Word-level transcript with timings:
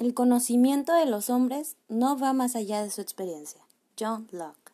El 0.00 0.14
conocimiento 0.14 0.94
de 0.94 1.04
los 1.04 1.28
hombres 1.28 1.76
no 1.90 2.16
va 2.16 2.32
más 2.32 2.56
allá 2.56 2.82
de 2.82 2.88
su 2.88 3.02
experiencia. 3.02 3.60
John 3.98 4.26
Locke. 4.32 4.72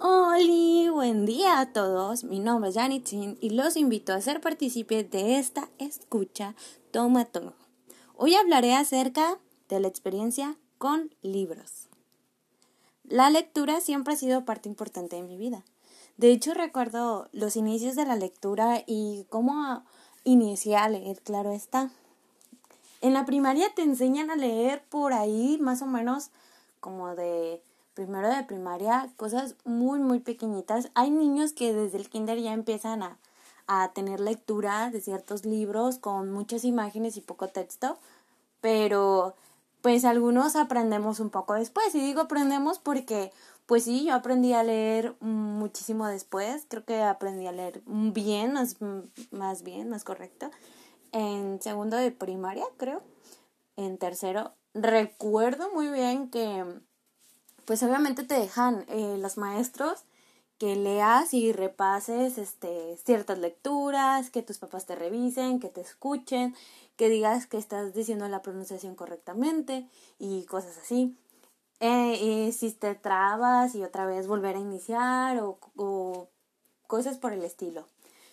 Hola, 0.00 0.90
buen 0.90 1.24
día 1.24 1.60
a 1.60 1.72
todos. 1.72 2.24
Mi 2.24 2.40
nombre 2.40 2.70
es 2.70 2.74
Janet 2.74 3.04
Chin 3.04 3.38
y 3.40 3.50
los 3.50 3.76
invito 3.76 4.12
a 4.12 4.20
ser 4.20 4.40
partícipes 4.40 5.08
de 5.08 5.38
esta 5.38 5.68
escucha 5.78 6.56
Toma 6.90 7.26
Toma. 7.26 7.54
Hoy 8.16 8.34
hablaré 8.34 8.74
acerca 8.74 9.38
de 9.68 9.78
la 9.78 9.86
experiencia 9.86 10.56
con 10.78 11.14
libros. 11.22 11.91
La 13.12 13.28
lectura 13.28 13.82
siempre 13.82 14.14
ha 14.14 14.16
sido 14.16 14.46
parte 14.46 14.70
importante 14.70 15.16
de 15.16 15.22
mi 15.22 15.36
vida. 15.36 15.62
De 16.16 16.32
hecho, 16.32 16.54
recuerdo 16.54 17.28
los 17.32 17.56
inicios 17.56 17.94
de 17.94 18.06
la 18.06 18.16
lectura 18.16 18.84
y 18.86 19.26
cómo 19.28 19.84
inicié 20.24 20.78
a 20.78 20.88
leer, 20.88 21.20
claro 21.20 21.52
está. 21.52 21.90
En 23.02 23.12
la 23.12 23.26
primaria 23.26 23.68
te 23.74 23.82
enseñan 23.82 24.30
a 24.30 24.36
leer 24.36 24.82
por 24.88 25.12
ahí, 25.12 25.58
más 25.60 25.82
o 25.82 25.86
menos 25.86 26.30
como 26.80 27.14
de 27.14 27.60
primero 27.92 28.34
de 28.34 28.44
primaria, 28.44 29.12
cosas 29.18 29.56
muy, 29.66 29.98
muy 29.98 30.20
pequeñitas. 30.20 30.88
Hay 30.94 31.10
niños 31.10 31.52
que 31.52 31.74
desde 31.74 31.98
el 31.98 32.08
kinder 32.08 32.38
ya 32.40 32.54
empiezan 32.54 33.02
a, 33.02 33.18
a 33.66 33.92
tener 33.92 34.20
lectura 34.20 34.88
de 34.88 35.02
ciertos 35.02 35.44
libros 35.44 35.98
con 35.98 36.32
muchas 36.32 36.64
imágenes 36.64 37.18
y 37.18 37.20
poco 37.20 37.48
texto, 37.48 37.98
pero 38.62 39.34
pues 39.82 40.04
algunos 40.04 40.56
aprendemos 40.56 41.20
un 41.20 41.30
poco 41.30 41.54
después. 41.54 41.94
Y 41.94 42.00
digo 42.00 42.22
aprendemos 42.22 42.78
porque, 42.78 43.32
pues 43.66 43.84
sí, 43.84 44.06
yo 44.06 44.14
aprendí 44.14 44.54
a 44.54 44.62
leer 44.62 45.16
muchísimo 45.20 46.06
después. 46.06 46.64
Creo 46.68 46.84
que 46.84 47.02
aprendí 47.02 47.46
a 47.46 47.52
leer 47.52 47.82
bien, 47.86 48.54
más, 48.54 48.76
más 49.30 49.62
bien, 49.62 49.90
más 49.90 50.04
correcto. 50.04 50.50
En 51.10 51.60
segundo 51.60 51.96
de 51.96 52.12
primaria, 52.12 52.64
creo. 52.78 53.02
En 53.76 53.98
tercero, 53.98 54.52
recuerdo 54.72 55.72
muy 55.72 55.88
bien 55.88 56.30
que, 56.30 56.64
pues 57.64 57.82
obviamente 57.82 58.22
te 58.22 58.34
dejan 58.34 58.84
eh, 58.88 59.16
los 59.18 59.36
maestros 59.36 60.04
que 60.62 60.76
leas 60.76 61.34
y 61.34 61.50
repases 61.50 62.38
este, 62.38 62.96
ciertas 63.04 63.36
lecturas, 63.40 64.30
que 64.30 64.42
tus 64.42 64.58
papás 64.58 64.86
te 64.86 64.94
revisen, 64.94 65.58
que 65.58 65.68
te 65.68 65.80
escuchen, 65.80 66.54
que 66.94 67.08
digas 67.08 67.48
que 67.48 67.58
estás 67.58 67.94
diciendo 67.94 68.28
la 68.28 68.42
pronunciación 68.42 68.94
correctamente 68.94 69.88
y 70.20 70.44
cosas 70.44 70.78
así. 70.78 71.16
Eh, 71.80 72.52
si 72.56 72.70
te 72.70 72.94
trabas 72.94 73.74
y 73.74 73.82
otra 73.82 74.06
vez 74.06 74.28
volver 74.28 74.54
a 74.54 74.60
iniciar 74.60 75.40
o, 75.40 75.58
o 75.74 76.28
cosas 76.86 77.18
por 77.18 77.32
el 77.32 77.42
estilo. 77.42 77.88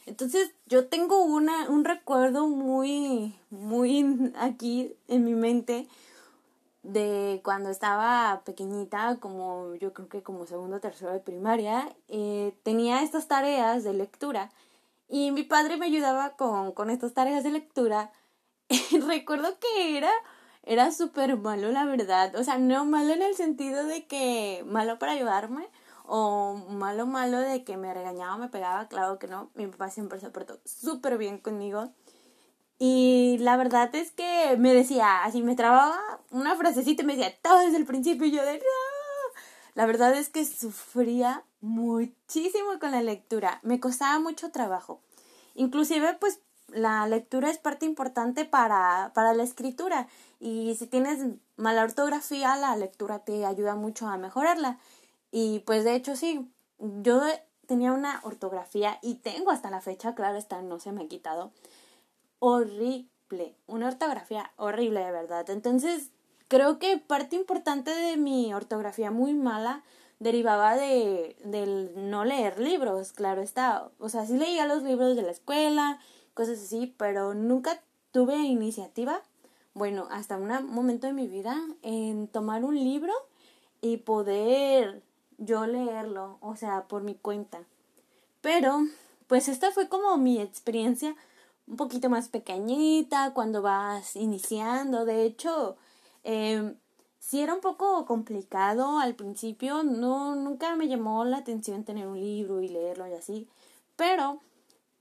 Entonces 0.06 0.52
yo 0.68 0.86
tengo 0.86 1.24
una, 1.24 1.68
un 1.68 1.84
recuerdo 1.84 2.48
muy, 2.48 3.34
muy 3.50 4.32
aquí 4.38 4.96
en 5.08 5.24
mi 5.26 5.34
mente 5.34 5.88
de 6.94 7.42
cuando 7.44 7.70
estaba 7.70 8.42
pequeñita, 8.46 9.18
como 9.20 9.76
yo 9.76 9.94
creo 9.94 10.10
que 10.10 10.24
como 10.24 10.46
segundo 10.46 10.78
o 10.78 10.80
tercero 10.80 11.12
de 11.14 11.20
primaria, 11.20 11.96
eh, 12.08 12.54
tenía 12.64 13.04
estas 13.04 13.28
tareas 13.28 13.84
de 13.84 13.94
lectura 13.94 14.52
y 15.08 15.32
mi 15.32 15.44
padre 15.44 15.78
me 15.78 15.88
ayudaba 15.88 16.36
con, 16.38 16.72
con 16.74 16.90
estas 16.90 17.14
tareas 17.14 17.44
de 17.44 17.52
lectura. 17.52 18.12
Recuerdo 19.08 19.58
que 19.60 19.98
era, 19.98 20.12
era 20.64 20.92
súper 20.92 21.38
malo, 21.38 21.72
la 21.72 21.86
verdad. 21.86 22.36
O 22.36 22.44
sea, 22.44 22.58
no 22.58 22.86
malo 22.86 23.14
en 23.14 23.24
el 23.24 23.36
sentido 23.36 23.84
de 23.86 24.06
que 24.06 24.64
malo 24.68 25.00
para 25.00 25.14
ayudarme 25.14 25.68
o 26.06 26.56
malo 26.70 27.06
malo 27.06 27.40
de 27.40 27.64
que 27.64 27.78
me 27.78 27.94
regañaba 27.94 28.38
me 28.38 28.50
pegaba, 28.50 28.88
claro 28.88 29.20
que 29.20 29.28
no. 29.28 29.52
Mi 29.56 29.68
papá 29.68 29.90
siempre 29.90 30.20
se 30.20 30.30
portó 30.30 30.60
súper 30.66 31.18
bien 31.18 31.38
conmigo. 31.38 31.92
Y 32.82 33.38
la 33.40 33.58
verdad 33.58 33.94
es 33.94 34.12
que 34.12 34.56
me 34.58 34.74
decía, 34.74 35.26
así 35.26 35.44
me 35.44 35.58
trababa 35.58 36.00
una 36.32 36.56
frasecita 36.56 37.04
y 37.04 37.06
me 37.06 37.18
decía 37.18 37.36
todo 37.42 37.60
desde 37.60 37.76
el 37.76 37.86
principio 37.86 38.26
y 38.26 38.32
yo 38.32 38.44
de 38.46 38.58
no. 38.58 38.64
La 39.76 39.86
verdad 39.86 40.14
es 40.14 40.30
que 40.30 40.46
sufría 40.46 41.44
muchísimo 41.60 42.80
con 42.80 42.92
la 42.92 43.02
lectura, 43.02 43.60
me 43.64 43.82
costaba 43.82 44.18
mucho 44.20 44.52
trabajo. 44.52 45.02
Inclusive 45.56 46.14
pues 46.14 46.40
la 46.70 47.06
lectura 47.08 47.50
es 47.50 47.58
parte 47.58 47.86
importante 47.86 48.46
para, 48.46 49.12
para 49.14 49.34
la 49.34 49.44
escritura 49.44 50.08
y 50.40 50.76
si 50.80 50.88
tienes 50.88 51.20
mala 51.58 51.84
ortografía 51.84 52.56
la 52.56 52.78
lectura 52.78 53.20
te 53.20 53.46
ayuda 53.46 53.76
mucho 53.76 54.08
a 54.08 54.18
mejorarla. 54.18 54.80
Y 55.32 55.60
pues 55.60 55.84
de 55.84 55.96
hecho 55.96 56.16
sí, 56.16 56.50
yo 56.80 57.22
tenía 57.68 57.92
una 57.92 58.22
ortografía 58.24 59.00
y 59.02 59.16
tengo 59.16 59.52
hasta 59.52 59.70
la 59.70 59.82
fecha, 59.82 60.16
claro, 60.16 60.38
esta 60.38 60.62
no 60.62 60.80
se 60.80 60.94
me 60.94 61.04
ha 61.04 61.08
quitado 61.08 61.52
horrible, 62.40 63.56
una 63.68 63.88
ortografía 63.88 64.52
horrible 64.58 65.02
de 65.02 65.12
verdad. 65.12 65.50
Entonces, 65.50 66.12
creo 66.48 66.80
que 66.80 66.98
parte 66.98 67.36
importante 67.36 67.92
de 67.92 68.18
mi 68.18 68.54
ortografía 68.54 69.12
muy 69.12 69.34
mala 69.34 69.84
derivaba 70.20 70.76
de 70.76 71.38
del 71.46 71.92
no 72.10 72.26
leer 72.26 72.60
libros, 72.60 73.14
claro 73.14 73.42
está. 73.42 73.90
O 74.00 74.10
sea, 74.10 74.26
sí 74.26 74.38
leía 74.38 74.66
los 74.66 74.84
libros 74.84 75.16
de 75.16 75.22
la 75.22 75.32
escuela, 75.32 76.00
cosas 76.34 76.60
así, 76.60 76.94
pero 76.98 77.34
nunca 77.34 77.82
tuve 78.12 78.36
iniciativa, 78.36 79.22
bueno, 79.74 80.08
hasta 80.12 80.38
un 80.38 80.50
momento 80.68 81.08
de 81.08 81.14
mi 81.14 81.28
vida, 81.28 81.56
en 81.84 82.28
tomar 82.28 82.64
un 82.64 82.76
libro 82.76 83.14
y 83.82 83.98
poder 83.98 85.04
yo 85.38 85.66
leerlo, 85.68 86.38
o 86.42 86.56
sea, 86.56 86.88
por 86.88 87.04
mi 87.04 87.16
cuenta. 87.16 87.60
Pero, 88.42 88.80
pues 89.28 89.48
esta 89.48 89.72
fue 89.72 89.88
como 89.88 90.18
mi 90.18 90.42
experiencia 90.42 91.16
un 91.70 91.76
poquito 91.78 92.10
más 92.10 92.30
pequeñita 92.30 93.34
cuando 93.34 93.62
vas 93.62 94.16
iniciando. 94.16 95.06
De 95.06 95.24
hecho, 95.24 95.78
eh, 96.24 96.74
sí 97.20 97.42
era 97.42 97.54
un 97.54 97.62
poco 97.62 98.06
complicado 98.06 99.00
al 99.00 99.16
principio. 99.16 99.84
No, 99.84 100.36
nunca 100.36 100.76
me 100.76 100.88
llamó 100.88 101.24
la 101.26 101.38
atención 101.38 101.84
tener 101.84 102.08
un 102.08 102.20
libro 102.20 102.62
y 102.62 102.70
leerlo 102.70 103.08
y 103.08 103.14
así. 103.14 103.48
Pero 103.96 104.42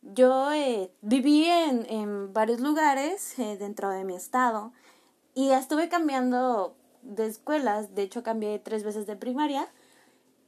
yo 0.02 0.52
eh, 0.52 0.92
viví 1.00 1.46
en, 1.46 1.86
en, 1.90 2.32
varios 2.32 2.60
lugares 2.60 3.38
eh, 3.38 3.56
dentro 3.56 3.90
de 3.90 4.04
mi 4.04 4.14
estado 4.14 4.72
y 5.34 5.50
estuve 5.50 5.88
cambiando 5.88 6.74
de 7.02 7.26
escuelas. 7.26 7.94
De 7.94 8.02
hecho, 8.02 8.22
cambié 8.22 8.58
tres 8.58 8.84
veces 8.84 9.06
de 9.06 9.16
primaria. 9.16 9.68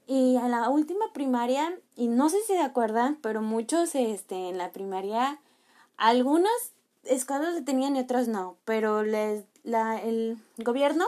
Y 0.06 0.36
en 0.36 0.50
la 0.50 0.68
última 0.68 1.12
primaria, 1.12 1.78
y 1.94 2.08
no 2.08 2.28
sé 2.28 2.40
si 2.40 2.54
se 2.54 2.58
acuerdan, 2.58 3.16
pero 3.22 3.42
muchos 3.42 3.94
este, 3.94 4.48
en 4.48 4.58
la 4.58 4.72
primaria 4.72 5.38
algunas 6.00 6.72
escuelas 7.04 7.54
le 7.54 7.62
tenían 7.62 7.94
y 7.94 8.00
otras 8.00 8.26
no, 8.26 8.56
pero 8.64 9.02
les, 9.02 9.44
la, 9.62 10.02
el 10.02 10.38
gobierno 10.56 11.04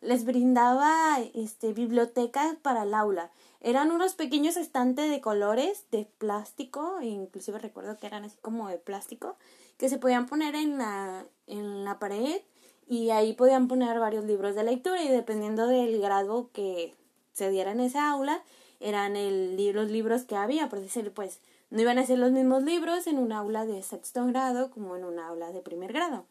les 0.00 0.24
brindaba 0.24 1.18
este, 1.34 1.74
bibliotecas 1.74 2.56
para 2.56 2.84
el 2.84 2.94
aula. 2.94 3.30
Eran 3.60 3.92
unos 3.92 4.14
pequeños 4.14 4.56
estantes 4.56 5.10
de 5.10 5.20
colores 5.20 5.84
de 5.92 6.08
plástico, 6.16 6.98
e 7.00 7.06
inclusive 7.06 7.58
recuerdo 7.58 7.98
que 7.98 8.06
eran 8.06 8.24
así 8.24 8.38
como 8.40 8.68
de 8.68 8.78
plástico, 8.78 9.36
que 9.76 9.90
se 9.90 9.98
podían 9.98 10.26
poner 10.26 10.54
en 10.54 10.78
la, 10.78 11.26
en 11.46 11.84
la 11.84 11.98
pared 11.98 12.40
y 12.88 13.10
ahí 13.10 13.34
podían 13.34 13.68
poner 13.68 14.00
varios 14.00 14.24
libros 14.24 14.54
de 14.54 14.64
lectura 14.64 15.02
y 15.04 15.08
dependiendo 15.08 15.66
del 15.66 16.00
grado 16.00 16.48
que 16.54 16.94
se 17.34 17.50
diera 17.50 17.72
en 17.72 17.80
esa 17.80 18.10
aula, 18.10 18.42
eran 18.80 19.16
el, 19.16 19.56
los 19.74 19.90
libros 19.90 20.24
que 20.24 20.36
había, 20.36 20.70
por 20.70 20.80
decir, 20.80 21.12
pues 21.12 21.40
no 21.70 21.80
iban 21.80 21.98
a 21.98 22.06
ser 22.06 22.18
los 22.18 22.32
mismos 22.32 22.62
libros 22.64 23.06
en 23.06 23.18
un 23.18 23.32
aula 23.32 23.64
de 23.64 23.82
sexto 23.82 24.26
grado 24.26 24.70
como 24.70 24.96
en 24.96 25.04
un 25.04 25.18
aula 25.18 25.52
de 25.52 25.62
primer 25.62 25.92
grado. 25.92 26.26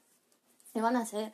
Iban 0.73 0.95
a 0.95 1.05
ser 1.05 1.31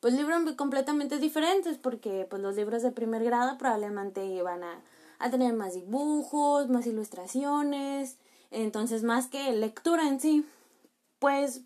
pues 0.00 0.14
libros 0.14 0.52
completamente 0.54 1.18
diferentes 1.18 1.76
porque 1.76 2.26
pues 2.30 2.40
los 2.40 2.56
libros 2.56 2.82
de 2.82 2.92
primer 2.92 3.24
grado 3.24 3.58
probablemente 3.58 4.24
iban 4.26 4.62
a, 4.62 4.80
a 5.18 5.30
tener 5.30 5.52
más 5.54 5.74
dibujos, 5.74 6.68
más 6.68 6.86
ilustraciones, 6.86 8.16
entonces 8.50 9.02
más 9.02 9.26
que 9.26 9.52
lectura 9.52 10.06
en 10.06 10.20
sí. 10.20 10.46
Pues 11.18 11.62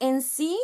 en 0.00 0.22
sí 0.22 0.58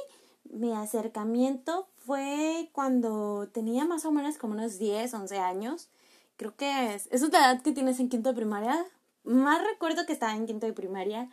mi 0.45 0.73
acercamiento 0.73 1.87
fue 1.99 2.71
cuando 2.73 3.49
tenía 3.53 3.85
más 3.85 4.05
o 4.05 4.11
menos 4.11 4.39
como 4.39 4.55
unos 4.55 4.79
10, 4.79 5.13
11 5.13 5.39
años. 5.39 5.89
Creo 6.37 6.57
que 6.57 6.95
es, 6.95 7.09
es 7.13 7.21
la 7.21 7.29
edad 7.29 7.63
que 7.63 7.73
tienes 7.73 8.01
en 8.01 8.09
quinto 8.09 8.31
de 8.31 8.37
primaria, 8.37 8.85
más 9.25 9.63
recuerdo 9.63 10.07
que 10.07 10.13
estaba 10.13 10.35
en 10.35 10.47
quinto 10.47 10.67
de 10.67 10.73
primaria 10.73 11.29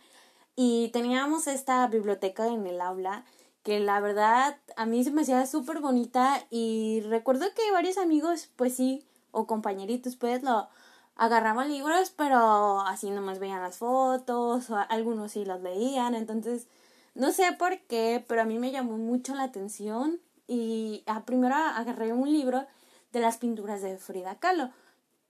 y 0.56 0.90
teníamos 0.92 1.46
esta 1.46 1.86
biblioteca 1.86 2.46
en 2.48 2.66
el 2.66 2.80
aula 2.80 3.24
que 3.62 3.80
la 3.80 4.00
verdad 4.00 4.58
a 4.76 4.86
mí 4.86 5.04
se 5.04 5.10
me 5.10 5.22
hacía 5.22 5.46
súper 5.46 5.80
bonita 5.80 6.44
y 6.50 7.00
recuerdo 7.02 7.46
que 7.54 7.70
varios 7.72 7.98
amigos 7.98 8.48
pues 8.56 8.74
sí 8.76 9.04
o 9.32 9.46
compañeritos 9.46 10.16
pues 10.16 10.42
lo 10.42 10.68
agarraban 11.16 11.68
libros 11.68 12.10
pero 12.16 12.80
así 12.80 13.10
nomás 13.10 13.38
veían 13.38 13.62
las 13.62 13.78
fotos 13.78 14.70
o 14.70 14.76
algunos 14.88 15.32
sí 15.32 15.44
los 15.44 15.60
leían. 15.60 16.14
Entonces 16.14 16.68
no 17.14 17.32
sé 17.32 17.52
por 17.58 17.80
qué 17.82 18.24
pero 18.26 18.42
a 18.42 18.46
mí 18.46 18.58
me 18.58 18.70
llamó 18.72 18.96
mucho 18.96 19.34
la 19.34 19.44
atención 19.44 20.20
y 20.46 21.02
a 21.06 21.24
primero 21.24 21.54
agarré 21.54 22.12
un 22.12 22.32
libro 22.32 22.66
de 23.12 23.20
las 23.20 23.36
pinturas 23.38 23.82
de 23.82 23.98
Frida 23.98 24.38
Kahlo 24.38 24.70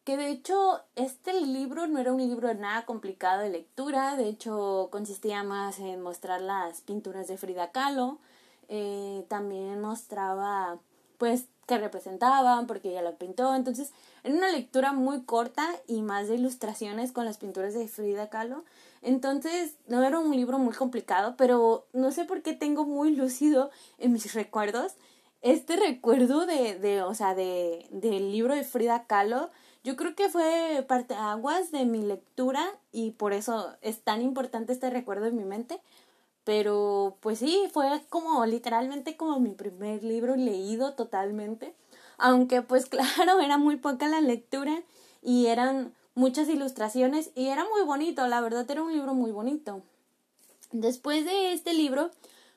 que 0.05 0.17
de 0.17 0.31
hecho 0.31 0.81
este 0.97 1.41
libro 1.41 1.87
no 1.87 1.99
era 1.99 2.13
un 2.13 2.21
libro 2.21 2.53
nada 2.55 2.85
complicado 2.85 3.43
de 3.43 3.51
lectura, 3.51 4.17
de 4.17 4.29
hecho 4.29 4.89
consistía 4.91 5.43
más 5.43 5.79
en 5.79 6.01
mostrar 6.03 6.41
las 6.41 6.81
pinturas 6.81 7.29
de 7.29 7.37
Frida 7.37 7.71
Kahlo, 7.71 8.19
eh, 8.69 9.25
también 9.29 9.81
mostraba 9.81 10.79
pues 11.19 11.47
que 11.67 11.79
representaban 11.79 12.67
porque 12.67 12.91
ella 12.91 13.03
lo 13.03 13.17
pintó, 13.17 13.55
entonces 13.55 13.93
era 14.25 14.35
una 14.35 14.51
lectura 14.51 14.93
muy 14.93 15.23
corta 15.23 15.69
y 15.87 16.03
más 16.03 16.29
de 16.29 16.37
ilustraciones 16.37 17.13
con 17.13 17.25
las 17.25 17.39
pinturas 17.39 17.75
de 17.75 17.87
Frida 17.87 18.29
Kahlo, 18.31 18.65
entonces 19.03 19.75
no 19.87 20.03
era 20.03 20.19
un 20.19 20.35
libro 20.35 20.59
muy 20.59 20.75
complicado, 20.75 21.35
pero 21.37 21.87
no 21.93 22.11
sé 22.11 22.25
por 22.25 22.43
qué 22.43 22.55
tengo 22.55 22.85
muy 22.85 23.15
lúcido 23.15 23.71
en 23.99 24.13
mis 24.13 24.35
recuerdos 24.35 24.95
este 25.43 25.77
recuerdo 25.77 26.47
de, 26.47 26.79
de 26.79 27.03
o 27.03 27.15
sea, 27.15 27.35
de, 27.35 27.87
del 27.91 28.31
libro 28.31 28.55
de 28.55 28.65
Frida 28.65 29.05
Kahlo, 29.07 29.51
yo 29.85 29.97
creo 29.97 30.15
que 30.15 30.29
fue 30.29 30.85
parte 30.89 31.15
aguas 31.15 31.71
de 31.71 31.85
mi 31.85 32.03
lectura 32.03 32.67
y 32.93 33.13
por 33.13 33.33
eso 33.33 33.75
es 33.83 34.01
tan 34.03 34.23
importante 34.23 34.73
este 34.73 34.91
recuerdo 34.91 35.27
en 35.27 35.37
mi 35.37 35.45
mente. 35.45 35.81
Pero 36.45 37.17
pues 37.21 37.39
sí, 37.39 37.69
fue 37.73 38.03
como 38.09 38.45
literalmente 38.47 39.17
como 39.17 39.41
mi 39.41 39.53
primer 39.53 40.03
libro 40.05 40.37
leído 40.37 40.95
totalmente. 40.95 41.75
Aunque 42.19 42.63
pues 42.63 42.87
claro, 42.89 43.41
era 43.41 43.59
muy 43.59 43.77
poca 43.77 44.09
la 44.09 44.21
lectura 44.21 44.83
y 45.23 45.47
eran 45.47 45.95
muchas 46.15 46.49
ilustraciones 46.49 47.31
y 47.35 47.49
era 47.49 47.65
muy 47.65 47.83
bonito, 47.85 48.27
la 48.27 48.41
verdad 48.41 48.71
era 48.71 48.83
un 48.83 48.93
libro 48.93 49.15
muy 49.15 49.31
bonito. 49.33 49.83
Después 50.73 51.25
de 51.25 51.53
este 51.53 51.75
libro, 51.75 52.11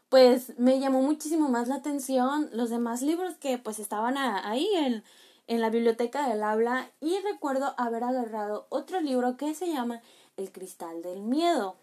pues 0.10 0.58
me 0.60 0.80
llamó 0.80 1.02
muchísimo 1.02 1.50
más 1.50 1.68
la 1.68 1.76
atención 1.76 2.50
los 2.54 2.70
demás 2.70 3.02
libros 3.02 3.36
que 3.36 3.58
pues 3.58 3.80
estaban 3.80 4.18
ahí 4.18 4.68
en, 4.76 5.04
en 5.48 5.62
la 5.62 5.70
biblioteca 5.70 6.28
del 6.28 6.44
aula 6.44 6.90
y 7.02 7.18
recuerdo 7.20 7.74
haber 7.78 8.04
agarrado 8.04 8.68
otro 8.70 9.02
libro 9.02 9.38
que 9.38 9.54
se 9.56 9.68
llama 9.68 10.02
El 10.38 10.52
cristal 10.52 11.02
del 11.02 11.22
miedo. 11.22 11.76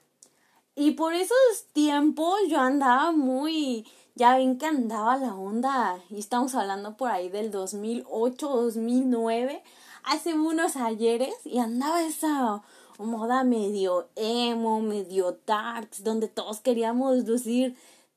Y 0.74 0.92
por 0.92 1.14
esos 1.14 1.66
tiempos 1.72 2.38
yo 2.48 2.58
andaba 2.58 3.12
muy, 3.12 3.86
ya 4.14 4.36
ven 4.36 4.56
que 4.58 4.66
andaba 4.66 5.16
la 5.16 5.34
onda, 5.34 5.98
y 6.08 6.18
estamos 6.18 6.54
hablando 6.54 6.96
por 6.96 7.10
ahí 7.10 7.28
del 7.28 7.50
2008, 7.50 8.48
2009, 8.48 9.62
hace 10.04 10.34
unos 10.34 10.76
ayeres, 10.76 11.34
y 11.44 11.58
andaba 11.58 12.02
esa 12.02 12.62
moda 12.98 13.44
medio 13.44 14.08
emo, 14.16 14.80
medio 14.80 15.38
darks, 15.46 16.04
donde 16.04 16.28
todos 16.28 16.60
queríamos 16.60 17.26
lucir 17.26 17.76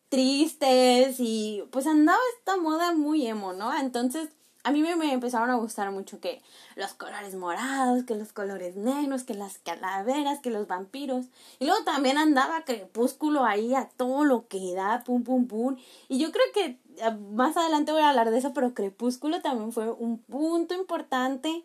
tristes 0.09 1.15
y 1.19 1.63
pues 1.71 1.87
andaba 1.87 2.19
esta 2.37 2.57
moda 2.57 2.93
muy 2.93 3.25
emo, 3.25 3.53
¿no? 3.53 3.75
Entonces 3.75 4.29
a 4.63 4.71
mí 4.71 4.81
me, 4.81 5.11
empezaron 5.11 5.49
a 5.49 5.55
gustar 5.55 5.91
mucho 5.91 6.19
que 6.19 6.41
los 6.75 6.93
colores 6.93 7.35
morados, 7.35 8.03
que 8.05 8.15
los 8.15 8.31
colores 8.31 8.75
negros, 8.75 9.23
que 9.23 9.33
las 9.33 9.57
calaveras, 9.57 10.39
que 10.39 10.49
los 10.49 10.67
vampiros. 10.67 11.25
Y 11.59 11.65
luego 11.65 11.83
también 11.83 12.17
andaba 12.17 12.63
Crepúsculo 12.63 13.43
ahí 13.45 13.75
a 13.75 13.89
todo 13.89 14.23
lo 14.23 14.47
que 14.47 14.73
da, 14.73 15.03
pum, 15.03 15.23
pum, 15.23 15.47
pum. 15.47 15.77
Y 16.07 16.19
yo 16.19 16.31
creo 16.31 16.45
que 16.53 16.79
ah, 17.01 17.11
más 17.11 17.57
adelante 17.57 17.91
voy 17.91 18.01
a 18.01 18.09
hablar 18.09 18.31
de 18.31 18.37
eso, 18.37 18.53
pero 18.53 18.73
Crepúsculo 18.73 19.41
también 19.41 19.73
fue 19.73 19.91
un 19.91 20.17
punto 20.19 20.73
importante 20.73 21.63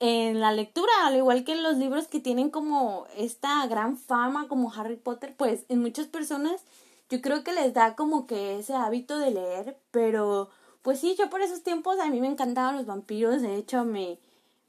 en 0.00 0.40
la 0.40 0.52
lectura, 0.52 0.90
al 1.04 1.16
igual 1.16 1.44
que 1.44 1.52
en 1.52 1.62
los 1.62 1.76
libros 1.76 2.08
que 2.08 2.18
tienen 2.18 2.50
como 2.50 3.06
esta 3.16 3.64
gran 3.66 3.96
fama 3.96 4.48
como 4.48 4.72
Harry 4.72 4.96
Potter, 4.96 5.34
pues 5.36 5.64
en 5.68 5.80
muchas 5.80 6.08
personas 6.08 6.62
yo 7.08 7.20
creo 7.20 7.44
que 7.44 7.52
les 7.52 7.74
da 7.74 7.94
como 7.94 8.26
que 8.26 8.58
ese 8.58 8.74
hábito 8.74 9.18
de 9.18 9.30
leer, 9.30 9.78
pero 9.90 10.50
pues 10.82 11.00
sí, 11.00 11.14
yo 11.18 11.30
por 11.30 11.42
esos 11.42 11.62
tiempos 11.62 11.98
a 12.00 12.06
mí 12.06 12.20
me 12.20 12.26
encantaban 12.26 12.76
los 12.76 12.86
vampiros, 12.86 13.42
de 13.42 13.56
hecho 13.56 13.84
mi, 13.84 14.18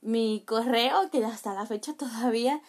mi 0.02 0.44
correo, 0.46 1.10
que 1.12 1.24
hasta 1.26 1.54
la 1.54 1.66
fecha 1.66 1.94
todavía 1.94 2.62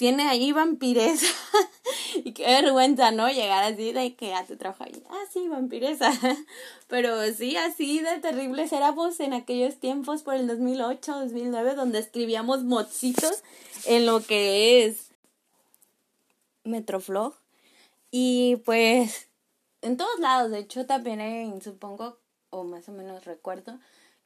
tiene 0.00 0.28
ahí 0.28 0.52
vampiresa. 0.52 1.26
y 2.24 2.32
qué 2.32 2.44
vergüenza, 2.44 3.10
¿no? 3.10 3.28
Llegar 3.28 3.64
así 3.64 3.92
de 3.92 4.14
que 4.14 4.34
a 4.34 4.46
tu 4.46 4.56
trabajo 4.56 4.84
ahí, 4.84 5.02
ah, 5.10 5.24
sí, 5.30 5.46
vampiresa. 5.48 6.10
Pero 6.88 7.22
sí, 7.34 7.56
así 7.56 8.00
de 8.00 8.18
terribles 8.18 8.72
éramos 8.72 9.20
en 9.20 9.34
aquellos 9.34 9.76
tiempos 9.76 10.22
por 10.22 10.34
el 10.34 10.46
2008, 10.46 11.20
2009, 11.20 11.74
donde 11.74 11.98
escribíamos 11.98 12.64
mozitos 12.64 13.42
en 13.84 14.06
lo 14.06 14.20
que 14.22 14.86
es 14.86 15.10
Metroflog. 16.64 17.34
Y 18.10 18.56
pues 18.64 19.28
en 19.82 19.96
todos 19.96 20.18
lados, 20.18 20.50
de 20.50 20.60
hecho 20.60 20.86
también 20.86 21.20
en, 21.20 21.60
supongo 21.62 22.18
o 22.50 22.64
más 22.64 22.88
o 22.88 22.92
menos 22.92 23.24
recuerdo, 23.24 23.78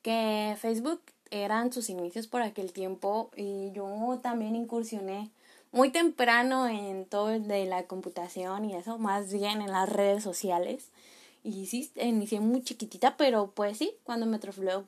que 0.03 0.57
Facebook 0.61 1.03
eran 1.31 1.73
sus 1.73 1.89
inicios 1.91 2.27
por 2.27 2.43
aquel 2.43 2.73
tiempo 2.73 3.31
y 3.37 3.73
yo 3.73 4.21
también 4.23 4.57
incursioné 4.57 5.31
muy 5.73 5.91
temprano 5.91 6.69
en 6.69 7.07
todo 7.07 7.29
de 7.29 7.67
la 7.67 7.87
computación 7.87 8.65
y 8.65 8.75
eso, 8.75 8.99
más 8.99 9.33
bien 9.33 9.61
en 9.61 9.73
las 9.73 9.89
redes 9.89 10.23
sociales. 10.23 10.91
Y 11.43 11.67
sí, 11.67 11.91
inicié 11.97 12.41
muy 12.41 12.63
chiquitita, 12.63 13.17
pero 13.17 13.53
pues 13.53 13.79
sí, 13.79 13.97
cuando 14.05 14.27
Metroflog 14.27 14.85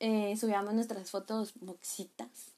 eh, 0.00 0.36
subíamos 0.36 0.74
nuestras 0.74 1.10
fotos 1.10 1.54
moxitas 1.60 2.55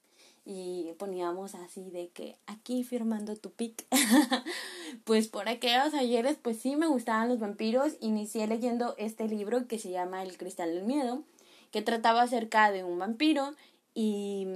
y 0.50 0.94
poníamos 0.98 1.54
así 1.54 1.90
de 1.90 2.08
que 2.08 2.38
aquí 2.46 2.82
firmando 2.82 3.36
tu 3.36 3.50
pic. 3.50 3.84
pues 5.04 5.28
por 5.28 5.46
aquellos 5.46 5.92
ayeres, 5.92 6.38
pues 6.40 6.58
sí 6.58 6.74
me 6.74 6.86
gustaban 6.86 7.28
los 7.28 7.38
vampiros. 7.38 7.98
Inicié 8.00 8.46
leyendo 8.46 8.94
este 8.96 9.28
libro 9.28 9.68
que 9.68 9.78
se 9.78 9.90
llama 9.90 10.22
El 10.22 10.38
Cristal 10.38 10.74
del 10.74 10.84
Miedo, 10.84 11.22
que 11.70 11.82
trataba 11.82 12.22
acerca 12.22 12.70
de 12.70 12.82
un 12.82 12.98
vampiro 12.98 13.54
y, 13.92 14.46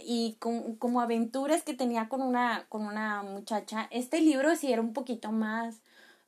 y 0.00 0.36
como 0.40 1.00
aventuras 1.00 1.62
que 1.62 1.74
tenía 1.74 2.08
con 2.08 2.22
una, 2.22 2.66
con 2.68 2.84
una 2.84 3.22
muchacha. 3.22 3.86
Este 3.92 4.20
libro 4.20 4.56
sí 4.56 4.72
era 4.72 4.82
un 4.82 4.92
poquito 4.92 5.30
más 5.30 5.76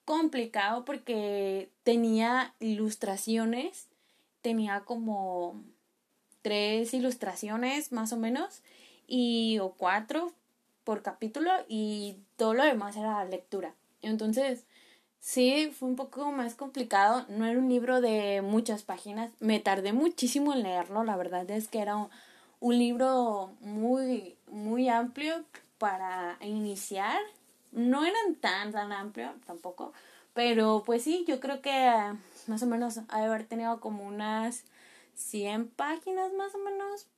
complicado 0.04 0.84
porque 0.84 1.70
tenía 1.82 2.54
ilustraciones, 2.60 3.88
tenía 4.43 4.82
como 4.84 5.60
tres 6.43 6.94
ilustraciones 6.94 7.90
más 7.90 8.12
o 8.12 8.16
menos 8.16 8.62
y 9.14 9.59
o 9.59 9.73
cuatro 9.73 10.32
por 10.85 11.03
capítulo 11.03 11.50
y 11.69 12.17
todo 12.37 12.55
lo 12.55 12.64
demás 12.64 12.97
era 12.97 13.23
lectura. 13.26 13.75
Entonces, 14.00 14.64
sí, 15.20 15.70
fue 15.79 15.91
un 15.91 15.97
poco 15.97 16.32
más 16.32 16.55
complicado. 16.55 17.26
No 17.29 17.44
era 17.44 17.59
un 17.59 17.69
libro 17.69 18.00
de 18.00 18.41
muchas 18.41 18.85
páginas. 18.85 19.31
Me 19.38 19.61
tardé 19.61 19.93
muchísimo 19.93 20.55
en 20.55 20.62
leerlo. 20.62 21.05
La 21.05 21.17
verdad 21.17 21.49
es 21.50 21.69
que 21.69 21.81
era 21.81 22.09
un, 22.61 22.79
libro 22.79 23.53
muy, 23.61 24.38
muy 24.47 24.88
amplio 24.88 25.44
para 25.76 26.38
iniciar. 26.41 27.21
No 27.71 28.07
eran 28.07 28.37
tan, 28.40 28.73
tan 28.73 28.92
amplio 28.92 29.35
tampoco. 29.47 29.92
Pero 30.33 30.85
pues 30.87 31.02
sí, 31.02 31.26
yo 31.28 31.38
creo 31.38 31.61
que 31.61 31.71
más 32.47 32.62
o 32.62 32.66
menos 32.66 33.00
haber 33.09 33.45
tenido 33.45 33.78
como 33.78 34.04
unas 34.04 34.64
100 35.16 35.69
páginas 35.69 36.33
más 36.33 36.54
o 36.54 36.59
menos 36.59 37.09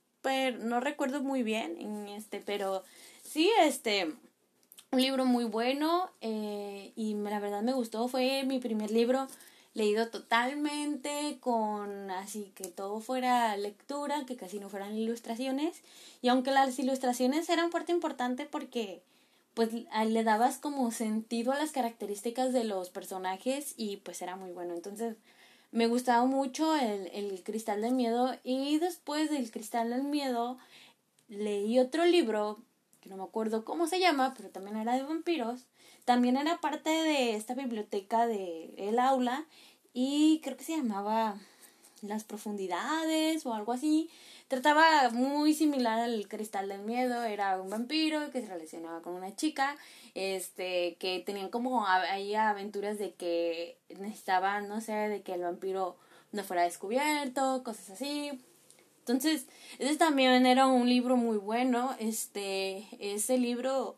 no 0.58 0.80
recuerdo 0.80 1.22
muy 1.22 1.42
bien 1.42 1.76
en 1.80 2.08
este, 2.08 2.40
pero 2.40 2.82
sí, 3.22 3.50
este, 3.62 4.12
un 4.92 5.00
libro 5.00 5.24
muy 5.24 5.44
bueno 5.44 6.10
eh, 6.20 6.92
y 6.96 7.14
la 7.14 7.40
verdad 7.40 7.62
me 7.62 7.72
gustó, 7.72 8.08
fue 8.08 8.44
mi 8.44 8.58
primer 8.58 8.90
libro 8.90 9.26
leído 9.74 10.08
totalmente 10.08 11.38
con 11.40 12.10
así 12.12 12.52
que 12.54 12.68
todo 12.68 13.00
fuera 13.00 13.56
lectura, 13.56 14.24
que 14.24 14.36
casi 14.36 14.60
no 14.60 14.68
fueran 14.68 14.96
ilustraciones 14.96 15.82
y 16.22 16.28
aunque 16.28 16.52
las 16.52 16.78
ilustraciones 16.78 17.48
eran 17.48 17.70
parte 17.70 17.92
importante 17.92 18.46
porque 18.46 19.02
pues 19.54 19.70
le 19.72 20.24
dabas 20.24 20.58
como 20.58 20.90
sentido 20.90 21.52
a 21.52 21.58
las 21.58 21.70
características 21.70 22.52
de 22.52 22.64
los 22.64 22.90
personajes 22.90 23.74
y 23.76 23.98
pues 23.98 24.20
era 24.20 24.34
muy 24.34 24.50
bueno. 24.50 24.74
Entonces, 24.74 25.16
me 25.74 25.88
gustaba 25.88 26.24
mucho 26.24 26.76
el, 26.76 27.08
el 27.12 27.42
Cristal 27.42 27.82
del 27.82 27.94
Miedo 27.94 28.32
y 28.44 28.78
después 28.78 29.28
del 29.28 29.50
Cristal 29.50 29.90
del 29.90 30.04
Miedo 30.04 30.56
leí 31.28 31.80
otro 31.80 32.06
libro 32.06 32.60
que 33.00 33.08
no 33.08 33.16
me 33.16 33.24
acuerdo 33.24 33.64
cómo 33.64 33.88
se 33.88 33.98
llama, 33.98 34.34
pero 34.36 34.50
también 34.50 34.76
era 34.76 34.94
de 34.94 35.02
vampiros. 35.02 35.66
También 36.04 36.36
era 36.36 36.60
parte 36.60 36.90
de 36.90 37.34
esta 37.34 37.54
biblioteca 37.54 38.28
de 38.28 38.72
el 38.76 39.00
aula 39.00 39.46
y 39.92 40.40
creo 40.44 40.56
que 40.56 40.62
se 40.62 40.76
llamaba 40.76 41.40
Las 42.02 42.22
profundidades 42.22 43.44
o 43.44 43.52
algo 43.52 43.72
así. 43.72 44.10
Trataba 44.48 45.08
muy 45.10 45.54
similar 45.54 46.00
al 46.00 46.28
Cristal 46.28 46.68
del 46.68 46.82
Miedo, 46.82 47.24
era 47.24 47.60
un 47.60 47.70
vampiro 47.70 48.30
que 48.30 48.42
se 48.42 48.48
relacionaba 48.48 49.00
con 49.00 49.14
una 49.14 49.34
chica 49.34 49.76
este, 50.14 50.96
que 51.00 51.22
tenían 51.24 51.48
como 51.48 51.86
ahí 51.86 52.34
aventuras 52.34 52.98
de 52.98 53.14
que 53.14 53.78
necesitaban, 53.98 54.68
no 54.68 54.80
sé, 54.80 54.92
de 54.92 55.22
que 55.22 55.34
el 55.34 55.42
vampiro 55.42 55.96
no 56.32 56.44
fuera 56.44 56.62
descubierto, 56.62 57.62
cosas 57.64 57.90
así. 57.90 58.38
Entonces, 59.00 59.46
ese 59.78 59.96
también 59.96 60.46
era 60.46 60.66
un 60.66 60.88
libro 60.88 61.16
muy 61.16 61.36
bueno. 61.36 61.94
Este, 61.98 62.86
ese 63.00 63.38
libro 63.38 63.96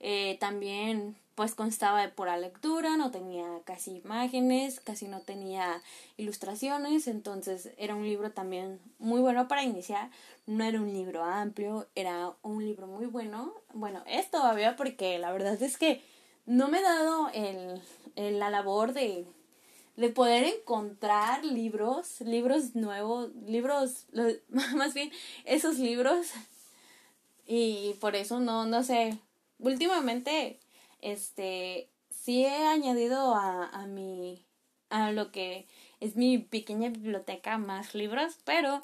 eh, 0.00 0.36
también 0.38 1.16
pues 1.34 1.54
constaba 1.54 2.00
de 2.00 2.08
pura 2.08 2.36
lectura, 2.36 2.96
no 2.96 3.10
tenía 3.10 3.44
casi 3.64 3.96
imágenes, 3.96 4.80
casi 4.80 5.08
no 5.08 5.20
tenía 5.20 5.82
ilustraciones, 6.16 7.08
entonces 7.08 7.70
era 7.76 7.94
un 7.94 8.04
libro 8.04 8.30
también 8.30 8.80
muy 8.98 9.20
bueno 9.20 9.48
para 9.48 9.64
iniciar, 9.64 10.10
no 10.46 10.64
era 10.64 10.80
un 10.80 10.92
libro 10.92 11.24
amplio, 11.24 11.88
era 11.94 12.32
un 12.42 12.64
libro 12.64 12.86
muy 12.86 13.06
bueno, 13.06 13.52
bueno, 13.72 14.02
es 14.06 14.30
todavía 14.30 14.76
porque 14.76 15.18
la 15.18 15.32
verdad 15.32 15.60
es 15.60 15.76
que 15.76 16.02
no 16.46 16.68
me 16.68 16.78
he 16.78 16.82
dado 16.82 17.28
el, 17.32 17.80
la 18.38 18.50
labor 18.50 18.92
de, 18.92 19.26
de 19.96 20.08
poder 20.10 20.44
encontrar 20.44 21.44
libros, 21.44 22.20
libros 22.20 22.76
nuevos, 22.76 23.30
libros, 23.46 24.06
más 24.74 24.94
bien 24.94 25.10
esos 25.44 25.78
libros, 25.78 26.28
y 27.46 27.94
por 28.00 28.14
eso 28.14 28.38
no, 28.40 28.66
no 28.66 28.84
sé, 28.84 29.18
últimamente 29.58 30.60
este, 31.04 31.90
sí 32.10 32.44
he 32.44 32.66
añadido 32.66 33.34
a, 33.34 33.68
a 33.68 33.86
mi, 33.86 34.44
a 34.88 35.12
lo 35.12 35.30
que 35.30 35.68
es 36.00 36.16
mi 36.16 36.38
pequeña 36.38 36.88
biblioteca 36.88 37.58
más 37.58 37.94
libros, 37.94 38.38
pero 38.44 38.82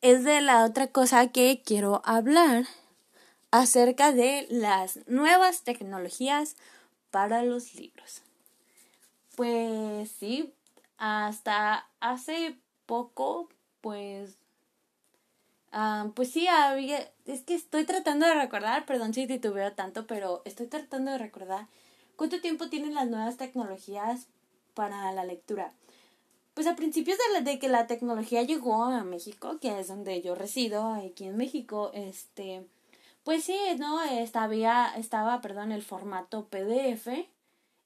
es 0.00 0.24
de 0.24 0.40
la 0.40 0.64
otra 0.64 0.88
cosa 0.88 1.28
que 1.28 1.62
quiero 1.64 2.00
hablar 2.04 2.64
acerca 3.50 4.12
de 4.12 4.46
las 4.50 5.06
nuevas 5.06 5.62
tecnologías 5.62 6.56
para 7.10 7.44
los 7.44 7.74
libros. 7.74 8.22
Pues 9.36 10.10
sí, 10.10 10.54
hasta 10.96 11.86
hace 12.00 12.56
poco, 12.86 13.48
pues, 13.82 14.38
ah, 15.72 16.10
pues 16.14 16.30
sí, 16.30 16.46
había, 16.46 17.10
es 17.26 17.42
que 17.42 17.54
estoy 17.54 17.84
tratando 17.84 18.26
de 18.26 18.34
recordar, 18.34 18.86
perdón 18.86 19.14
si 19.14 19.26
titubeo 19.26 19.72
tanto, 19.72 20.06
pero 20.06 20.42
estoy 20.44 20.66
tratando 20.66 21.10
de 21.12 21.18
recordar 21.18 21.66
cuánto 22.16 22.40
tiempo 22.40 22.68
tienen 22.68 22.94
las 22.94 23.08
nuevas 23.08 23.36
tecnologías 23.36 24.28
para 24.74 25.12
la 25.12 25.24
lectura. 25.24 25.72
Pues 26.54 26.66
a 26.66 26.76
principios 26.76 27.18
de, 27.34 27.42
de 27.42 27.58
que 27.58 27.68
la 27.68 27.86
tecnología 27.86 28.42
llegó 28.42 28.84
a 28.84 29.04
México, 29.04 29.58
que 29.60 29.80
es 29.80 29.88
donde 29.88 30.20
yo 30.22 30.34
resido, 30.34 30.92
aquí 30.94 31.24
en 31.24 31.36
México, 31.36 31.90
este, 31.94 32.66
pues 33.24 33.44
sí, 33.44 33.56
no, 33.78 34.02
estaba, 34.02 34.94
estaba, 34.96 35.40
perdón, 35.40 35.72
el 35.72 35.82
formato 35.82 36.46
PDF 36.46 37.08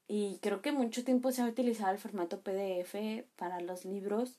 y 0.08 0.38
creo 0.40 0.62
que 0.62 0.72
mucho 0.72 1.04
tiempo 1.04 1.32
se 1.32 1.42
ha 1.42 1.46
utilizado 1.46 1.92
el 1.92 1.98
formato 1.98 2.40
PDF 2.40 3.24
para 3.36 3.60
los 3.60 3.84
libros 3.84 4.38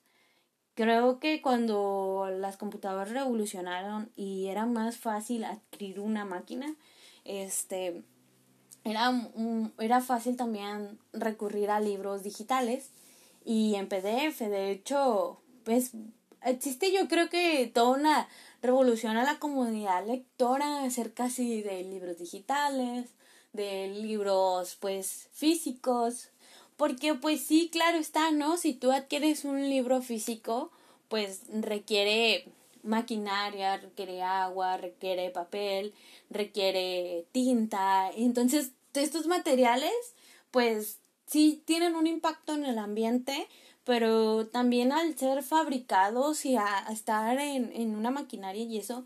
Creo 0.78 1.18
que 1.18 1.42
cuando 1.42 2.28
las 2.38 2.56
computadoras 2.56 3.10
revolucionaron 3.10 4.12
y 4.14 4.46
era 4.46 4.64
más 4.64 4.96
fácil 4.96 5.42
adquirir 5.42 5.98
una 5.98 6.24
máquina, 6.24 6.72
este 7.24 8.04
era, 8.84 9.10
era 9.80 10.00
fácil 10.00 10.36
también 10.36 11.00
recurrir 11.12 11.72
a 11.72 11.80
libros 11.80 12.22
digitales 12.22 12.92
y 13.44 13.74
en 13.74 13.88
PDF. 13.88 14.38
De 14.38 14.70
hecho, 14.70 15.40
pues 15.64 15.94
existe 16.44 16.92
yo 16.92 17.08
creo 17.08 17.28
que 17.28 17.66
toda 17.66 17.98
una 17.98 18.28
revolución 18.62 19.16
a 19.16 19.24
la 19.24 19.40
comunidad 19.40 20.06
lectora 20.06 20.84
acerca 20.84 21.24
así 21.24 21.60
de 21.60 21.82
libros 21.82 22.18
digitales, 22.18 23.06
de 23.52 23.88
libros 23.88 24.76
pues 24.76 25.28
físicos, 25.32 26.30
porque 26.78 27.14
pues 27.14 27.42
sí, 27.42 27.68
claro 27.70 27.98
está, 27.98 28.30
¿no? 28.30 28.56
Si 28.56 28.72
tú 28.72 28.92
adquieres 28.92 29.44
un 29.44 29.68
libro 29.68 30.00
físico, 30.00 30.70
pues 31.08 31.42
requiere 31.52 32.46
maquinaria, 32.84 33.78
requiere 33.78 34.22
agua, 34.22 34.76
requiere 34.76 35.30
papel, 35.30 35.92
requiere 36.30 37.26
tinta. 37.32 38.10
Entonces, 38.16 38.70
estos 38.94 39.26
materiales, 39.26 39.92
pues 40.52 40.98
sí 41.26 41.60
tienen 41.64 41.96
un 41.96 42.06
impacto 42.06 42.54
en 42.54 42.64
el 42.64 42.78
ambiente, 42.78 43.48
pero 43.82 44.46
también 44.46 44.92
al 44.92 45.18
ser 45.18 45.42
fabricados 45.42 46.46
y 46.46 46.56
a, 46.56 46.86
estar 46.92 47.40
en, 47.40 47.72
en, 47.74 47.96
una 47.96 48.12
maquinaria 48.12 48.62
y 48.62 48.78
eso, 48.78 49.04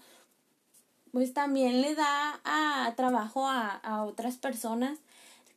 pues 1.10 1.32
también 1.32 1.80
le 1.80 1.94
da 1.94 2.38
a, 2.44 2.92
trabajo 2.96 3.48
a, 3.48 3.70
a 3.76 4.04
otras 4.04 4.36
personas 4.36 4.98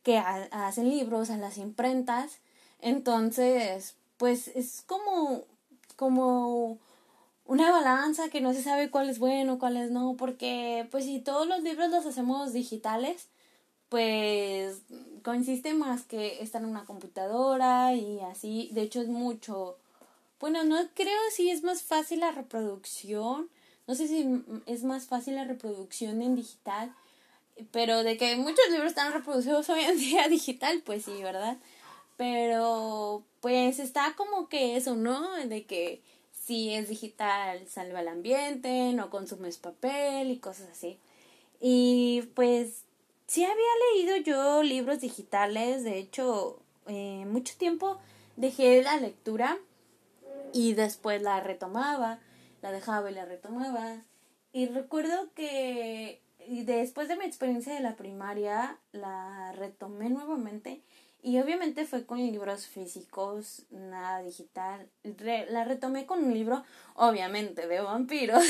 que 0.06 0.18
hacen 0.18 0.88
libros, 0.88 1.30
a 1.30 1.36
las 1.36 1.58
imprentas. 1.58 2.38
Entonces, 2.80 3.96
pues 4.18 4.46
es 4.46 4.84
como, 4.86 5.42
como 5.96 6.78
una 7.44 7.72
balanza 7.72 8.28
que 8.28 8.40
no 8.40 8.52
se 8.52 8.62
sabe 8.62 8.88
cuál 8.88 9.10
es 9.10 9.18
bueno, 9.18 9.58
cuál 9.58 9.76
es 9.76 9.90
no, 9.90 10.14
porque 10.16 10.86
pues 10.92 11.06
si 11.06 11.18
todos 11.18 11.48
los 11.48 11.64
libros 11.64 11.90
los 11.90 12.06
hacemos 12.06 12.52
digitales, 12.52 13.26
pues 13.88 14.82
consiste 15.24 15.74
más 15.74 16.04
que 16.04 16.40
estar 16.40 16.62
en 16.62 16.68
una 16.68 16.84
computadora 16.84 17.92
y 17.94 18.20
así, 18.20 18.70
de 18.74 18.82
hecho 18.82 19.00
es 19.00 19.08
mucho, 19.08 19.76
bueno, 20.38 20.62
no 20.62 20.76
creo 20.94 21.20
si 21.32 21.50
es 21.50 21.64
más 21.64 21.82
fácil 21.82 22.20
la 22.20 22.30
reproducción, 22.30 23.48
no 23.88 23.96
sé 23.96 24.06
si 24.06 24.44
es 24.66 24.84
más 24.84 25.06
fácil 25.06 25.34
la 25.34 25.44
reproducción 25.44 26.22
en 26.22 26.36
digital, 26.36 26.94
pero 27.72 28.02
de 28.02 28.16
que 28.16 28.36
muchos 28.36 28.68
libros 28.70 28.88
están 28.88 29.12
reproducidos 29.12 29.68
hoy 29.70 29.80
en 29.80 29.98
día 29.98 30.28
digital, 30.28 30.82
pues 30.84 31.04
sí, 31.04 31.22
¿verdad? 31.22 31.56
Pero 32.16 33.24
pues 33.40 33.78
está 33.78 34.14
como 34.16 34.48
que 34.48 34.76
eso, 34.76 34.96
¿no? 34.96 35.36
De 35.46 35.64
que 35.64 36.00
si 36.32 36.74
es 36.74 36.88
digital 36.88 37.66
salva 37.68 38.00
el 38.00 38.08
ambiente, 38.08 38.92
no 38.92 39.10
consumes 39.10 39.58
papel 39.58 40.30
y 40.30 40.38
cosas 40.38 40.68
así. 40.70 40.98
Y 41.60 42.22
pues 42.34 42.84
sí 43.26 43.44
había 43.44 43.56
leído 43.94 44.16
yo 44.16 44.62
libros 44.62 45.00
digitales, 45.00 45.84
de 45.84 45.98
hecho, 45.98 46.60
eh, 46.86 47.24
mucho 47.26 47.54
tiempo 47.56 47.98
dejé 48.36 48.82
la 48.82 48.96
lectura 48.98 49.58
y 50.52 50.74
después 50.74 51.22
la 51.22 51.40
retomaba, 51.40 52.20
la 52.62 52.70
dejaba 52.70 53.10
y 53.10 53.14
la 53.14 53.24
retomaba. 53.24 54.02
Y 54.52 54.66
recuerdo 54.66 55.32
que 55.34 56.20
y 56.48 56.64
después 56.64 57.08
de 57.08 57.16
mi 57.16 57.24
experiencia 57.24 57.74
de 57.74 57.80
la 57.80 57.96
primaria, 57.96 58.78
la 58.92 59.52
retomé 59.52 60.08
nuevamente 60.10 60.82
y 61.22 61.40
obviamente 61.40 61.86
fue 61.86 62.06
con 62.06 62.18
libros 62.18 62.66
físicos, 62.66 63.62
nada 63.70 64.22
digital. 64.22 64.88
la 65.50 65.64
retomé 65.64 66.06
con 66.06 66.24
un 66.24 66.32
libro, 66.32 66.64
obviamente, 66.94 67.66
de 67.66 67.80
vampiros. 67.80 68.44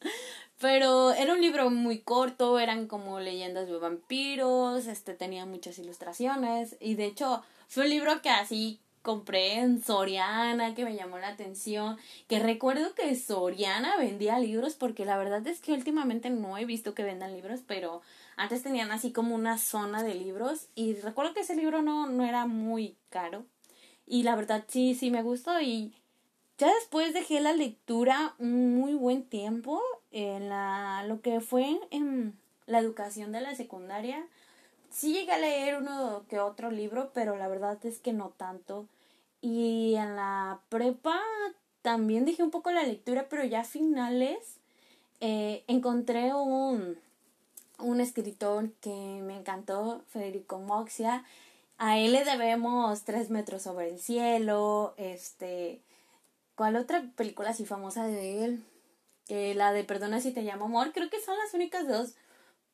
Pero 0.60 1.12
era 1.12 1.32
un 1.32 1.40
libro 1.40 1.70
muy 1.70 2.00
corto, 2.00 2.58
eran 2.58 2.86
como 2.86 3.20
leyendas 3.20 3.68
de 3.68 3.78
vampiros, 3.78 4.86
este 4.86 5.14
tenía 5.14 5.46
muchas 5.46 5.78
ilustraciones 5.78 6.76
y 6.80 6.96
de 6.96 7.06
hecho 7.06 7.42
fue 7.68 7.84
un 7.84 7.90
libro 7.90 8.20
que 8.22 8.28
así 8.28 8.80
compré 9.02 9.54
en 9.60 9.82
Soriana 9.82 10.74
que 10.74 10.84
me 10.84 10.94
llamó 10.94 11.18
la 11.18 11.28
atención, 11.28 11.96
que 12.28 12.38
recuerdo 12.38 12.94
que 12.94 13.14
Soriana 13.14 13.96
vendía 13.96 14.38
libros 14.38 14.74
porque 14.74 15.04
la 15.04 15.18
verdad 15.18 15.46
es 15.46 15.60
que 15.60 15.72
últimamente 15.72 16.30
no 16.30 16.58
he 16.58 16.64
visto 16.64 16.94
que 16.94 17.04
vendan 17.04 17.32
libros, 17.32 17.60
pero 17.66 18.02
antes 18.36 18.62
tenían 18.62 18.90
así 18.90 19.12
como 19.12 19.34
una 19.34 19.58
zona 19.58 20.02
de 20.02 20.14
libros 20.14 20.68
y 20.74 20.94
recuerdo 20.94 21.34
que 21.34 21.40
ese 21.40 21.56
libro 21.56 21.82
no, 21.82 22.06
no 22.06 22.24
era 22.24 22.46
muy 22.46 22.96
caro 23.08 23.44
y 24.06 24.22
la 24.22 24.36
verdad 24.36 24.64
sí, 24.68 24.94
sí 24.94 25.10
me 25.10 25.22
gustó 25.22 25.60
y 25.60 25.94
ya 26.56 26.74
después 26.74 27.14
dejé 27.14 27.40
la 27.40 27.52
lectura 27.52 28.34
un 28.38 28.74
muy 28.74 28.94
buen 28.94 29.22
tiempo 29.22 29.80
en 30.10 30.48
la, 30.48 31.04
lo 31.06 31.20
que 31.20 31.40
fue 31.40 31.78
en 31.90 32.36
la 32.66 32.80
educación 32.80 33.30
de 33.32 33.40
la 33.40 33.54
secundaria. 33.54 34.26
Sí 34.90 35.12
llegué 35.12 35.32
a 35.32 35.38
leer 35.38 35.76
uno 35.76 36.24
que 36.28 36.40
otro 36.40 36.70
libro, 36.70 37.10
pero 37.14 37.36
la 37.36 37.48
verdad 37.48 37.78
es 37.84 37.98
que 37.98 38.12
no 38.12 38.30
tanto. 38.30 38.86
Y 39.40 39.94
en 39.96 40.16
la 40.16 40.60
prepa 40.68 41.20
también 41.82 42.24
dejé 42.24 42.42
un 42.42 42.50
poco 42.50 42.70
la 42.70 42.82
lectura, 42.82 43.28
pero 43.28 43.44
ya 43.44 43.60
a 43.60 43.64
finales 43.64 44.56
eh, 45.20 45.64
encontré 45.68 46.34
un, 46.34 46.98
un 47.78 48.00
escritor 48.00 48.72
que 48.80 49.20
me 49.22 49.36
encantó, 49.36 50.02
Federico 50.08 50.58
Moxia. 50.58 51.24
A 51.78 51.98
él 51.98 52.12
le 52.12 52.24
debemos 52.24 53.04
Tres 53.04 53.30
metros 53.30 53.62
sobre 53.62 53.88
el 53.88 53.98
cielo, 53.98 54.94
este... 54.96 55.80
¿Cuál 56.56 56.74
otra 56.74 57.04
película 57.14 57.50
así 57.50 57.64
famosa 57.64 58.08
de 58.08 58.44
él? 58.44 58.64
Eh, 59.28 59.54
la 59.54 59.72
de 59.72 59.84
Perdona 59.84 60.20
si 60.20 60.32
te 60.32 60.42
llamo 60.42 60.64
amor. 60.64 60.92
Creo 60.92 61.08
que 61.08 61.20
son 61.20 61.38
las 61.38 61.54
únicas 61.54 61.86
dos 61.86 62.14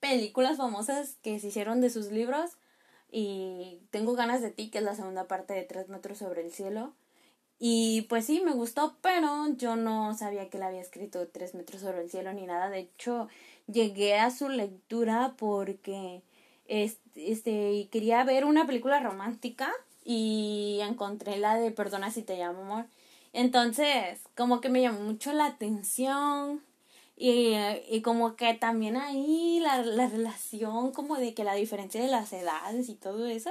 películas 0.05 0.59
famosas 0.59 1.17
que 1.23 1.41
se 1.41 1.47
hicieron 1.47 1.81
de 1.81 1.89
sus 1.89 2.11
libros 2.13 2.51
y 3.11 3.81
Tengo 3.91 4.15
ganas 4.15 4.43
de 4.43 4.51
ti, 4.51 4.71
que 4.71 4.79
es 4.79 4.85
la 4.85 4.95
segunda 4.95 5.27
parte 5.27 5.55
de 5.55 5.63
Tres 5.63 5.89
metros 5.89 6.19
sobre 6.19 6.43
el 6.43 6.53
cielo. 6.53 6.93
Y 7.59 8.03
pues 8.03 8.27
sí, 8.27 8.43
me 8.45 8.53
gustó, 8.53 8.97
pero 9.01 9.47
yo 9.57 9.77
no 9.77 10.13
sabía 10.15 10.51
que 10.51 10.59
él 10.59 10.65
había 10.65 10.81
escrito 10.83 11.27
Tres 11.29 11.55
metros 11.55 11.81
sobre 11.81 12.03
el 12.03 12.11
cielo 12.11 12.33
ni 12.35 12.45
nada. 12.45 12.69
De 12.69 12.81
hecho, 12.81 13.29
llegué 13.67 14.17
a 14.17 14.31
su 14.31 14.51
lectura 14.51 15.35
porque 15.39 16.23
este, 16.67 17.89
quería 17.91 18.25
ver 18.25 18.45
una 18.45 18.67
película 18.67 19.01
romántica 19.01 19.73
y 20.05 20.81
encontré 20.83 21.39
la 21.39 21.57
de 21.57 21.71
Perdona 21.71 22.11
si 22.11 22.23
te 22.23 22.37
llamo 22.37 22.61
amor. 22.61 22.87
Entonces, 23.33 24.21
como 24.37 24.61
que 24.61 24.69
me 24.69 24.83
llamó 24.83 25.01
mucho 25.01 25.33
la 25.33 25.47
atención 25.47 26.63
Y, 27.17 27.55
y 27.91 28.03
como 28.03 28.37
que 28.37 28.55
también 28.55 28.97
ahí 28.97 29.61
la, 29.61 29.83
la 29.83 30.09
relación 30.09 30.93
como 30.93 31.17
de 31.17 31.33
que 31.35 31.45
la 31.45 31.55
diferencia 31.55 32.01
de 32.03 32.09
las 32.09 32.33
edades 32.33 32.89
y 32.89 32.95
todo 32.95 33.27
eso. 33.27 33.51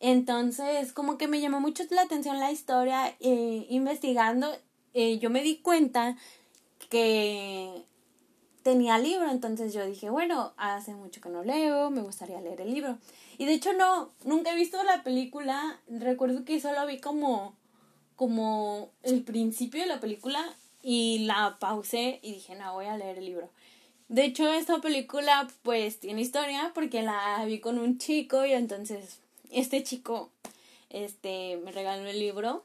Entonces, 0.00 0.92
como 0.92 1.18
que 1.18 1.28
me 1.28 1.40
llamó 1.40 1.60
mucho 1.60 1.82
la 1.90 2.02
atención 2.02 2.38
la 2.38 2.52
historia, 2.52 3.16
eh, 3.20 3.66
investigando, 3.68 4.54
eh, 4.94 5.18
yo 5.18 5.28
me 5.30 5.42
di 5.42 5.58
cuenta 5.58 6.16
que 6.88 7.84
tenía 8.62 8.98
libro, 8.98 9.30
entonces 9.30 9.72
yo 9.72 9.84
dije, 9.84 10.10
bueno, 10.10 10.52
hace 10.56 10.94
mucho 10.94 11.20
que 11.20 11.28
no 11.30 11.42
leo, 11.42 11.90
me 11.90 12.02
gustaría 12.02 12.40
leer 12.40 12.60
el 12.60 12.74
libro. 12.74 12.98
Y 13.38 13.46
de 13.46 13.54
hecho 13.54 13.72
no, 13.72 14.12
nunca 14.24 14.52
he 14.52 14.56
visto 14.56 14.82
la 14.84 15.02
película, 15.02 15.80
recuerdo 15.88 16.44
que 16.44 16.60
solo 16.60 16.86
vi 16.86 17.00
como, 17.00 17.56
como 18.14 18.90
el 19.02 19.22
principio 19.22 19.80
de 19.82 19.88
la 19.88 20.00
película 20.00 20.44
y 20.82 21.20
la 21.20 21.58
pausé 21.58 22.20
y 22.22 22.32
dije, 22.32 22.54
no, 22.54 22.74
voy 22.74 22.86
a 22.86 22.96
leer 22.96 23.18
el 23.18 23.26
libro. 23.26 23.50
De 24.08 24.24
hecho, 24.24 24.50
esta 24.50 24.80
película 24.80 25.48
pues 25.62 26.00
tiene 26.00 26.22
historia 26.22 26.72
porque 26.74 27.02
la 27.02 27.44
vi 27.44 27.60
con 27.60 27.78
un 27.78 27.98
chico 27.98 28.44
y 28.44 28.52
entonces 28.52 29.20
este 29.50 29.82
chico 29.82 30.30
este 30.90 31.58
me 31.58 31.72
regaló 31.72 32.08
el 32.08 32.18
libro 32.18 32.64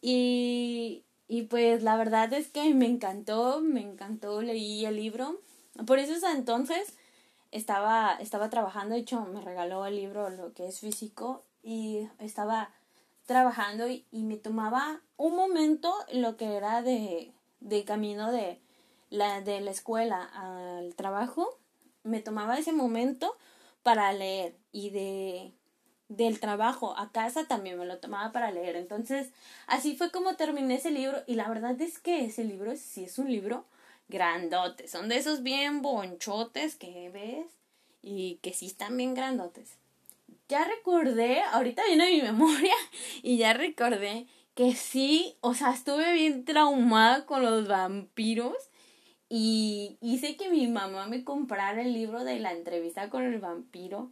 y, 0.00 1.04
y 1.28 1.42
pues 1.42 1.82
la 1.82 1.96
verdad 1.96 2.32
es 2.32 2.48
que 2.48 2.74
me 2.74 2.86
encantó, 2.86 3.60
me 3.60 3.80
encantó, 3.80 4.42
leí 4.42 4.84
el 4.84 4.96
libro. 4.96 5.40
Por 5.86 6.00
eso 6.00 6.14
entonces 6.28 6.94
estaba, 7.52 8.16
estaba 8.20 8.50
trabajando, 8.50 8.94
de 8.94 9.02
hecho 9.02 9.20
me 9.26 9.40
regaló 9.40 9.86
el 9.86 9.96
libro, 9.96 10.28
lo 10.30 10.52
que 10.52 10.66
es 10.66 10.80
físico, 10.80 11.44
y 11.62 12.08
estaba 12.18 12.70
trabajando 13.26 13.88
y, 13.88 14.04
y 14.10 14.24
me 14.24 14.36
tomaba 14.36 15.00
un 15.16 15.36
momento 15.36 15.94
lo 16.12 16.36
que 16.36 16.56
era 16.56 16.82
de, 16.82 17.32
de 17.62 17.84
camino 17.84 18.32
de 18.32 18.60
la, 19.10 19.40
de 19.40 19.60
la 19.60 19.70
escuela 19.70 20.24
al 20.34 20.94
trabajo, 20.94 21.58
me 22.02 22.20
tomaba 22.20 22.58
ese 22.58 22.72
momento 22.72 23.36
para 23.82 24.12
leer 24.12 24.54
y 24.72 24.90
de 24.90 25.52
del 26.16 26.40
trabajo 26.40 26.94
a 26.98 27.10
casa 27.10 27.46
también 27.46 27.78
me 27.78 27.86
lo 27.86 27.98
tomaba 27.98 28.32
para 28.32 28.50
leer. 28.50 28.76
Entonces, 28.76 29.30
así 29.66 29.96
fue 29.96 30.10
como 30.10 30.36
terminé 30.36 30.74
ese 30.74 30.90
libro 30.90 31.22
y 31.26 31.34
la 31.34 31.48
verdad 31.48 31.80
es 31.80 31.98
que 31.98 32.24
ese 32.24 32.44
libro 32.44 32.76
sí 32.76 33.04
es 33.04 33.18
un 33.18 33.30
libro 33.30 33.64
grandote. 34.08 34.88
Son 34.88 35.08
de 35.08 35.16
esos 35.16 35.42
bien 35.42 35.80
bonchotes 35.80 36.76
que 36.76 37.08
ves 37.10 37.46
y 38.02 38.38
que 38.42 38.52
sí 38.52 38.66
están 38.66 38.96
bien 38.96 39.14
grandotes. 39.14 39.78
Ya 40.48 40.64
recordé, 40.64 41.40
ahorita 41.40 41.82
viene 41.86 42.10
mi 42.10 42.22
memoria 42.22 42.74
y 43.22 43.38
ya 43.38 43.54
recordé 43.54 44.26
que 44.54 44.74
sí, 44.74 45.36
o 45.40 45.54
sea, 45.54 45.72
estuve 45.72 46.12
bien 46.12 46.44
traumada 46.44 47.26
con 47.26 47.42
los 47.42 47.68
vampiros 47.68 48.56
y 49.28 49.96
hice 50.00 50.36
que 50.36 50.50
mi 50.50 50.66
mamá 50.66 51.06
me 51.06 51.24
comprara 51.24 51.82
el 51.82 51.92
libro 51.92 52.24
de 52.24 52.38
la 52.38 52.52
entrevista 52.52 53.08
con 53.08 53.22
el 53.24 53.38
vampiro 53.38 54.10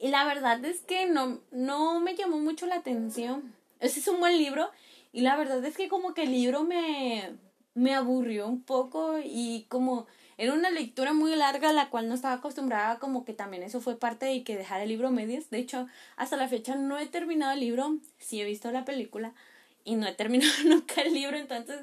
y 0.00 0.08
la 0.08 0.24
verdad 0.24 0.64
es 0.64 0.80
que 0.80 1.06
no, 1.06 1.40
no 1.50 2.00
me 2.00 2.16
llamó 2.16 2.38
mucho 2.38 2.66
la 2.66 2.76
atención. 2.76 3.54
Ese 3.80 4.00
es 4.00 4.08
un 4.08 4.18
buen 4.18 4.38
libro. 4.38 4.70
Y 5.12 5.20
la 5.20 5.36
verdad 5.36 5.62
es 5.64 5.76
que 5.76 5.88
como 5.88 6.14
que 6.14 6.22
el 6.22 6.32
libro 6.32 6.64
me, 6.64 7.36
me 7.74 7.94
aburrió 7.94 8.48
un 8.48 8.62
poco 8.62 9.18
y 9.22 9.66
como 9.68 10.06
era 10.38 10.54
una 10.54 10.70
lectura 10.70 11.12
muy 11.12 11.36
larga 11.36 11.68
a 11.68 11.74
la 11.74 11.90
cual 11.90 12.08
no 12.08 12.14
estaba 12.14 12.36
acostumbrada, 12.36 12.98
como 12.98 13.26
que 13.26 13.34
también 13.34 13.62
eso 13.62 13.82
fue 13.82 13.98
parte 13.98 14.24
de 14.24 14.42
que 14.42 14.56
dejara 14.56 14.84
el 14.84 14.88
libro 14.88 15.10
medias. 15.10 15.50
De 15.50 15.58
hecho, 15.58 15.86
hasta 16.16 16.38
la 16.38 16.48
fecha 16.48 16.76
no 16.76 16.98
he 16.98 17.06
terminado 17.06 17.52
el 17.52 17.60
libro, 17.60 17.98
sí 18.16 18.40
he 18.40 18.44
visto 18.46 18.70
la 18.70 18.86
película 18.86 19.34
y 19.84 19.96
no 19.96 20.06
he 20.06 20.14
terminado 20.14 20.52
nunca 20.66 21.02
el 21.02 21.14
libro, 21.14 21.36
entonces 21.36 21.80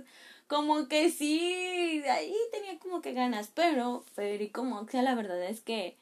como 0.48 0.88
que 0.88 1.10
sí, 1.10 2.02
ahí 2.10 2.36
tenía 2.52 2.80
como 2.80 3.02
que 3.02 3.14
ganas, 3.14 3.52
pero 3.54 4.06
Federico 4.14 4.64
Moxia 4.64 5.02
la 5.02 5.14
verdad 5.14 5.44
es 5.44 5.60
que 5.62 5.98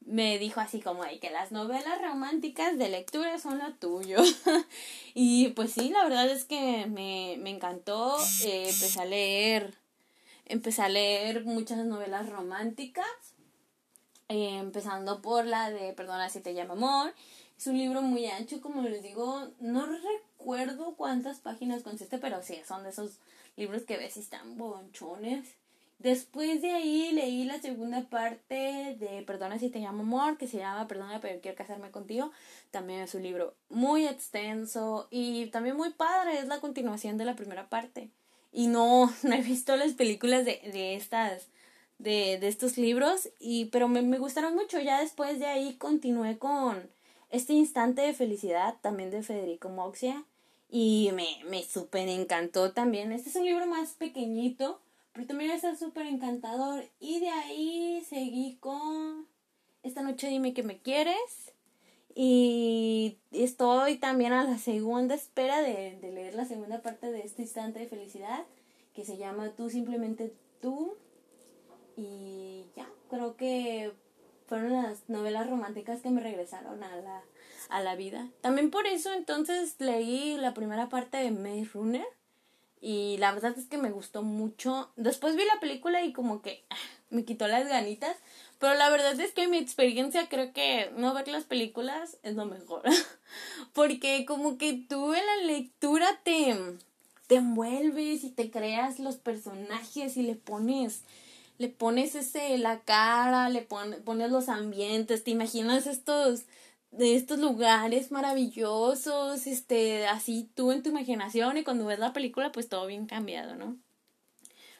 me 0.00 0.38
dijo 0.38 0.60
así 0.60 0.80
como 0.80 1.02
que 1.20 1.30
las 1.30 1.52
novelas 1.52 2.00
románticas 2.00 2.78
de 2.78 2.88
lectura 2.88 3.38
son 3.38 3.58
lo 3.58 3.74
tuyo. 3.74 4.18
y 5.14 5.48
pues 5.50 5.72
sí, 5.72 5.90
la 5.90 6.04
verdad 6.04 6.28
es 6.30 6.44
que 6.44 6.86
me, 6.86 7.36
me 7.38 7.50
encantó. 7.50 8.16
Eh, 8.44 8.70
empecé 8.70 9.00
a 9.00 9.04
leer, 9.04 9.74
empecé 10.46 10.82
a 10.82 10.88
leer 10.88 11.44
muchas 11.44 11.84
novelas 11.84 12.30
románticas. 12.30 13.06
Eh, 14.28 14.58
empezando 14.58 15.20
por 15.20 15.44
la 15.44 15.70
de 15.70 15.92
Perdona 15.92 16.30
si 16.30 16.40
te 16.40 16.54
llama 16.54 16.74
amor. 16.74 17.14
Es 17.58 17.66
un 17.66 17.76
libro 17.76 18.00
muy 18.00 18.26
ancho, 18.26 18.60
como 18.60 18.82
les 18.82 19.02
digo, 19.02 19.48
no 19.60 19.84
recuerdo 19.84 20.29
cuántas 20.96 21.40
páginas 21.40 21.82
consiste, 21.82 22.18
pero 22.18 22.42
sí, 22.42 22.60
son 22.66 22.84
de 22.84 22.90
esos 22.90 23.18
libros 23.56 23.82
que 23.82 23.96
ves 23.96 24.16
y 24.16 24.20
están 24.20 24.56
bonchones. 24.56 25.46
Después 25.98 26.62
de 26.62 26.70
ahí 26.70 27.12
leí 27.12 27.44
la 27.44 27.60
segunda 27.60 28.00
parte 28.08 28.96
de 28.98 29.22
Perdona 29.26 29.58
si 29.58 29.68
te 29.68 29.80
llamo 29.80 30.02
amor, 30.02 30.38
que 30.38 30.48
se 30.48 30.56
llama 30.56 30.88
Perdona 30.88 31.20
pero 31.20 31.38
quiero 31.42 31.58
casarme 31.58 31.90
contigo. 31.90 32.32
También 32.70 33.00
es 33.00 33.14
un 33.14 33.22
libro 33.22 33.54
muy 33.68 34.06
extenso 34.06 35.08
y 35.10 35.46
también 35.48 35.76
muy 35.76 35.90
padre, 35.90 36.38
es 36.38 36.48
la 36.48 36.60
continuación 36.60 37.18
de 37.18 37.26
la 37.26 37.36
primera 37.36 37.68
parte. 37.68 38.08
Y 38.50 38.68
no, 38.68 39.12
no 39.22 39.34
he 39.34 39.42
visto 39.42 39.76
las 39.76 39.92
películas 39.92 40.46
de, 40.46 40.60
de 40.72 40.94
estas, 40.94 41.48
de, 41.98 42.38
de 42.40 42.48
estos 42.48 42.78
libros, 42.78 43.28
y, 43.38 43.66
pero 43.66 43.86
me, 43.86 44.00
me 44.00 44.18
gustaron 44.18 44.54
mucho. 44.54 44.80
Ya 44.80 45.00
después 45.00 45.38
de 45.38 45.46
ahí 45.46 45.74
continué 45.76 46.38
con 46.38 46.88
este 47.28 47.52
instante 47.52 48.00
de 48.02 48.14
felicidad, 48.14 48.76
también 48.80 49.10
de 49.10 49.22
Federico 49.22 49.68
Moxia, 49.68 50.24
y 50.70 51.10
me, 51.14 51.26
me 51.48 51.62
súper 51.62 52.08
encantó 52.08 52.72
también. 52.72 53.12
Este 53.12 53.30
es 53.30 53.36
un 53.36 53.44
libro 53.44 53.66
más 53.66 53.90
pequeñito 53.94 54.80
pero 55.12 55.26
también 55.26 55.50
está 55.50 55.74
súper 55.76 56.06
encantador. 56.06 56.84
Y 57.00 57.20
de 57.20 57.28
ahí 57.28 58.04
seguí 58.08 58.56
con 58.60 59.26
Esta 59.82 60.02
noche 60.02 60.28
dime 60.28 60.54
que 60.54 60.62
me 60.62 60.78
quieres. 60.78 61.52
Y 62.14 63.18
estoy 63.30 63.96
también 63.96 64.32
a 64.32 64.44
la 64.44 64.58
segunda 64.58 65.14
espera 65.14 65.62
de, 65.62 65.98
de 66.00 66.12
leer 66.12 66.34
la 66.34 66.44
segunda 66.44 66.82
parte 66.82 67.10
de 67.10 67.20
este 67.20 67.42
instante 67.42 67.78
de 67.78 67.86
felicidad, 67.86 68.44
que 68.94 69.04
se 69.04 69.16
llama 69.16 69.50
Tú 69.56 69.70
simplemente 69.70 70.34
tú. 70.60 70.94
Y 71.96 72.64
ya, 72.76 72.88
creo 73.08 73.36
que 73.36 73.92
fueron 74.46 74.72
las 74.72 75.08
novelas 75.08 75.48
románticas 75.48 76.02
que 76.02 76.10
me 76.10 76.20
regresaron 76.20 76.82
a 76.82 76.96
la, 76.96 77.22
a 77.70 77.82
la 77.82 77.96
vida. 77.96 78.28
También 78.40 78.70
por 78.70 78.86
eso 78.86 79.12
entonces 79.12 79.76
leí 79.78 80.36
la 80.36 80.54
primera 80.54 80.88
parte 80.88 81.18
de 81.18 81.30
Maze 81.30 81.70
Runner 81.74 82.06
y 82.80 83.18
la 83.18 83.32
verdad 83.32 83.54
es 83.58 83.66
que 83.66 83.78
me 83.78 83.90
gustó 83.90 84.22
mucho. 84.22 84.90
Después 84.96 85.36
vi 85.36 85.44
la 85.44 85.60
película 85.60 86.02
y 86.02 86.12
como 86.12 86.40
que 86.40 86.64
ah, 86.70 86.76
me 87.10 87.24
quitó 87.24 87.46
las 87.46 87.68
ganitas. 87.68 88.16
Pero 88.58 88.74
la 88.74 88.90
verdad 88.90 89.18
es 89.18 89.32
que 89.32 89.48
mi 89.48 89.58
experiencia 89.58 90.28
creo 90.28 90.52
que 90.52 90.90
no 90.96 91.14
ver 91.14 91.28
las 91.28 91.44
películas 91.44 92.18
es 92.22 92.34
lo 92.34 92.46
mejor. 92.46 92.82
Porque 93.72 94.24
como 94.26 94.58
que 94.58 94.72
tú 94.88 95.14
en 95.14 95.24
la 95.24 95.36
lectura 95.46 96.06
te, 96.24 96.56
te 97.26 97.36
envuelves 97.36 98.24
y 98.24 98.30
te 98.30 98.50
creas 98.50 98.98
los 98.98 99.16
personajes 99.16 100.16
y 100.16 100.22
le 100.22 100.34
pones 100.34 101.04
le 101.60 101.68
pones 101.68 102.14
ese 102.14 102.56
la 102.56 102.80
cara, 102.80 103.50
le 103.50 103.60
pones 103.60 104.30
los 104.30 104.48
ambientes, 104.48 105.24
te 105.24 105.30
imaginas 105.30 105.86
estos 105.86 106.44
de 106.90 107.14
estos 107.14 107.38
lugares 107.38 108.10
maravillosos, 108.10 109.46
este, 109.46 110.06
así 110.06 110.50
tú 110.54 110.72
en 110.72 110.82
tu 110.82 110.90
imaginación 110.90 111.56
y 111.56 111.64
cuando 111.64 111.86
ves 111.86 111.98
la 111.98 112.12
película 112.12 112.52
pues 112.52 112.68
todo 112.68 112.86
bien 112.86 113.06
cambiado, 113.06 113.54
¿no? 113.54 113.76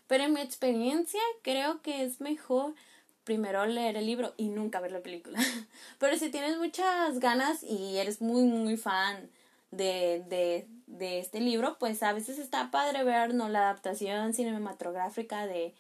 Pero 0.07 0.25
en 0.25 0.33
mi 0.33 0.40
experiencia 0.40 1.20
creo 1.42 1.83
que 1.83 2.03
es 2.03 2.20
mejor 2.20 2.75
primero 3.23 3.64
leer 3.66 3.96
el 3.96 4.07
libro 4.07 4.35
y 4.37 4.49
nunca 4.49 4.81
ver 4.81 4.90
la 4.90 5.03
película. 5.03 5.38
Pero 6.01 6.16
si 6.18 6.31
tienes 6.31 6.59
muchas 6.59 7.20
ganas 7.20 7.62
y 7.62 7.96
eres 7.99 8.20
muy, 8.20 8.42
muy 8.42 8.77
fan 8.77 9.31
de, 9.70 10.25
de, 10.29 10.66
de 10.88 11.20
este 11.20 11.40
libro, 11.40 11.77
pues 11.79 12.03
a 12.03 12.12
veces 12.12 12.40
está 12.40 12.73
padre 12.73 13.05
ver, 13.05 13.35
¿no? 13.35 13.49
La 13.49 13.61
adaptación 13.61 14.35
cinematográfica 14.35 15.46
de, 15.46 15.75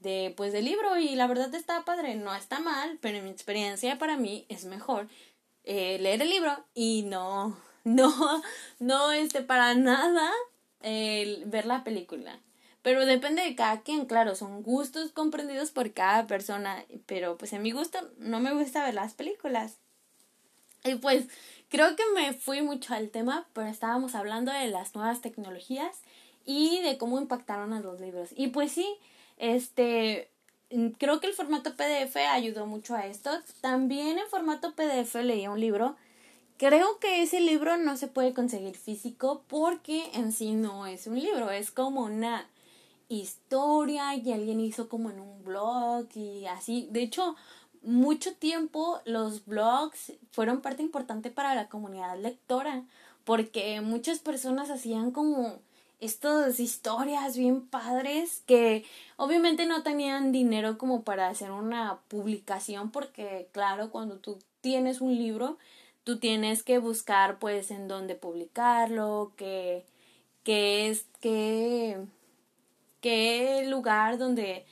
de, 0.00 0.34
pues, 0.36 0.52
del 0.52 0.64
libro 0.64 0.98
y 0.98 1.14
la 1.14 1.28
verdad 1.28 1.54
está 1.54 1.84
padre, 1.84 2.16
no 2.16 2.34
está 2.34 2.58
mal, 2.58 2.98
pero 3.00 3.18
en 3.18 3.24
mi 3.24 3.30
experiencia 3.30 3.98
para 3.98 4.16
mí 4.16 4.46
es 4.48 4.64
mejor 4.64 5.08
eh, 5.66 5.98
leer 6.00 6.22
el 6.22 6.30
libro 6.30 6.64
y 6.74 7.02
no, 7.02 7.58
no, 7.84 8.42
no, 8.78 9.12
este, 9.12 9.42
para 9.42 9.74
nada 9.74 10.32
ver 10.82 11.66
la 11.66 11.82
película. 11.84 12.40
Pero 12.82 13.04
depende 13.04 13.42
de 13.42 13.56
cada 13.56 13.80
quien, 13.80 14.06
claro, 14.06 14.36
son 14.36 14.62
gustos 14.62 15.10
comprendidos 15.10 15.72
por 15.72 15.92
cada 15.92 16.28
persona, 16.28 16.84
pero 17.06 17.36
pues 17.36 17.52
en 17.52 17.62
mi 17.62 17.72
gusto 17.72 17.98
no 18.18 18.38
me 18.38 18.54
gusta 18.54 18.84
ver 18.84 18.94
las 18.94 19.14
películas. 19.14 19.78
Y 20.84 20.94
pues 20.94 21.26
creo 21.68 21.96
que 21.96 22.04
me 22.14 22.32
fui 22.32 22.62
mucho 22.62 22.94
al 22.94 23.10
tema, 23.10 23.48
pero 23.52 23.66
estábamos 23.66 24.14
hablando 24.14 24.52
de 24.52 24.68
las 24.68 24.94
nuevas 24.94 25.20
tecnologías 25.20 26.00
y 26.44 26.80
de 26.82 26.96
cómo 26.96 27.18
impactaron 27.18 27.72
a 27.72 27.80
los 27.80 28.00
libros. 28.00 28.28
Y 28.36 28.48
pues 28.48 28.70
sí, 28.70 28.86
este, 29.36 30.30
creo 30.98 31.20
que 31.20 31.26
el 31.26 31.32
formato 31.32 31.74
PDF 31.76 32.16
ayudó 32.16 32.66
mucho 32.66 32.94
a 32.94 33.06
esto. 33.06 33.30
También 33.60 34.18
en 34.18 34.26
formato 34.28 34.74
PDF 34.74 35.14
leí 35.16 35.46
un 35.46 35.60
libro. 35.60 35.96
Creo 36.58 36.98
que 36.98 37.22
ese 37.22 37.40
libro 37.40 37.76
no 37.76 37.96
se 37.96 38.08
puede 38.08 38.32
conseguir 38.32 38.76
físico 38.76 39.42
porque 39.46 40.10
en 40.14 40.32
sí 40.32 40.52
no 40.52 40.86
es 40.86 41.06
un 41.06 41.18
libro, 41.18 41.50
es 41.50 41.70
como 41.70 42.04
una 42.04 42.48
historia 43.08 44.14
y 44.14 44.32
alguien 44.32 44.60
hizo 44.60 44.88
como 44.88 45.10
en 45.10 45.20
un 45.20 45.44
blog 45.44 46.06
y 46.14 46.46
así. 46.46 46.88
De 46.90 47.02
hecho, 47.02 47.36
mucho 47.82 48.34
tiempo 48.34 49.00
los 49.04 49.44
blogs 49.44 50.14
fueron 50.32 50.62
parte 50.62 50.82
importante 50.82 51.30
para 51.30 51.54
la 51.54 51.68
comunidad 51.68 52.18
lectora 52.18 52.84
porque 53.24 53.80
muchas 53.80 54.20
personas 54.20 54.70
hacían 54.70 55.10
como 55.10 55.58
estas 56.00 56.60
historias 56.60 57.36
bien 57.36 57.66
padres 57.66 58.42
que 58.46 58.84
obviamente 59.16 59.66
no 59.66 59.82
tenían 59.82 60.30
dinero 60.30 60.76
como 60.78 61.02
para 61.02 61.28
hacer 61.28 61.50
una 61.50 62.00
publicación 62.08 62.90
porque 62.90 63.48
claro 63.52 63.90
cuando 63.90 64.16
tú 64.18 64.38
tienes 64.60 65.00
un 65.00 65.16
libro 65.16 65.58
tú 66.04 66.18
tienes 66.18 66.62
que 66.62 66.78
buscar 66.78 67.38
pues 67.38 67.70
en 67.70 67.88
dónde 67.88 68.14
publicarlo 68.14 69.32
qué 69.36 69.86
qué 70.44 70.90
es 70.90 71.06
qué 71.20 71.98
qué 73.00 73.64
lugar 73.66 74.18
donde 74.18 74.66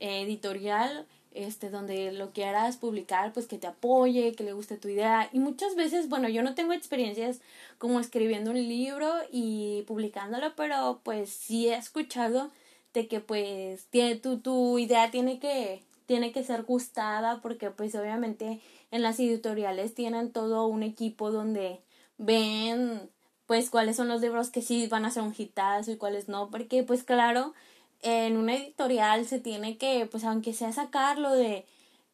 eh, 0.00 0.22
editorial 0.22 1.06
este, 1.32 1.70
donde 1.70 2.12
lo 2.12 2.32
quieras 2.32 2.76
publicar, 2.76 3.32
pues 3.32 3.46
que 3.46 3.58
te 3.58 3.66
apoye, 3.66 4.32
que 4.32 4.44
le 4.44 4.52
guste 4.52 4.76
tu 4.76 4.88
idea. 4.88 5.28
Y 5.32 5.38
muchas 5.38 5.74
veces, 5.76 6.08
bueno, 6.08 6.28
yo 6.28 6.42
no 6.42 6.54
tengo 6.54 6.72
experiencias 6.72 7.40
como 7.78 8.00
escribiendo 8.00 8.50
un 8.50 8.56
libro 8.56 9.12
y 9.30 9.84
publicándolo, 9.86 10.54
pero 10.56 11.00
pues 11.02 11.30
sí 11.30 11.68
he 11.68 11.76
escuchado 11.76 12.50
de 12.94 13.06
que 13.08 13.20
pues 13.20 13.86
tiene, 13.86 14.16
tu, 14.16 14.38
tu 14.38 14.78
idea 14.78 15.10
tiene 15.10 15.38
que, 15.38 15.82
tiene 16.06 16.32
que 16.32 16.44
ser 16.44 16.64
gustada 16.64 17.40
porque 17.42 17.70
pues 17.70 17.94
obviamente 17.94 18.60
en 18.90 19.02
las 19.02 19.20
editoriales 19.20 19.94
tienen 19.94 20.32
todo 20.32 20.66
un 20.66 20.82
equipo 20.82 21.30
donde 21.30 21.80
ven 22.16 23.10
pues 23.46 23.70
cuáles 23.70 23.96
son 23.96 24.08
los 24.08 24.20
libros 24.20 24.50
que 24.50 24.60
sí 24.60 24.88
van 24.88 25.06
a 25.06 25.10
ser 25.10 25.22
un 25.22 25.34
hitazo 25.36 25.90
y 25.90 25.96
cuáles 25.96 26.28
no, 26.28 26.50
porque 26.50 26.82
pues 26.82 27.02
claro, 27.02 27.54
en 28.02 28.36
una 28.36 28.54
editorial 28.54 29.26
se 29.26 29.40
tiene 29.40 29.78
que, 29.78 30.06
pues 30.06 30.24
aunque 30.24 30.52
sea 30.52 30.72
sacar 30.72 31.18
lo 31.18 31.32
de 31.32 31.66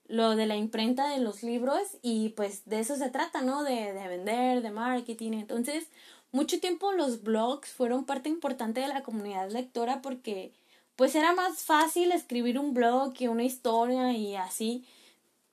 lo 0.06 0.36
de 0.36 0.46
la 0.46 0.56
imprenta 0.56 1.08
de 1.08 1.18
los 1.18 1.42
libros 1.42 1.80
y 2.02 2.30
pues 2.30 2.66
de 2.66 2.80
eso 2.80 2.96
se 2.96 3.10
trata, 3.10 3.40
¿no? 3.42 3.62
De, 3.64 3.92
de 3.94 4.08
vender, 4.08 4.62
de 4.62 4.70
marketing. 4.70 5.32
Entonces, 5.32 5.88
mucho 6.30 6.60
tiempo 6.60 6.92
los 6.92 7.22
blogs 7.22 7.70
fueron 7.72 8.04
parte 8.04 8.28
importante 8.28 8.80
de 8.80 8.88
la 8.88 9.02
comunidad 9.02 9.50
lectora 9.50 10.02
porque 10.02 10.52
pues 10.96 11.14
era 11.14 11.32
más 11.32 11.62
fácil 11.62 12.12
escribir 12.12 12.58
un 12.58 12.74
blog 12.74 13.12
que 13.14 13.28
una 13.28 13.44
historia 13.44 14.12
y 14.12 14.36
así 14.36 14.84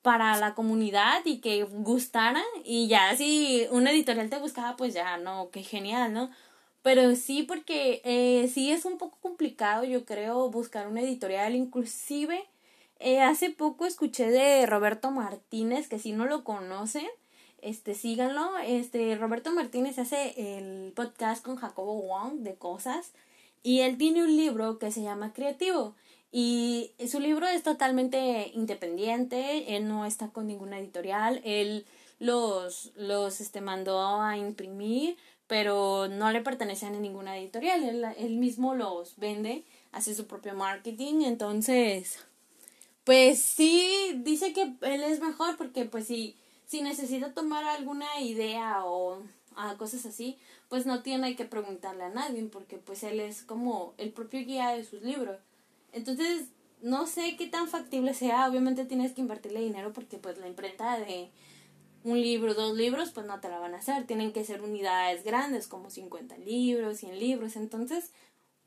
para 0.02 0.36
la 0.38 0.54
comunidad 0.54 1.22
y 1.24 1.40
que 1.40 1.64
gustara 1.64 2.42
y 2.64 2.88
ya 2.88 3.16
si 3.16 3.66
una 3.70 3.92
editorial 3.92 4.28
te 4.30 4.38
buscaba 4.38 4.76
pues 4.76 4.94
ya 4.94 5.16
no, 5.18 5.50
qué 5.50 5.62
genial, 5.62 6.12
¿no? 6.12 6.30
Pero 6.82 7.14
sí, 7.14 7.44
porque 7.44 8.02
eh, 8.04 8.48
sí 8.52 8.72
es 8.72 8.84
un 8.84 8.98
poco 8.98 9.18
complicado, 9.20 9.84
yo 9.84 10.04
creo, 10.04 10.50
buscar 10.50 10.88
una 10.88 11.00
editorial. 11.00 11.54
Inclusive, 11.54 12.44
eh, 12.98 13.20
hace 13.20 13.50
poco 13.50 13.86
escuché 13.86 14.30
de 14.30 14.66
Roberto 14.66 15.10
Martínez, 15.10 15.88
que 15.88 15.98
si 15.98 16.12
no 16.12 16.26
lo 16.26 16.42
conocen, 16.44 17.06
este, 17.60 17.94
síganlo. 17.94 18.58
Este, 18.58 19.14
Roberto 19.14 19.52
Martínez 19.52 19.98
hace 19.98 20.58
el 20.58 20.92
podcast 20.92 21.44
con 21.44 21.56
Jacobo 21.56 22.02
Wong 22.02 22.40
de 22.40 22.56
cosas. 22.56 23.12
Y 23.62 23.80
él 23.80 23.96
tiene 23.96 24.24
un 24.24 24.36
libro 24.36 24.78
que 24.78 24.90
se 24.90 25.02
llama 25.02 25.32
Creativo. 25.32 25.94
Y 26.32 26.92
su 27.06 27.20
libro 27.20 27.46
es 27.46 27.62
totalmente 27.62 28.50
independiente, 28.54 29.76
él 29.76 29.86
no 29.86 30.06
está 30.06 30.28
con 30.28 30.46
ninguna 30.46 30.78
editorial, 30.78 31.42
él 31.44 31.84
los, 32.18 32.92
los 32.96 33.40
este, 33.42 33.60
mandó 33.60 34.00
a 34.22 34.38
imprimir 34.38 35.18
pero 35.52 36.08
no 36.08 36.32
le 36.32 36.40
pertenecen 36.40 36.94
a 36.94 36.98
ninguna 36.98 37.36
editorial, 37.36 37.82
él, 37.84 38.06
él 38.16 38.36
mismo 38.36 38.74
los 38.74 39.18
vende, 39.18 39.64
hace 39.92 40.14
su 40.14 40.26
propio 40.26 40.54
marketing, 40.54 41.24
entonces, 41.26 42.20
pues 43.04 43.38
sí, 43.38 44.18
dice 44.24 44.54
que 44.54 44.62
él 44.80 45.02
es 45.02 45.20
mejor 45.20 45.58
porque 45.58 45.84
pues 45.84 46.06
si, 46.06 46.38
si 46.66 46.80
necesita 46.80 47.34
tomar 47.34 47.64
alguna 47.64 48.18
idea 48.18 48.86
o 48.86 49.18
a 49.54 49.76
cosas 49.76 50.06
así, 50.06 50.38
pues 50.70 50.86
no 50.86 51.02
tiene 51.02 51.36
que 51.36 51.44
preguntarle 51.44 52.04
a 52.04 52.08
nadie 52.08 52.42
porque 52.44 52.78
pues 52.78 53.02
él 53.02 53.20
es 53.20 53.42
como 53.42 53.92
el 53.98 54.10
propio 54.10 54.40
guía 54.46 54.70
de 54.70 54.84
sus 54.84 55.02
libros. 55.02 55.36
Entonces, 55.92 56.46
no 56.80 57.06
sé 57.06 57.36
qué 57.36 57.46
tan 57.46 57.68
factible 57.68 58.14
sea, 58.14 58.48
obviamente 58.48 58.86
tienes 58.86 59.12
que 59.12 59.20
invertirle 59.20 59.60
dinero 59.60 59.92
porque 59.92 60.16
pues 60.16 60.38
la 60.38 60.48
imprenta 60.48 60.98
de 60.98 61.30
un 62.04 62.20
libro, 62.20 62.54
dos 62.54 62.76
libros, 62.76 63.10
pues 63.10 63.26
no 63.26 63.40
te 63.40 63.48
la 63.48 63.58
van 63.58 63.74
a 63.74 63.78
hacer. 63.78 64.06
Tienen 64.06 64.32
que 64.32 64.44
ser 64.44 64.62
unidades 64.62 65.24
grandes, 65.24 65.68
como 65.68 65.90
50 65.90 66.36
libros, 66.38 66.98
100 66.98 67.18
libros. 67.18 67.56
Entonces, 67.56 68.12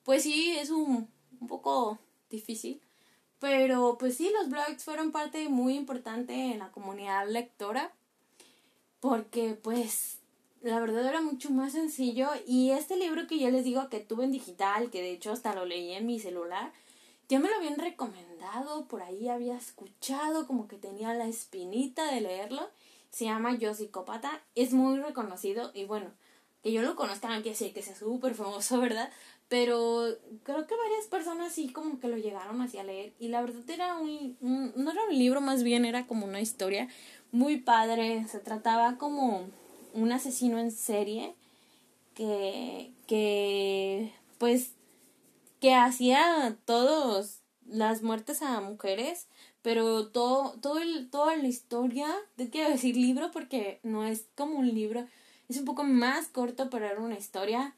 pues 0.03 0.23
sí, 0.23 0.55
es 0.57 0.69
un, 0.69 1.09
un 1.39 1.47
poco 1.47 1.99
difícil. 2.29 2.81
Pero 3.39 3.97
pues 3.99 4.15
sí, 4.17 4.31
los 4.31 4.49
blogs 4.49 4.83
fueron 4.83 5.11
parte 5.11 5.49
muy 5.49 5.75
importante 5.75 6.33
en 6.33 6.59
la 6.59 6.71
comunidad 6.71 7.27
lectora. 7.27 7.93
Porque 8.99 9.53
pues 9.53 10.17
la 10.61 10.79
verdad 10.79 11.07
era 11.07 11.21
mucho 11.21 11.51
más 11.51 11.73
sencillo. 11.73 12.29
Y 12.47 12.71
este 12.71 12.97
libro 12.97 13.27
que 13.27 13.37
yo 13.37 13.49
les 13.51 13.63
digo 13.63 13.89
que 13.89 13.99
tuve 13.99 14.23
en 14.23 14.31
digital, 14.31 14.89
que 14.89 15.01
de 15.01 15.11
hecho 15.11 15.31
hasta 15.31 15.53
lo 15.53 15.65
leí 15.65 15.91
en 15.91 16.05
mi 16.05 16.19
celular, 16.19 16.73
ya 17.27 17.39
me 17.39 17.49
lo 17.49 17.55
habían 17.55 17.77
recomendado, 17.77 18.87
por 18.87 19.01
ahí 19.01 19.29
había 19.29 19.57
escuchado, 19.57 20.47
como 20.47 20.67
que 20.67 20.77
tenía 20.77 21.13
la 21.13 21.27
espinita 21.27 22.11
de 22.11 22.21
leerlo 22.21 22.69
se 23.15 23.23
llama 23.23 23.57
Yo 23.57 23.73
Psicópata, 23.73 24.43
es 24.55 24.73
muy 24.73 24.99
reconocido 24.99 25.71
y 25.73 25.85
bueno, 25.85 26.11
que 26.61 26.73
yo 26.73 26.81
lo 26.81 26.97
conozca 26.97 27.29
no 27.29 27.41
quiere 27.41 27.71
que 27.71 27.81
sea 27.81 27.95
súper 27.95 28.35
famoso, 28.35 28.77
¿verdad? 28.81 29.09
Pero 29.47 30.03
creo 30.43 30.67
que 30.67 30.75
varias 30.75 31.07
personas 31.09 31.53
sí 31.53 31.69
como 31.71 32.01
que 32.01 32.09
lo 32.09 32.17
llegaron 32.17 32.61
así 32.61 32.77
a 32.77 32.83
leer 32.83 33.13
y 33.17 33.29
la 33.29 33.39
verdad 33.39 33.69
era 33.69 33.97
un, 33.97 34.35
no 34.41 34.91
era 34.91 35.01
un 35.09 35.17
libro, 35.17 35.39
más 35.39 35.63
bien 35.63 35.85
era 35.85 36.07
como 36.07 36.25
una 36.25 36.41
historia 36.41 36.89
muy 37.31 37.55
padre, 37.55 38.27
se 38.27 38.39
trataba 38.39 38.97
como 38.97 39.47
un 39.93 40.11
asesino 40.11 40.59
en 40.59 40.71
serie 40.71 41.35
que, 42.15 42.91
que 43.07 44.11
pues 44.39 44.73
que 45.61 45.73
hacía 45.73 46.57
todos 46.65 47.39
las 47.65 48.01
muertes 48.01 48.41
a 48.41 48.59
mujeres 48.59 49.29
pero 49.65 50.09
todo, 50.09 50.51
todo 50.61 50.77
el, 50.77 51.09
toda 51.09 51.35
la 51.35 51.47
historia, 51.47 52.05
te 52.35 52.51
quiero 52.51 52.69
decir 52.69 52.95
libro 52.95 53.31
porque 53.31 53.79
no 53.81 54.05
es 54.05 54.27
como 54.35 54.59
un 54.59 54.71
libro, 54.71 55.07
es 55.49 55.57
un 55.57 55.65
poco 55.65 55.83
más 55.83 56.27
corto, 56.27 56.69
pero 56.69 56.85
era 56.85 57.01
una 57.01 57.17
historia 57.17 57.75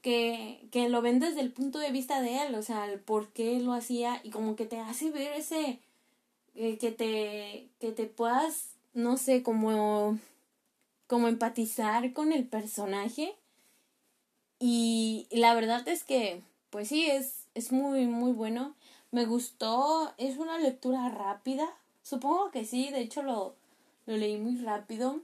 que, 0.00 0.66
que 0.72 0.88
lo 0.88 1.02
ven 1.02 1.20
desde 1.20 1.42
el 1.42 1.52
punto 1.52 1.80
de 1.80 1.92
vista 1.92 2.22
de 2.22 2.40
él, 2.40 2.54
o 2.54 2.62
sea, 2.62 2.90
el 2.90 2.98
por 2.98 3.28
qué 3.28 3.60
lo 3.60 3.74
hacía 3.74 4.22
y 4.24 4.30
como 4.30 4.56
que 4.56 4.64
te 4.64 4.78
hace 4.78 5.10
ver 5.10 5.34
ese, 5.34 5.80
eh, 6.54 6.78
que 6.78 6.92
te, 6.92 7.68
que 7.78 7.92
te 7.92 8.06
puedas, 8.06 8.70
no 8.94 9.18
sé, 9.18 9.42
como, 9.42 10.18
como 11.08 11.28
empatizar 11.28 12.14
con 12.14 12.32
el 12.32 12.46
personaje. 12.46 13.36
Y 14.58 15.26
la 15.30 15.54
verdad 15.54 15.86
es 15.88 16.04
que, 16.04 16.40
pues 16.70 16.88
sí, 16.88 17.04
es, 17.04 17.44
es 17.52 17.70
muy, 17.70 18.06
muy 18.06 18.32
bueno. 18.32 18.74
Me 19.10 19.24
gustó, 19.24 20.12
es 20.18 20.36
una 20.36 20.58
lectura 20.58 21.08
rápida. 21.08 21.66
Supongo 22.02 22.50
que 22.50 22.64
sí, 22.64 22.90
de 22.90 23.00
hecho 23.00 23.22
lo, 23.22 23.54
lo 24.06 24.16
leí 24.16 24.36
muy 24.36 24.56
rápido. 24.62 25.20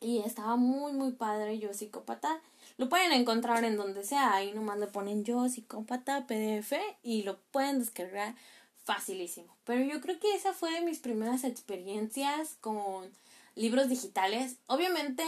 Y 0.00 0.18
estaba 0.18 0.56
muy, 0.56 0.92
muy 0.92 1.12
padre. 1.12 1.58
Yo 1.58 1.72
psicópata. 1.74 2.40
Lo 2.76 2.88
pueden 2.88 3.12
encontrar 3.12 3.64
en 3.64 3.76
donde 3.76 4.04
sea. 4.04 4.34
Ahí 4.34 4.52
nomás 4.52 4.78
le 4.78 4.86
ponen 4.86 5.24
yo 5.24 5.48
psicópata 5.48 6.26
PDF 6.26 6.72
y 7.02 7.22
lo 7.22 7.38
pueden 7.52 7.78
descargar 7.78 8.34
facilísimo. 8.84 9.54
Pero 9.64 9.84
yo 9.84 10.00
creo 10.00 10.18
que 10.18 10.34
esa 10.34 10.52
fue 10.52 10.72
de 10.72 10.82
mis 10.82 10.98
primeras 10.98 11.44
experiencias 11.44 12.56
con 12.60 13.10
libros 13.54 13.88
digitales. 13.88 14.56
Obviamente, 14.66 15.24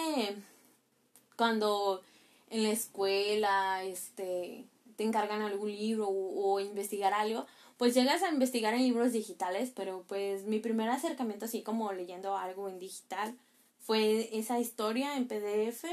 cuando 1.37 2.03
en 2.51 2.63
la 2.63 2.71
escuela, 2.71 3.83
este, 3.85 4.65
te 4.97 5.05
encargan 5.05 5.43
algún 5.43 5.71
libro 5.71 6.09
o 6.09 6.61
investigar 6.61 7.13
algo, 7.13 7.47
pues 7.77 7.95
llegas 7.95 8.23
a 8.23 8.31
investigar 8.31 8.75
en 8.75 8.83
libros 8.83 9.13
digitales, 9.13 9.73
pero 9.75 10.05
pues 10.09 10.45
mi 10.45 10.61
primer 10.61 10.89
acercamiento 10.89 11.45
así 11.45 11.63
como 11.63 11.93
leyendo 11.93 12.37
algo 12.37 12.69
en 12.69 12.79
digital 12.79 13.37
fue 13.79 14.37
esa 14.37 14.59
historia 14.59 15.17
en 15.17 15.29
PDF 15.29 15.85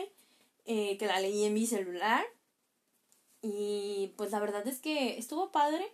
eh, 0.66 0.98
que 0.98 1.08
la 1.08 1.20
leí 1.20 1.44
en 1.46 1.54
mi 1.54 1.68
celular 1.68 2.24
y 3.42 4.14
pues 4.16 4.32
la 4.32 4.40
verdad 4.40 4.66
es 4.68 4.80
que 4.80 5.18
estuvo 5.18 5.52
padre. 5.52 5.86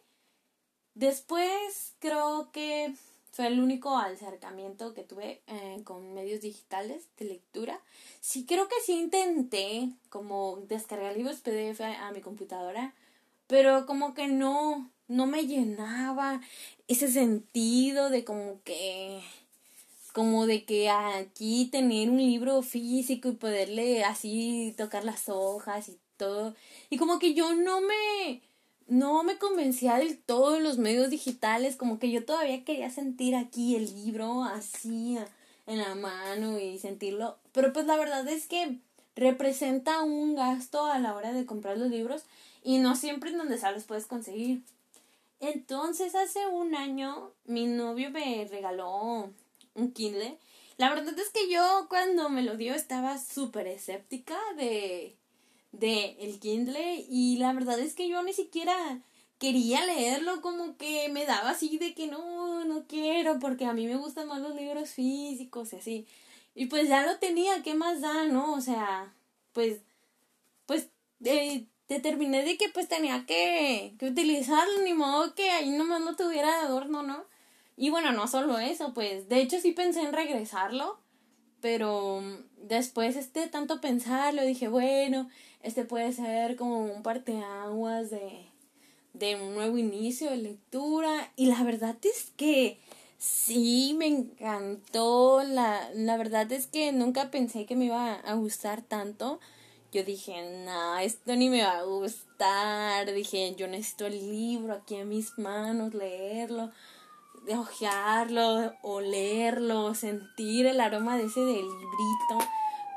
Después 0.93 1.95
creo 1.99 2.51
que 2.51 2.93
fue 3.31 3.47
el 3.47 3.59
único 3.59 3.97
acercamiento 3.97 4.93
que 4.93 5.03
tuve 5.03 5.41
eh, 5.47 5.81
con 5.83 6.13
medios 6.13 6.41
digitales 6.41 7.07
de 7.17 7.25
lectura. 7.25 7.79
Sí, 8.21 8.45
creo 8.45 8.67
que 8.67 8.75
sí 8.85 8.93
intenté 8.93 9.89
como 10.09 10.57
descargar 10.67 11.15
libros 11.15 11.41
PDF 11.41 11.81
a 11.81 12.11
mi 12.11 12.21
computadora, 12.21 12.93
pero 13.47 13.85
como 13.85 14.13
que 14.13 14.27
no, 14.27 14.89
no 15.09 15.25
me 15.27 15.45
llenaba 15.45 16.39
ese 16.87 17.11
sentido 17.11 18.09
de 18.09 18.23
como 18.23 18.61
que 18.63 19.21
como 20.13 20.47
de 20.47 20.63
que 20.63 20.89
aquí 20.89 21.67
tener 21.71 22.09
un 22.09 22.17
libro 22.17 22.61
físico 22.61 23.29
y 23.29 23.33
poderle 23.33 24.03
así 24.03 24.73
tocar 24.77 25.03
las 25.03 25.27
hojas 25.27 25.89
y 25.89 25.97
todo 26.17 26.55
y 26.89 26.97
como 26.97 27.19
que 27.19 27.33
yo 27.33 27.53
no 27.53 27.81
me 27.81 28.41
no 28.87 29.23
me 29.23 29.37
convencía 29.37 29.97
del 29.97 30.17
todo 30.17 30.59
los 30.59 30.79
medios 30.79 31.11
digitales, 31.11 31.75
como 31.75 31.99
que 31.99 32.09
yo 32.09 32.25
todavía 32.25 32.65
quería 32.65 32.89
sentir 32.89 33.35
aquí 33.35 33.75
el 33.75 33.85
libro 33.85 34.43
así 34.43 35.17
en 35.67 35.77
la 35.77 35.93
mano 35.93 36.59
y 36.59 36.79
sentirlo, 36.79 37.37
pero 37.51 37.71
pues 37.71 37.85
la 37.85 37.97
verdad 37.97 38.27
es 38.27 38.47
que 38.47 38.77
representa 39.15 40.01
un 40.01 40.35
gasto 40.35 40.85
a 40.85 40.97
la 40.97 41.13
hora 41.13 41.33
de 41.33 41.45
comprar 41.45 41.77
los 41.77 41.89
libros 41.89 42.23
y 42.63 42.79
no 42.79 42.95
siempre 42.95 43.29
en 43.29 43.37
donde 43.37 43.59
los 43.59 43.83
puedes 43.83 44.07
conseguir. 44.07 44.63
Entonces 45.39 46.15
hace 46.15 46.47
un 46.47 46.75
año 46.75 47.33
mi 47.45 47.65
novio 47.65 48.11
me 48.11 48.47
regaló 48.49 49.33
un 49.75 49.91
Kindle. 49.93 50.37
La 50.77 50.89
verdad 50.89 51.17
es 51.17 51.29
que 51.29 51.49
yo 51.51 51.87
cuando 51.89 52.29
me 52.29 52.43
lo 52.43 52.57
dio 52.57 52.73
estaba 52.73 53.17
súper 53.17 53.67
escéptica 53.67 54.37
de 54.57 55.15
de 55.71 56.17
el 56.19 56.39
Kindle 56.39 57.05
y 57.09 57.37
la 57.37 57.53
verdad 57.53 57.79
es 57.79 57.93
que 57.95 58.09
yo 58.09 58.23
ni 58.23 58.33
siquiera 58.33 59.01
quería 59.37 59.85
leerlo 59.85 60.41
como 60.41 60.77
que 60.77 61.09
me 61.09 61.25
daba 61.25 61.51
así 61.51 61.77
de 61.77 61.93
que 61.93 62.07
no, 62.07 62.65
no 62.65 62.85
quiero 62.87 63.39
porque 63.39 63.65
a 63.65 63.73
mí 63.73 63.85
me 63.87 63.95
gustan 63.97 64.27
más 64.27 64.41
los 64.41 64.55
libros 64.55 64.89
físicos 64.91 65.73
y 65.73 65.75
así. 65.77 66.07
Y 66.55 66.65
pues 66.67 66.89
ya 66.89 67.05
lo 67.05 67.19
tenía, 67.19 67.63
¿qué 67.63 67.73
más 67.75 68.01
da, 68.01 68.25
no? 68.25 68.53
O 68.53 68.61
sea, 68.61 69.13
pues, 69.53 69.81
pues, 70.65 70.89
eh, 71.23 71.65
determiné 71.89 72.43
de 72.43 72.57
que 72.57 72.69
pues 72.69 72.87
tenía 72.87 73.25
que, 73.25 73.95
que 73.99 74.05
utilizarlo, 74.05 74.81
ni 74.83 74.93
modo 74.93 75.35
que 75.35 75.49
ahí 75.49 75.71
nomás 75.71 76.01
lo 76.01 76.15
tuviera 76.15 76.61
adorno, 76.61 77.03
¿no? 77.03 77.25
Y 77.75 77.89
bueno, 77.89 78.11
no 78.11 78.27
solo 78.27 78.59
eso, 78.59 78.93
pues, 78.93 79.27
de 79.27 79.41
hecho 79.41 79.59
sí 79.59 79.71
pensé 79.71 80.01
en 80.01 80.13
regresarlo, 80.13 80.99
pero 81.61 82.21
después 82.57 83.15
este 83.15 83.47
tanto 83.47 83.81
pensarlo 83.81 84.43
dije, 84.43 84.67
bueno, 84.67 85.29
este 85.61 85.83
puede 85.83 86.13
ser 86.13 86.55
como 86.55 86.79
un 86.79 87.03
parteaguas 87.03 88.09
de, 88.09 88.45
de 89.13 89.35
un 89.35 89.55
nuevo 89.55 89.77
inicio 89.77 90.29
de 90.29 90.37
lectura. 90.37 91.31
Y 91.35 91.47
la 91.47 91.63
verdad 91.63 91.97
es 92.03 92.31
que 92.37 92.79
sí, 93.17 93.95
me 93.97 94.07
encantó. 94.07 95.43
La, 95.43 95.89
la 95.93 96.17
verdad 96.17 96.51
es 96.51 96.67
que 96.67 96.91
nunca 96.91 97.31
pensé 97.31 97.65
que 97.65 97.75
me 97.75 97.85
iba 97.85 98.13
a 98.13 98.33
gustar 98.33 98.81
tanto. 98.81 99.39
Yo 99.91 100.03
dije, 100.03 100.63
no, 100.65 100.97
esto 100.97 101.35
ni 101.35 101.49
me 101.49 101.63
va 101.63 101.79
a 101.79 101.83
gustar. 101.83 103.11
Dije, 103.11 103.55
yo 103.55 103.67
necesito 103.67 104.05
el 104.05 104.19
libro 104.19 104.73
aquí 104.73 104.95
en 104.95 105.09
mis 105.09 105.37
manos, 105.37 105.93
leerlo, 105.93 106.71
de 107.45 107.57
ojearlo, 107.57 108.73
olerlo, 108.83 109.95
sentir 109.95 110.67
el 110.67 110.79
aroma 110.79 111.17
de 111.17 111.25
ese 111.25 111.39
del 111.39 111.65
librito. 111.65 112.37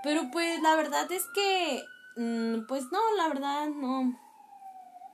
Pero 0.03 0.31
pues 0.31 0.61
la 0.61 0.75
verdad 0.75 1.11
es 1.11 1.25
que 1.35 1.83
Mm, 2.17 2.67
pues 2.67 2.93
no, 2.93 2.99
la 3.17 3.29
verdad 3.29 3.69
no. 3.69 4.19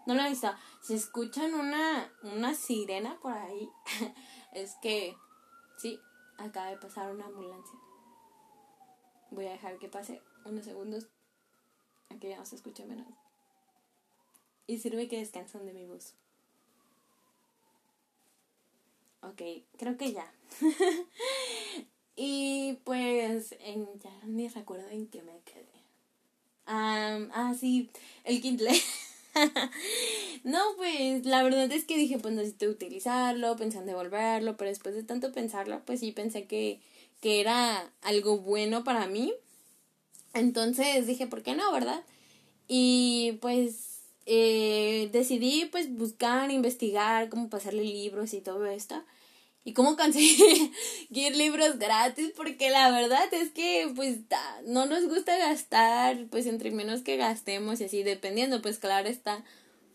No 0.07 0.15
lo 0.15 0.23
he 0.23 0.31
visto. 0.31 0.51
Si 0.81 0.95
escuchan 0.95 1.55
una, 1.55 2.11
una 2.23 2.55
sirena 2.55 3.19
por 3.21 3.33
ahí, 3.33 3.71
es 4.53 4.75
que 4.83 5.17
sí, 5.77 6.01
acaba 6.39 6.71
de 6.71 6.79
pasar 6.79 7.13
una 7.13 7.27
ambulancia. 7.27 7.79
Voy 9.31 9.47
a 9.47 9.53
dejar 9.53 9.79
que 9.79 9.89
pase 9.89 10.23
unos 10.45 10.65
segundos 10.65 11.07
a 12.11 12.19
que 12.19 12.31
ya 12.31 12.39
no 12.39 12.47
se 12.47 12.57
escuche 12.57 12.85
menos. 12.85 13.07
Y 14.67 14.79
sirve 14.79 15.09
que 15.09 15.19
descansan 15.19 15.67
de 15.67 15.73
mi 15.73 15.87
voz. 15.87 16.15
Ok, 19.23 19.43
creo 19.77 19.97
que 19.97 20.13
ya. 20.13 20.33
y 22.17 22.79
pues 22.85 23.55
en, 23.61 23.87
ya 23.99 24.13
ni 24.25 24.49
recuerdo 24.49 24.89
en 24.89 25.09
qué 25.09 25.23
me 25.23 25.41
quedé 25.41 25.79
ah, 26.69 27.55
sí, 27.59 27.91
el 28.25 28.41
Kindle. 28.41 28.71
no, 30.45 30.59
pues 30.77 31.25
la 31.25 31.43
verdad 31.43 31.71
es 31.73 31.85
que 31.85 31.97
dije, 31.97 32.19
pues 32.19 32.35
necesito 32.35 32.67
utilizarlo, 32.67 33.57
pensé 33.57 33.79
en 33.79 33.87
devolverlo, 33.87 34.57
pero 34.57 34.71
después 34.71 34.95
de 34.95 35.03
tanto 35.03 35.33
pensarlo, 35.33 35.83
pues 35.85 36.01
sí 36.01 36.13
pensé 36.13 36.47
que, 36.47 36.81
que 37.21 37.41
era 37.41 37.91
algo 38.03 38.39
bueno 38.39 38.85
para 38.85 39.07
mí. 39.07 39.33
Entonces 40.39 41.07
dije, 41.07 41.27
¿por 41.27 41.43
qué 41.43 41.55
no, 41.55 41.71
verdad? 41.73 42.03
Y 42.69 43.39
pues 43.41 44.03
eh, 44.27 45.09
decidí 45.11 45.65
pues 45.73 45.91
buscar, 45.91 46.51
investigar 46.51 47.31
cómo 47.31 47.49
pasarle 47.49 47.83
libros 47.83 48.35
y 48.35 48.41
todo 48.41 48.67
esto. 48.67 49.03
Y 49.65 49.73
cómo 49.73 49.97
conseguir 49.99 50.71
libros 51.37 51.79
gratis 51.79 52.33
porque 52.37 52.71
la 52.71 52.91
verdad 52.91 53.33
es 53.33 53.51
que 53.51 53.91
pues 53.97 54.19
no 54.67 54.87
nos 54.87 55.07
gusta 55.09 55.37
gastar 55.37 56.27
pues 56.31 56.47
entre 56.47 56.71
menos 56.71 57.01
que 57.01 57.17
gastemos 57.17 57.81
y 57.81 57.85
así 57.85 58.03
dependiendo 58.03 58.61
pues 58.61 58.79
claro 58.79 59.09
está. 59.09 59.45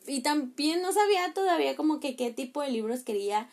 Y 0.07 0.21
también 0.21 0.81
no 0.81 0.91
sabía 0.91 1.33
todavía 1.33 1.75
como 1.75 1.99
que 1.99 2.15
qué 2.15 2.31
tipo 2.31 2.61
de 2.61 2.71
libros 2.71 3.03
quería. 3.03 3.49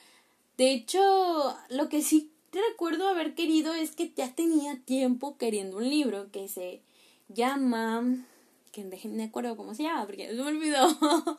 De 0.57 0.73
hecho 0.73 1.57
lo 1.69 1.89
que 1.89 2.03
sí 2.03 2.31
recuerdo 2.53 3.09
haber 3.09 3.35
querido 3.35 3.75
es 3.75 3.95
que 3.95 4.13
ya 4.15 4.35
tenía 4.35 4.81
tiempo 4.85 5.37
queriendo 5.37 5.77
un 5.77 5.89
libro 5.89 6.31
que 6.33 6.49
se 6.49 6.81
llama 7.29 8.27
que 8.73 8.85
me 8.85 9.25
acuerdo 9.25 9.57
cómo 9.57 9.75
se 9.75 9.83
llama 9.83 10.07
porque 10.07 10.29
se 10.29 10.35
me 10.35 10.43
olvidó 10.43 10.89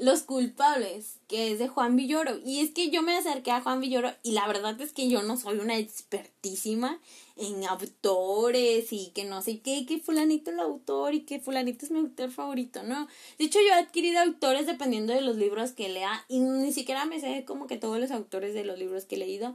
Los 0.00 0.22
culpables, 0.22 1.18
que 1.28 1.52
es 1.52 1.60
de 1.60 1.68
Juan 1.68 1.94
Villoro. 1.94 2.40
Y 2.44 2.58
es 2.58 2.72
que 2.72 2.90
yo 2.90 3.02
me 3.02 3.16
acerqué 3.16 3.52
a 3.52 3.60
Juan 3.60 3.80
Villoro 3.80 4.10
y 4.24 4.32
la 4.32 4.44
verdad 4.48 4.80
es 4.80 4.92
que 4.92 5.08
yo 5.08 5.22
no 5.22 5.36
soy 5.36 5.58
una 5.58 5.78
expertísima 5.78 6.98
en 7.36 7.64
autores 7.64 8.92
y 8.92 9.12
que 9.14 9.22
no 9.22 9.40
sé 9.40 9.60
qué, 9.60 9.86
que 9.86 10.00
fulanito 10.00 10.50
el 10.50 10.58
autor 10.58 11.14
y 11.14 11.20
que 11.20 11.38
fulanito 11.38 11.84
es 11.84 11.92
mi 11.92 12.00
autor 12.00 12.32
favorito, 12.32 12.82
¿no? 12.82 13.06
De 13.38 13.44
hecho, 13.44 13.60
yo 13.60 13.68
he 13.68 13.74
adquirido 13.74 14.18
autores 14.18 14.66
dependiendo 14.66 15.12
de 15.12 15.20
los 15.20 15.36
libros 15.36 15.70
que 15.72 15.88
lea 15.88 16.24
y 16.28 16.40
ni 16.40 16.72
siquiera 16.72 17.04
me 17.04 17.20
sé 17.20 17.44
como 17.44 17.68
que 17.68 17.78
todos 17.78 18.00
los 18.00 18.10
autores 18.10 18.52
de 18.52 18.64
los 18.64 18.76
libros 18.76 19.04
que 19.04 19.14
he 19.14 19.18
leído. 19.18 19.54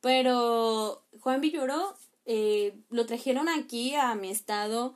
Pero 0.00 1.02
Juan 1.20 1.40
Villoro 1.40 1.94
eh, 2.26 2.74
lo 2.90 3.06
trajeron 3.06 3.48
aquí 3.48 3.94
a 3.94 4.14
mi 4.14 4.30
estado 4.30 4.94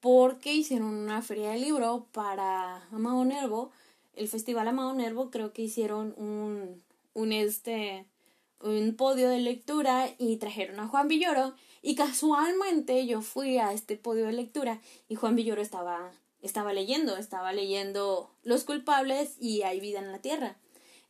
porque 0.00 0.52
hicieron 0.54 0.94
una 0.94 1.22
feria 1.22 1.50
de 1.50 1.58
libro 1.58 2.06
para 2.12 2.86
Amado 2.92 3.24
Nervo 3.24 3.72
el 4.18 4.28
Festival 4.28 4.68
Amado 4.68 4.92
Nervo 4.94 5.30
creo 5.30 5.52
que 5.52 5.62
hicieron 5.62 6.12
un, 6.16 6.82
un, 7.14 7.32
este, 7.32 8.04
un 8.60 8.94
podio 8.96 9.30
de 9.30 9.38
lectura 9.38 10.08
y 10.18 10.36
trajeron 10.36 10.80
a 10.80 10.88
Juan 10.88 11.08
Villoro 11.08 11.54
y 11.82 11.94
casualmente 11.94 13.06
yo 13.06 13.22
fui 13.22 13.58
a 13.58 13.72
este 13.72 13.96
podio 13.96 14.26
de 14.26 14.32
lectura 14.32 14.80
y 15.08 15.14
Juan 15.14 15.36
Villoro 15.36 15.62
estaba, 15.62 16.10
estaba 16.42 16.72
leyendo, 16.72 17.16
estaba 17.16 17.52
leyendo 17.52 18.30
Los 18.42 18.64
culpables 18.64 19.36
y 19.40 19.62
Hay 19.62 19.78
vida 19.80 20.00
en 20.00 20.10
la 20.10 20.18
tierra. 20.18 20.56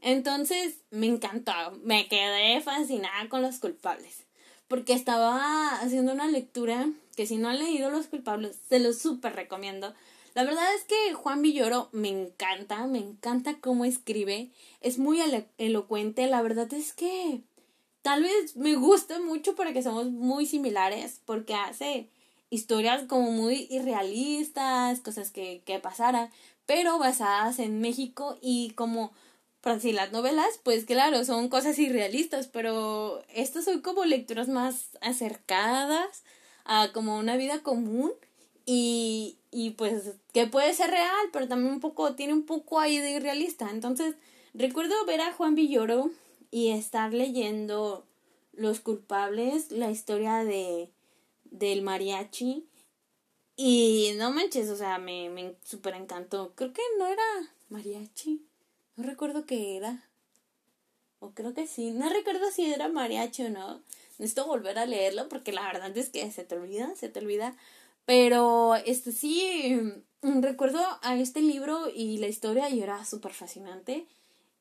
Entonces 0.00 0.78
me 0.90 1.06
encantó, 1.06 1.52
me 1.82 2.08
quedé 2.08 2.60
fascinada 2.60 3.28
con 3.28 3.42
Los 3.42 3.58
culpables. 3.58 4.24
Porque 4.68 4.92
estaba 4.92 5.80
haciendo 5.80 6.12
una 6.12 6.28
lectura 6.28 6.88
que 7.16 7.26
si 7.26 7.36
no 7.36 7.48
han 7.48 7.58
leído 7.58 7.90
Los 7.90 8.06
culpables 8.06 8.58
se 8.68 8.78
los 8.78 8.98
súper 8.98 9.34
recomiendo. 9.34 9.94
La 10.34 10.44
verdad 10.44 10.72
es 10.76 10.84
que 10.84 11.14
Juan 11.14 11.42
Villoro 11.42 11.88
me 11.90 12.08
encanta, 12.08 12.86
me 12.86 12.98
encanta 12.98 13.58
cómo 13.60 13.84
escribe, 13.84 14.50
es 14.80 14.98
muy 14.98 15.20
elocuente, 15.56 16.28
la 16.28 16.42
verdad 16.42 16.72
es 16.74 16.92
que 16.92 17.40
tal 18.02 18.22
vez 18.22 18.54
me 18.56 18.76
gusta 18.76 19.18
mucho 19.18 19.56
porque 19.56 19.82
somos 19.82 20.10
muy 20.10 20.46
similares, 20.46 21.20
porque 21.24 21.54
hace 21.54 22.08
historias 22.50 23.04
como 23.04 23.32
muy 23.32 23.66
irrealistas, 23.70 25.00
cosas 25.00 25.32
que, 25.32 25.62
que 25.64 25.80
pasaran, 25.80 26.30
pero 26.66 26.98
basadas 26.98 27.58
en 27.58 27.80
México 27.80 28.38
y 28.40 28.70
como 28.76 29.12
por 29.68 29.80
si 29.80 29.92
las 29.92 30.12
novelas, 30.12 30.58
pues 30.62 30.86
claro, 30.86 31.24
son 31.26 31.48
cosas 31.48 31.78
irrealistas, 31.78 32.48
pero 32.48 33.22
estas 33.34 33.66
son 33.66 33.82
como 33.82 34.06
lecturas 34.06 34.48
más 34.48 34.96
acercadas 35.02 36.22
a 36.64 36.90
como 36.92 37.18
una 37.18 37.36
vida 37.36 37.62
común 37.62 38.12
y, 38.64 39.36
y 39.50 39.72
pues 39.72 40.12
que 40.32 40.46
puede 40.46 40.72
ser 40.72 40.90
real, 40.90 41.26
pero 41.32 41.48
también 41.48 41.74
un 41.74 41.80
poco, 41.80 42.14
tiene 42.14 42.32
un 42.32 42.46
poco 42.46 42.80
ahí 42.80 42.98
de 42.98 43.10
irrealista. 43.10 43.70
Entonces, 43.70 44.14
recuerdo 44.54 44.94
ver 45.06 45.20
a 45.20 45.32
Juan 45.34 45.54
Villoro 45.54 46.10
y 46.50 46.70
estar 46.70 47.12
leyendo 47.12 48.06
Los 48.52 48.80
culpables, 48.80 49.70
la 49.70 49.90
historia 49.90 50.44
de 50.44 50.90
del 51.44 51.82
mariachi. 51.82 52.66
Y 53.56 54.12
no 54.16 54.30
manches, 54.32 54.70
o 54.70 54.76
sea, 54.76 54.98
me, 54.98 55.28
me 55.30 55.56
súper 55.62 55.94
encantó. 55.94 56.54
Creo 56.54 56.72
que 56.72 56.82
no 56.98 57.06
era 57.06 57.22
mariachi. 57.68 58.48
No 58.98 59.04
recuerdo 59.04 59.46
qué 59.46 59.76
era. 59.76 60.02
O 61.20 61.30
creo 61.30 61.54
que 61.54 61.68
sí. 61.68 61.92
No 61.92 62.08
recuerdo 62.10 62.50
si 62.50 62.72
era 62.72 62.88
mariachi 62.88 63.44
o 63.44 63.50
no. 63.50 63.80
Necesito 64.18 64.44
volver 64.46 64.76
a 64.76 64.86
leerlo 64.86 65.28
porque 65.28 65.52
la 65.52 65.62
verdad 65.62 65.96
es 65.96 66.10
que 66.10 66.28
se 66.32 66.42
te 66.44 66.56
olvida, 66.56 66.92
se 66.96 67.08
te 67.08 67.20
olvida. 67.20 67.56
Pero 68.06 68.74
este 68.74 69.12
sí, 69.12 69.78
mm, 70.22 70.42
recuerdo 70.42 70.80
a 71.02 71.16
este 71.16 71.42
libro 71.42 71.88
y 71.94 72.18
la 72.18 72.26
historia 72.26 72.70
y 72.70 72.82
era 72.82 73.04
súper 73.04 73.32
fascinante. 73.34 74.06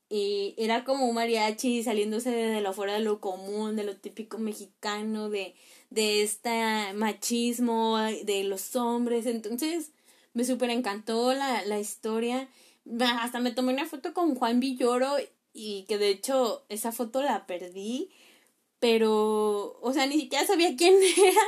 Y 0.10 0.54
era 0.58 0.84
como 0.84 1.08
un 1.10 1.15
mariachi 1.15 1.84
saliéndose 1.84 2.32
de 2.32 2.62
lo 2.62 2.73
fuera 2.73 2.93
de 2.93 3.00
lo 3.02 3.19
común, 3.19 3.76
de 3.76 3.86
lo 3.86 3.97
típico 3.97 4.38
mexicano, 4.38 5.30
de, 5.30 5.56
de 5.89 6.21
este 6.23 6.93
machismo 6.93 7.97
de 7.97 8.43
los 8.43 8.76
hombres. 8.76 9.26
Entonces 9.26 9.91
me 10.36 10.45
súper 10.45 10.69
encantó 10.69 11.34
la, 11.34 11.65
la 11.65 11.80
historia. 11.80 12.47
Hasta 13.02 13.39
me 13.39 13.52
tomé 13.52 13.73
una 13.73 13.86
foto 13.86 14.13
con 14.13 14.36
Juan 14.36 14.60
Villoro 14.60 15.15
y 15.54 15.84
que 15.88 15.97
de 15.97 16.10
hecho 16.10 16.63
esa 16.69 16.91
foto 16.91 17.21
la 17.21 17.47
perdí, 17.47 18.10
pero, 18.80 19.80
o 19.82 19.91
sea, 19.93 20.06
ni 20.06 20.19
siquiera 20.19 20.45
sabía 20.45 20.76
quién 20.76 20.95
era. 21.17 21.41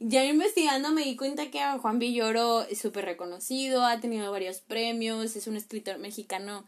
Ya 0.00 0.24
investigando 0.24 0.92
me 0.92 1.02
di 1.02 1.16
cuenta 1.16 1.50
que 1.50 1.60
Juan 1.80 1.98
Villoro 1.98 2.62
es 2.62 2.78
súper 2.78 3.04
reconocido, 3.04 3.84
ha 3.84 3.98
tenido 4.00 4.30
varios 4.30 4.60
premios, 4.60 5.34
es 5.34 5.48
un 5.48 5.56
escritor 5.56 5.98
mexicano 5.98 6.64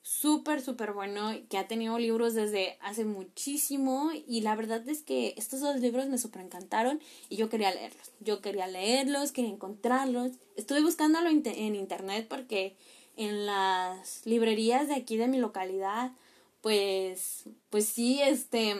súper, 0.00 0.62
súper 0.62 0.92
bueno, 0.92 1.32
que 1.50 1.58
ha 1.58 1.68
tenido 1.68 1.98
libros 1.98 2.32
desde 2.32 2.78
hace 2.80 3.04
muchísimo 3.04 4.10
y 4.26 4.40
la 4.40 4.56
verdad 4.56 4.88
es 4.88 5.02
que 5.02 5.34
estos 5.36 5.60
dos 5.60 5.80
libros 5.80 6.06
me 6.06 6.16
súper 6.16 6.42
encantaron 6.42 7.00
y 7.28 7.36
yo 7.36 7.50
quería 7.50 7.74
leerlos. 7.74 8.12
Yo 8.20 8.40
quería 8.40 8.68
leerlos, 8.68 9.32
quería 9.32 9.50
encontrarlos. 9.50 10.32
Estuve 10.54 10.80
buscándolo 10.80 11.28
en 11.28 11.74
internet 11.74 12.26
porque 12.26 12.76
en 13.16 13.46
las 13.46 14.24
librerías 14.26 14.88
de 14.88 14.94
aquí 14.94 15.16
de 15.16 15.26
mi 15.26 15.38
localidad, 15.38 16.12
pues, 16.60 17.44
pues 17.70 17.86
sí, 17.86 18.20
este, 18.22 18.76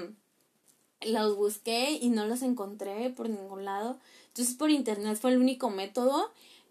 los 1.01 1.37
busqué 1.37 1.93
y 1.93 2.11
no 2.11 2.27
los 2.27 2.43
encontré 2.43 3.11
por 3.11 3.29
ningún 3.29 3.65
lado. 3.65 3.99
Entonces 4.29 4.55
por 4.55 4.71
internet 4.71 5.19
fue 5.21 5.33
el 5.33 5.39
único 5.39 5.71
método 5.71 6.31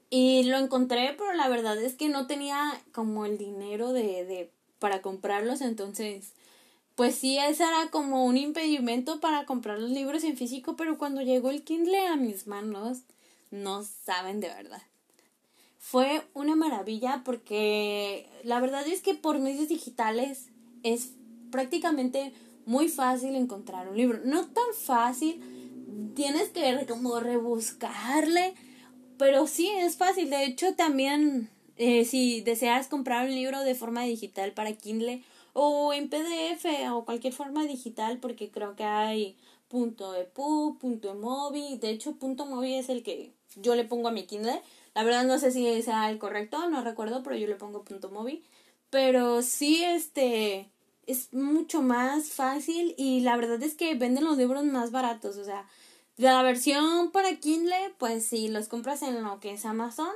y 0.10 0.44
lo 0.44 0.58
encontré, 0.58 1.16
pero 1.18 1.34
la 1.34 1.50
verdad 1.50 1.82
es 1.82 1.96
que 1.96 2.10
no 2.10 2.28
tenía 2.28 2.80
como 2.92 3.26
el 3.26 3.38
dinero 3.38 3.92
de, 3.94 4.26
de 4.26 4.52
para 4.80 5.02
comprarlos, 5.02 5.62
entonces 5.62 6.34
pues 6.96 7.16
sí, 7.16 7.38
ese 7.38 7.64
era 7.64 7.90
como 7.92 8.26
un 8.26 8.38
impedimento 8.38 9.20
para 9.20 9.46
comprar 9.46 9.80
los 9.80 9.90
libros 9.90 10.24
en 10.24 10.38
físico, 10.38 10.78
pero 10.78 10.98
cuando 10.98 11.22
llegó 11.22 11.50
el 11.50 11.64
Kindle 11.64 12.08
a 12.08 12.16
mis 12.16 12.48
manos, 12.48 13.00
no 13.52 13.84
saben 13.84 14.40
de 14.40 14.48
verdad 14.48 14.82
fue 15.88 16.24
una 16.34 16.56
maravilla 16.56 17.22
porque 17.24 18.28
la 18.44 18.60
verdad 18.60 18.88
es 18.88 19.04
que 19.04 19.14
por 19.14 19.38
medios 19.38 19.70
digitales 19.70 20.48
es 20.82 21.12
prácticamente 21.52 22.34
muy 22.66 22.90
fácil 22.90 23.36
encontrar 23.36 23.88
un 23.88 23.96
libro. 23.96 24.20
No 24.26 24.48
tan 24.48 24.74
fácil, 24.74 25.40
tienes 26.16 26.50
que 26.50 26.88
como 26.88 27.20
rebuscarle, 27.20 28.56
pero 29.20 29.46
sí 29.46 29.70
es 29.78 29.96
fácil. 29.96 30.32
De 30.32 30.46
hecho, 30.46 30.74
también 30.74 31.52
eh, 31.78 32.04
si 32.04 32.42
deseas 32.42 32.88
comprar 32.88 33.28
un 33.28 33.36
libro 33.36 33.62
de 33.62 33.76
forma 33.76 34.06
digital 34.06 34.54
para 34.54 34.74
Kindle 34.74 35.22
o 35.54 35.94
en 35.94 36.10
PDF 36.10 36.66
o 36.94 37.06
cualquier 37.06 37.32
forma 37.32 37.64
digital, 37.64 38.18
porque 38.18 38.50
creo 38.50 38.76
que 38.76 38.86
hay 38.86 39.38
punto 39.68 40.16
.epu, 40.16 40.80
punto 40.80 41.14
.mobi, 41.14 41.78
de 41.78 41.92
hecho 41.92 42.16
punto 42.16 42.48
.mobi 42.48 42.74
es 42.74 42.90
el 42.90 43.04
que 43.04 43.34
yo 43.56 43.76
le 43.76 43.86
pongo 43.86 44.08
a 44.08 44.12
mi 44.12 44.26
Kindle 44.26 44.64
la 44.96 45.04
verdad 45.04 45.26
no 45.26 45.38
sé 45.38 45.52
si 45.52 45.82
sea 45.84 46.10
el 46.10 46.18
correcto, 46.18 46.70
no 46.70 46.84
recuerdo, 46.84 47.22
pero 47.22 47.36
yo 47.36 47.48
le 47.48 47.56
pongo 47.56 47.84
punto 47.84 48.10
móvil. 48.10 48.44
Pero 48.90 49.42
sí, 49.42 49.84
este, 49.84 50.70
es 51.06 51.34
mucho 51.34 51.82
más 51.82 52.30
fácil 52.30 52.96
y 52.98 53.20
la 53.20 53.36
verdad 53.36 53.62
es 53.62 53.76
que 53.76 53.94
venden 53.96 54.24
los 54.24 54.38
libros 54.38 54.64
más 54.64 54.92
baratos. 54.92 55.38
O 55.38 55.44
sea, 55.44 55.68
la 56.16 56.42
versión 56.44 57.12
para 57.12 57.36
Kindle, 57.36 57.94
pues 57.98 58.26
si 58.26 58.48
los 58.48 58.70
compras 58.70 59.02
en 59.02 59.22
lo 59.22 59.40
que 59.42 59.52
es 59.52 59.66
Amazon, 59.66 60.14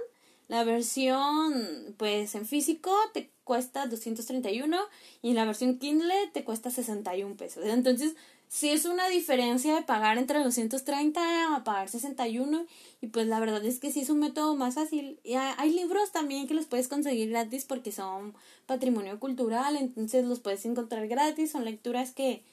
la 0.48 0.64
versión, 0.64 1.94
pues 1.98 2.34
en 2.36 2.46
físico 2.46 2.96
te 3.14 3.32
cuesta 3.44 3.86
231 3.86 4.78
y 5.22 5.34
la 5.34 5.44
versión 5.44 5.78
Kindle 5.78 6.30
te 6.32 6.46
cuesta 6.46 6.72
61 6.72 7.36
pesos. 7.36 7.66
Entonces, 7.66 8.16
sí 8.50 8.72
es 8.72 8.86
una 8.86 9.08
diferencia 9.08 9.76
de 9.76 9.84
pagar 9.84 10.18
entre 10.18 10.44
230 10.44 11.56
a 11.56 11.64
pagar 11.64 11.88
61 11.88 12.66
y 13.00 13.08
pues 13.08 13.28
la 13.28 13.40
verdad 13.40 13.64
es 13.64 13.80
que 13.80 13.92
sí 13.92 14.02
es 14.02 14.10
un 14.10 14.20
método 14.20 14.56
más 14.56 14.76
fácil. 14.76 15.20
Y 15.24 15.36
hay 15.36 15.72
libros 15.72 16.12
también 16.12 16.48
que 16.48 16.56
los 16.56 16.66
puedes 16.66 16.88
conseguir 16.88 17.30
gratis 17.30 17.64
porque 17.66 17.92
son 17.92 18.34
patrimonio 18.66 19.20
cultural, 19.20 19.78
entonces 19.78 20.26
los 20.26 20.40
puedes 20.40 20.66
encontrar 20.66 21.08
gratis, 21.08 21.52
son 21.52 21.64
lecturas 21.64 22.12
que 22.12 22.44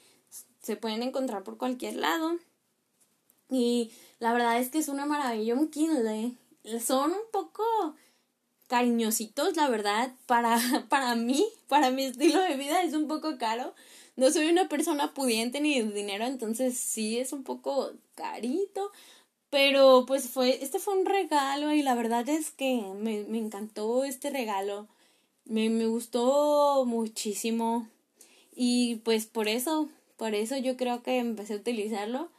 se 0.61 0.77
pueden 0.77 1.03
encontrar 1.03 1.43
por 1.43 1.57
cualquier 1.57 1.95
lado. 1.95 2.37
Y 3.49 3.91
la 4.19 4.33
verdad 4.33 4.59
es 4.59 4.69
que 4.69 4.77
es 4.77 4.89
una 4.89 5.05
maravilla 5.05 5.55
un 5.55 5.69
Kindle. 5.69 6.33
Son 6.79 7.11
un 7.11 7.31
poco 7.31 7.63
cariñositos, 8.67 9.55
la 9.55 9.69
verdad, 9.69 10.13
para, 10.27 10.59
para 10.89 11.15
mí, 11.15 11.47
para 11.67 11.89
mi 11.89 12.03
estilo 12.03 12.39
de 12.41 12.55
vida 12.55 12.83
es 12.83 12.93
un 12.93 13.07
poco 13.07 13.37
caro 13.37 13.73
no 14.17 14.31
soy 14.31 14.47
una 14.49 14.67
persona 14.67 15.13
pudiente 15.13 15.61
ni 15.61 15.79
de 15.81 15.93
dinero, 15.93 16.25
entonces 16.25 16.77
sí 16.77 17.19
es 17.19 17.31
un 17.33 17.43
poco 17.43 17.93
carito. 18.15 18.91
Pero 19.49 20.05
pues 20.07 20.29
fue, 20.29 20.61
este 20.63 20.79
fue 20.79 20.95
un 20.97 21.05
regalo 21.05 21.71
y 21.73 21.81
la 21.81 21.95
verdad 21.95 22.27
es 22.27 22.51
que 22.51 22.81
me, 22.99 23.23
me 23.25 23.37
encantó 23.37 24.03
este 24.03 24.29
regalo. 24.29 24.87
Me, 25.45 25.69
me 25.69 25.87
gustó 25.87 26.83
muchísimo. 26.85 27.87
Y 28.55 28.95
pues 29.05 29.25
por 29.27 29.47
eso, 29.47 29.89
por 30.17 30.35
eso 30.35 30.57
yo 30.57 30.77
creo 30.77 31.03
que 31.03 31.19
empecé 31.19 31.53
a 31.53 31.57
utilizarlo. 31.57 32.29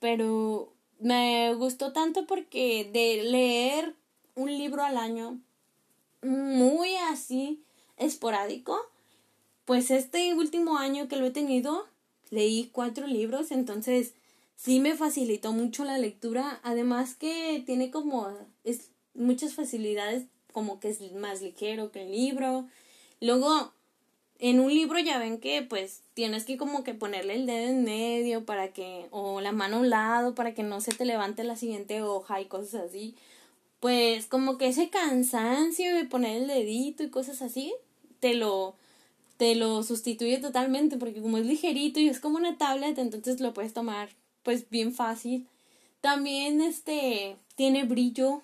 Pero 0.00 0.72
me 0.98 1.54
gustó 1.54 1.92
tanto 1.92 2.26
porque 2.26 2.90
de 2.92 3.22
leer 3.24 3.94
un 4.34 4.50
libro 4.56 4.84
al 4.84 4.96
año, 4.96 5.40
muy 6.22 6.94
así, 6.96 7.62
esporádico, 7.96 8.89
pues 9.64 9.90
este 9.90 10.34
último 10.34 10.78
año 10.78 11.08
que 11.08 11.16
lo 11.16 11.26
he 11.26 11.30
tenido, 11.30 11.86
leí 12.30 12.70
cuatro 12.72 13.06
libros, 13.06 13.50
entonces 13.50 14.14
sí 14.56 14.80
me 14.80 14.94
facilitó 14.94 15.52
mucho 15.52 15.84
la 15.84 15.98
lectura, 15.98 16.60
además 16.62 17.14
que 17.14 17.62
tiene 17.64 17.90
como 17.90 18.28
es 18.64 18.90
muchas 19.14 19.54
facilidades, 19.54 20.24
como 20.52 20.80
que 20.80 20.90
es 20.90 21.12
más 21.12 21.42
ligero 21.42 21.92
que 21.92 22.02
el 22.02 22.10
libro. 22.10 22.66
Luego, 23.20 23.72
en 24.38 24.60
un 24.60 24.72
libro 24.72 24.98
ya 24.98 25.18
ven 25.18 25.38
que 25.38 25.62
pues 25.62 26.02
tienes 26.14 26.44
que 26.44 26.56
como 26.56 26.82
que 26.82 26.94
ponerle 26.94 27.34
el 27.34 27.46
dedo 27.46 27.68
en 27.68 27.84
medio 27.84 28.44
para 28.44 28.72
que, 28.72 29.06
o 29.10 29.40
la 29.40 29.52
mano 29.52 29.76
a 29.76 29.80
un 29.80 29.90
lado 29.90 30.34
para 30.34 30.54
que 30.54 30.62
no 30.62 30.80
se 30.80 30.92
te 30.92 31.04
levante 31.04 31.44
la 31.44 31.56
siguiente 31.56 32.02
hoja 32.02 32.40
y 32.40 32.46
cosas 32.46 32.82
así. 32.88 33.14
Pues 33.80 34.26
como 34.26 34.58
que 34.58 34.68
ese 34.68 34.90
cansancio 34.90 35.94
de 35.94 36.04
poner 36.04 36.42
el 36.42 36.48
dedito 36.48 37.02
y 37.02 37.10
cosas 37.10 37.42
así, 37.42 37.72
te 38.20 38.34
lo, 38.34 38.76
te 39.40 39.54
lo 39.54 39.82
sustituye 39.82 40.36
totalmente 40.36 40.98
porque 40.98 41.22
como 41.22 41.38
es 41.38 41.46
ligerito 41.46 41.98
y 41.98 42.10
es 42.10 42.20
como 42.20 42.36
una 42.36 42.58
tablet, 42.58 42.98
entonces 42.98 43.40
lo 43.40 43.54
puedes 43.54 43.72
tomar 43.72 44.10
pues 44.42 44.68
bien 44.68 44.92
fácil. 44.92 45.46
También 46.02 46.60
este 46.60 47.36
tiene 47.54 47.84
brillo 47.84 48.42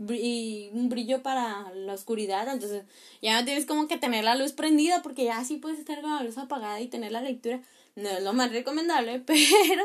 y 0.00 0.68
un 0.72 0.88
brillo 0.88 1.22
para 1.22 1.72
la 1.76 1.92
oscuridad, 1.92 2.52
entonces 2.52 2.82
ya 3.22 3.38
no 3.38 3.44
tienes 3.44 3.66
como 3.66 3.86
que 3.86 3.98
tener 3.98 4.24
la 4.24 4.34
luz 4.34 4.50
prendida 4.50 5.00
porque 5.00 5.26
ya 5.26 5.44
sí 5.44 5.58
puedes 5.58 5.78
estar 5.78 6.00
con 6.00 6.12
la 6.12 6.24
luz 6.24 6.36
apagada 6.38 6.80
y 6.80 6.88
tener 6.88 7.12
la 7.12 7.20
lectura. 7.20 7.62
No 7.94 8.08
es 8.08 8.24
lo 8.24 8.32
más 8.32 8.50
recomendable, 8.50 9.20
pero 9.24 9.84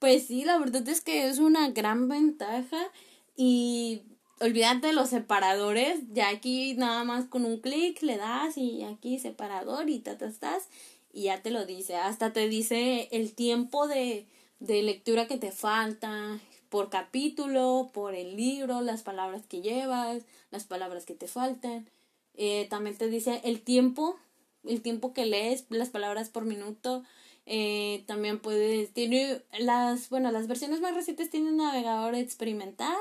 pues 0.00 0.26
sí, 0.26 0.44
la 0.44 0.58
verdad 0.58 0.86
es 0.86 1.00
que 1.00 1.28
es 1.30 1.38
una 1.38 1.70
gran 1.70 2.10
ventaja 2.10 2.90
y 3.38 4.02
olvídate 4.44 4.88
de 4.88 4.92
los 4.92 5.08
separadores, 5.08 6.00
ya 6.12 6.28
aquí 6.28 6.74
nada 6.74 7.02
más 7.04 7.24
con 7.24 7.46
un 7.46 7.60
clic 7.60 8.02
le 8.02 8.18
das 8.18 8.58
y 8.58 8.82
aquí 8.84 9.18
separador 9.18 9.88
y 9.88 10.00
ta, 10.00 10.12
estás 10.12 10.68
y 11.14 11.24
ya 11.24 11.42
te 11.42 11.50
lo 11.50 11.64
dice, 11.64 11.96
hasta 11.96 12.34
te 12.34 12.46
dice 12.48 13.08
el 13.10 13.32
tiempo 13.32 13.88
de, 13.88 14.26
de 14.60 14.82
lectura 14.82 15.26
que 15.26 15.38
te 15.38 15.50
falta 15.50 16.38
por 16.68 16.90
capítulo, 16.90 17.90
por 17.94 18.14
el 18.14 18.36
libro, 18.36 18.82
las 18.82 19.02
palabras 19.02 19.46
que 19.46 19.62
llevas, 19.62 20.24
las 20.50 20.64
palabras 20.64 21.06
que 21.06 21.14
te 21.14 21.26
faltan. 21.26 21.88
Eh, 22.34 22.66
también 22.68 22.98
te 22.98 23.08
dice 23.08 23.40
el 23.44 23.62
tiempo, 23.62 24.18
el 24.64 24.82
tiempo 24.82 25.14
que 25.14 25.24
lees, 25.24 25.64
las 25.70 25.88
palabras 25.88 26.28
por 26.28 26.44
minuto. 26.44 27.02
Eh, 27.46 28.04
también 28.06 28.40
puedes, 28.40 28.92
tiene 28.92 29.40
las, 29.58 30.10
bueno, 30.10 30.30
las 30.32 30.48
versiones 30.48 30.80
más 30.80 30.94
recientes 30.94 31.30
tienen 31.30 31.56
navegador 31.56 32.14
experimental 32.14 32.96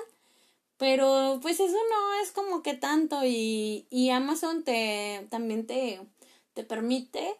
pero 0.84 1.40
pues 1.42 1.62
eso 1.62 1.78
no 1.90 2.22
es 2.22 2.34
como 2.34 2.62
que 2.62 2.74
tanto 2.74 3.24
y, 3.24 3.88
y 3.90 4.10
Amazon 4.10 4.66
te 4.66 5.26
también 5.30 5.66
te, 5.66 6.02
te 6.54 6.66
permite 6.66 7.38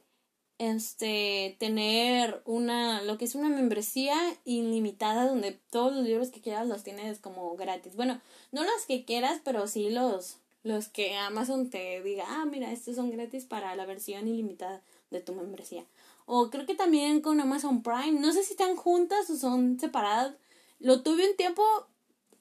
este 0.60 1.58
tener 1.60 2.42
una 2.46 3.02
lo 3.02 3.18
que 3.18 3.26
es 3.26 3.36
una 3.36 3.50
membresía 3.50 4.16
ilimitada 4.46 5.28
donde 5.28 5.60
todos 5.72 5.92
los 5.94 6.06
libros 6.06 6.30
que 6.30 6.40
quieras 6.40 6.68
los 6.68 6.84
tienes 6.84 7.20
como 7.20 7.54
gratis. 7.58 7.98
Bueno, 7.98 8.22
no 8.54 8.64
los 8.64 8.86
que 8.88 9.04
quieras, 9.04 9.42
pero 9.44 9.68
sí 9.68 9.90
los 9.90 10.38
los 10.64 10.88
que 10.88 11.18
Amazon 11.18 11.70
te 11.70 12.02
diga, 12.02 12.24
"Ah, 12.30 12.46
mira, 12.46 12.72
estos 12.72 12.96
son 12.96 13.12
gratis 13.12 13.44
para 13.44 13.76
la 13.76 13.86
versión 13.86 14.26
ilimitada 14.26 14.82
de 15.12 15.20
tu 15.20 15.34
membresía." 15.34 15.84
O 16.26 16.50
creo 16.50 16.66
que 16.66 16.76
también 16.76 17.20
con 17.20 17.42
Amazon 17.42 17.84
Prime, 17.84 18.22
no 18.22 18.32
sé 18.32 18.42
si 18.44 18.54
están 18.54 18.78
juntas 18.78 19.30
o 19.30 19.36
son 19.36 19.82
separadas. 19.82 20.34
Lo 20.80 21.02
tuve 21.04 21.30
un 21.30 21.36
tiempo, 21.36 21.64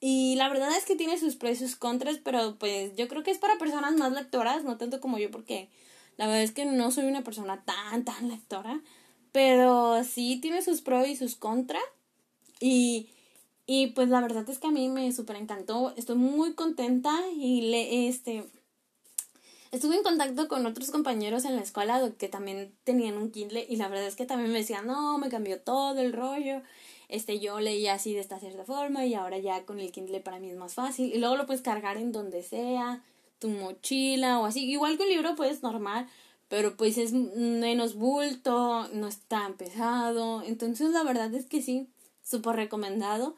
y 0.05 0.35
la 0.35 0.49
verdad 0.49 0.75
es 0.75 0.83
que 0.83 0.97
tiene 0.97 1.17
sus 1.17 1.37
precios 1.37 1.77
contras, 1.77 2.19
pero 2.21 2.57
pues 2.59 2.93
yo 2.97 3.07
creo 3.07 3.23
que 3.23 3.31
es 3.31 3.37
para 3.37 3.57
personas 3.57 3.95
más 3.95 4.11
lectoras, 4.11 4.65
no 4.65 4.75
tanto 4.75 4.99
como 4.99 5.17
yo, 5.17 5.31
porque 5.31 5.69
la 6.17 6.27
verdad 6.27 6.43
es 6.43 6.51
que 6.51 6.65
no 6.65 6.91
soy 6.91 7.05
una 7.05 7.23
persona 7.23 7.63
tan, 7.63 8.03
tan 8.03 8.27
lectora. 8.27 8.81
Pero 9.31 10.03
sí 10.03 10.39
tiene 10.41 10.61
sus 10.61 10.81
pros 10.81 11.07
y 11.07 11.15
sus 11.15 11.37
contras. 11.37 11.81
Y, 12.59 13.11
y 13.65 13.87
pues 13.95 14.09
la 14.09 14.19
verdad 14.19 14.43
es 14.49 14.59
que 14.59 14.67
a 14.67 14.71
mí 14.71 14.89
me 14.89 15.09
súper 15.13 15.37
encantó. 15.37 15.93
Estoy 15.95 16.17
muy 16.17 16.53
contenta 16.53 17.17
y 17.37 17.61
le, 17.61 18.09
este... 18.09 18.43
estuve 19.71 19.95
en 19.95 20.03
contacto 20.03 20.49
con 20.49 20.65
otros 20.65 20.91
compañeros 20.91 21.45
en 21.45 21.55
la 21.55 21.61
escuela 21.61 22.11
que 22.19 22.27
también 22.27 22.75
tenían 22.83 23.15
un 23.15 23.31
Kindle 23.31 23.65
y 23.69 23.77
la 23.77 23.87
verdad 23.87 24.07
es 24.07 24.17
que 24.17 24.25
también 24.25 24.51
me 24.51 24.59
decían, 24.59 24.85
no, 24.85 25.17
me 25.17 25.29
cambió 25.29 25.61
todo 25.61 25.97
el 26.01 26.11
rollo. 26.11 26.61
Este, 27.13 27.39
yo 27.39 27.59
leía 27.59 27.93
así 27.93 28.15
de 28.15 28.21
esta 28.21 28.39
cierta 28.39 28.65
forma 28.65 29.05
y 29.05 29.13
ahora 29.13 29.37
ya 29.37 29.67
con 29.67 29.79
el 29.79 29.91
Kindle 29.91 30.19
para 30.19 30.39
mí 30.39 30.49
es 30.49 30.57
más 30.57 30.73
fácil. 30.73 31.13
Y 31.13 31.19
luego 31.19 31.37
lo 31.37 31.45
puedes 31.45 31.61
cargar 31.61 31.97
en 31.97 32.11
donde 32.11 32.41
sea, 32.41 33.03
tu 33.37 33.49
mochila 33.49 34.39
o 34.39 34.45
así. 34.45 34.65
Igual 34.67 34.97
que 34.97 35.03
un 35.03 35.09
libro, 35.09 35.35
pues 35.35 35.61
normal, 35.61 36.07
pero 36.47 36.75
pues 36.75 36.97
es 36.97 37.13
menos 37.13 37.93
bulto, 37.93 38.87
no 38.93 39.07
es 39.07 39.19
tan 39.27 39.53
pesado. 39.57 40.41
Entonces 40.41 40.89
la 40.89 41.03
verdad 41.03 41.31
es 41.35 41.45
que 41.45 41.61
sí, 41.61 41.87
súper 42.23 42.55
recomendado. 42.55 43.35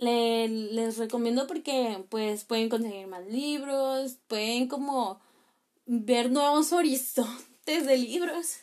Le, 0.00 0.48
les 0.48 0.98
recomiendo 0.98 1.46
porque 1.46 2.04
pues 2.08 2.42
pueden 2.42 2.68
conseguir 2.68 3.06
más 3.06 3.24
libros, 3.28 4.16
pueden 4.26 4.66
como 4.66 5.20
ver 5.86 6.32
nuevos 6.32 6.72
horizontes 6.72 7.86
de 7.86 7.96
libros. 7.96 8.56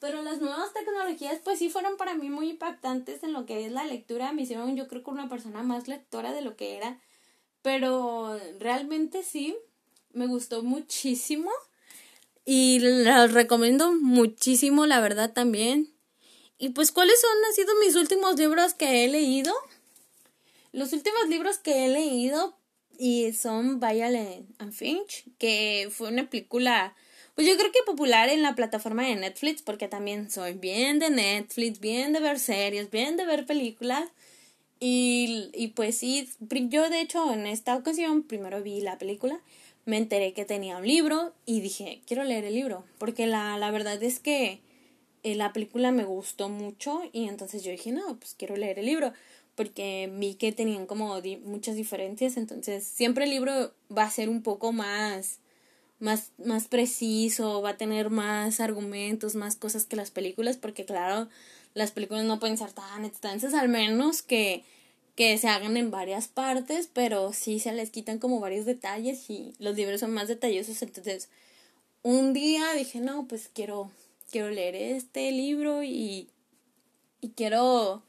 Pero 0.00 0.22
las 0.22 0.40
nuevas 0.40 0.72
tecnologías 0.72 1.40
pues 1.44 1.58
sí 1.58 1.68
fueron 1.68 1.96
para 1.96 2.14
mí 2.14 2.30
muy 2.30 2.50
impactantes 2.50 3.22
en 3.22 3.32
lo 3.32 3.46
que 3.46 3.64
es 3.64 3.72
la 3.72 3.84
lectura. 3.84 4.32
Me 4.32 4.42
hicieron 4.42 4.74
yo 4.76 4.88
creo 4.88 5.04
que 5.04 5.10
una 5.10 5.28
persona 5.28 5.62
más 5.62 5.86
lectora 5.86 6.32
de 6.32 6.40
lo 6.40 6.56
que 6.56 6.76
era. 6.76 6.98
Pero 7.62 8.38
realmente 8.58 9.22
sí, 9.22 9.56
me 10.12 10.26
gustó 10.26 10.62
muchísimo. 10.62 11.50
Y 12.44 12.78
las 12.80 13.32
recomiendo 13.32 13.92
muchísimo, 13.92 14.86
la 14.86 15.00
verdad 15.00 15.32
también. 15.32 15.92
Y 16.58 16.70
pues, 16.70 16.92
¿cuáles 16.92 17.20
son, 17.20 17.30
han 17.46 17.54
sido 17.54 17.74
mis 17.78 17.94
últimos 17.96 18.36
libros 18.36 18.74
que 18.74 19.04
he 19.04 19.08
leído? 19.08 19.54
Los 20.72 20.92
últimos 20.92 21.28
libros 21.28 21.58
que 21.58 21.86
he 21.86 21.88
leído 21.88 22.56
y 22.98 23.32
son 23.32 23.80
Violet 23.80 24.44
and 24.58 24.72
Finch, 24.72 25.24
que 25.38 25.88
fue 25.90 26.08
una 26.08 26.28
película, 26.28 26.94
pues 27.40 27.48
yo 27.48 27.56
creo 27.56 27.72
que 27.72 27.78
popular 27.86 28.28
en 28.28 28.42
la 28.42 28.54
plataforma 28.54 29.06
de 29.06 29.16
Netflix, 29.16 29.62
porque 29.62 29.88
también 29.88 30.30
soy 30.30 30.52
bien 30.52 30.98
de 30.98 31.08
Netflix, 31.08 31.80
bien 31.80 32.12
de 32.12 32.20
ver 32.20 32.38
series, 32.38 32.90
bien 32.90 33.16
de 33.16 33.24
ver 33.24 33.46
películas. 33.46 34.10
Y, 34.78 35.48
y 35.54 35.68
pues 35.68 35.96
sí, 35.96 36.28
yo 36.68 36.90
de 36.90 37.00
hecho 37.00 37.32
en 37.32 37.46
esta 37.46 37.76
ocasión 37.76 38.24
primero 38.24 38.62
vi 38.62 38.82
la 38.82 38.98
película, 38.98 39.40
me 39.86 39.96
enteré 39.96 40.34
que 40.34 40.44
tenía 40.44 40.76
un 40.76 40.86
libro 40.86 41.32
y 41.46 41.62
dije, 41.62 42.02
quiero 42.06 42.24
leer 42.24 42.44
el 42.44 42.52
libro, 42.52 42.84
porque 42.98 43.26
la, 43.26 43.56
la 43.56 43.70
verdad 43.70 44.02
es 44.02 44.20
que 44.20 44.60
eh, 45.22 45.34
la 45.34 45.54
película 45.54 45.92
me 45.92 46.04
gustó 46.04 46.50
mucho 46.50 47.00
y 47.10 47.26
entonces 47.26 47.64
yo 47.64 47.70
dije, 47.70 47.90
no, 47.90 48.18
pues 48.18 48.34
quiero 48.34 48.54
leer 48.54 48.80
el 48.80 48.84
libro 48.84 49.14
porque 49.54 50.12
vi 50.12 50.34
que 50.34 50.52
tenían 50.52 50.84
como 50.84 51.18
muchas 51.44 51.76
diferencias, 51.76 52.36
entonces 52.36 52.84
siempre 52.84 53.24
el 53.24 53.30
libro 53.30 53.72
va 53.90 54.02
a 54.02 54.10
ser 54.10 54.28
un 54.28 54.42
poco 54.42 54.72
más, 54.72 55.40
más, 56.00 56.32
más 56.38 56.66
preciso, 56.66 57.62
va 57.62 57.70
a 57.70 57.76
tener 57.76 58.10
más 58.10 58.60
argumentos, 58.60 59.34
más 59.34 59.56
cosas 59.56 59.84
que 59.84 59.96
las 59.96 60.10
películas, 60.10 60.56
porque 60.56 60.84
claro, 60.84 61.28
las 61.74 61.92
películas 61.92 62.24
no 62.24 62.40
pueden 62.40 62.58
ser 62.58 62.72
tan 62.72 63.04
extensas, 63.04 63.54
al 63.54 63.68
menos 63.68 64.22
que, 64.22 64.64
que 65.14 65.36
se 65.38 65.48
hagan 65.48 65.76
en 65.76 65.90
varias 65.90 66.26
partes, 66.28 66.88
pero 66.92 67.32
sí 67.32 67.60
se 67.60 67.72
les 67.72 67.90
quitan 67.90 68.18
como 68.18 68.40
varios 68.40 68.64
detalles 68.64 69.28
y 69.30 69.54
los 69.58 69.76
libros 69.76 70.00
son 70.00 70.12
más 70.12 70.28
detallosos, 70.28 70.82
entonces 70.82 71.28
un 72.02 72.32
día 72.32 72.72
dije, 72.72 73.00
no, 73.00 73.28
pues 73.28 73.50
quiero, 73.52 73.90
quiero 74.30 74.50
leer 74.50 74.74
este 74.74 75.30
libro 75.32 75.82
y, 75.82 76.28
y 77.20 77.28
quiero 77.30 78.02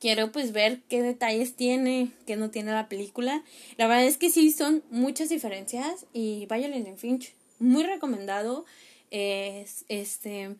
quiero 0.00 0.32
pues 0.32 0.52
ver 0.52 0.80
qué 0.88 1.02
detalles 1.02 1.54
tiene, 1.54 2.10
qué 2.26 2.36
no 2.36 2.50
tiene 2.50 2.72
la 2.72 2.88
película. 2.88 3.44
La 3.76 3.86
verdad 3.86 4.06
es 4.06 4.16
que 4.16 4.30
sí 4.30 4.50
son 4.50 4.82
muchas 4.90 5.28
diferencias 5.28 6.06
y 6.12 6.46
Violet 6.46 6.96
Finch, 6.96 7.34
muy 7.58 7.84
recomendado. 7.84 8.64
Es, 9.10 9.84
este, 9.88 10.56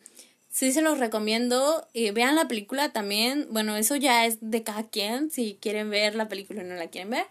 sí 0.49 0.71
se 0.71 0.81
los 0.81 0.99
recomiendo. 0.99 1.85
y 1.91 2.11
vean 2.11 2.35
la 2.35 2.47
película 2.47 2.93
también. 2.93 3.47
Bueno, 3.49 3.75
eso 3.75 3.95
ya 3.95 4.25
es 4.25 4.37
de 4.41 4.63
cada 4.63 4.87
quien, 4.87 5.31
si 5.31 5.57
quieren 5.59 5.89
ver 5.89 6.15
la 6.15 6.29
película 6.29 6.61
o 6.61 6.65
no 6.65 6.75
la 6.75 6.87
quieren 6.87 7.09
ver. 7.09 7.25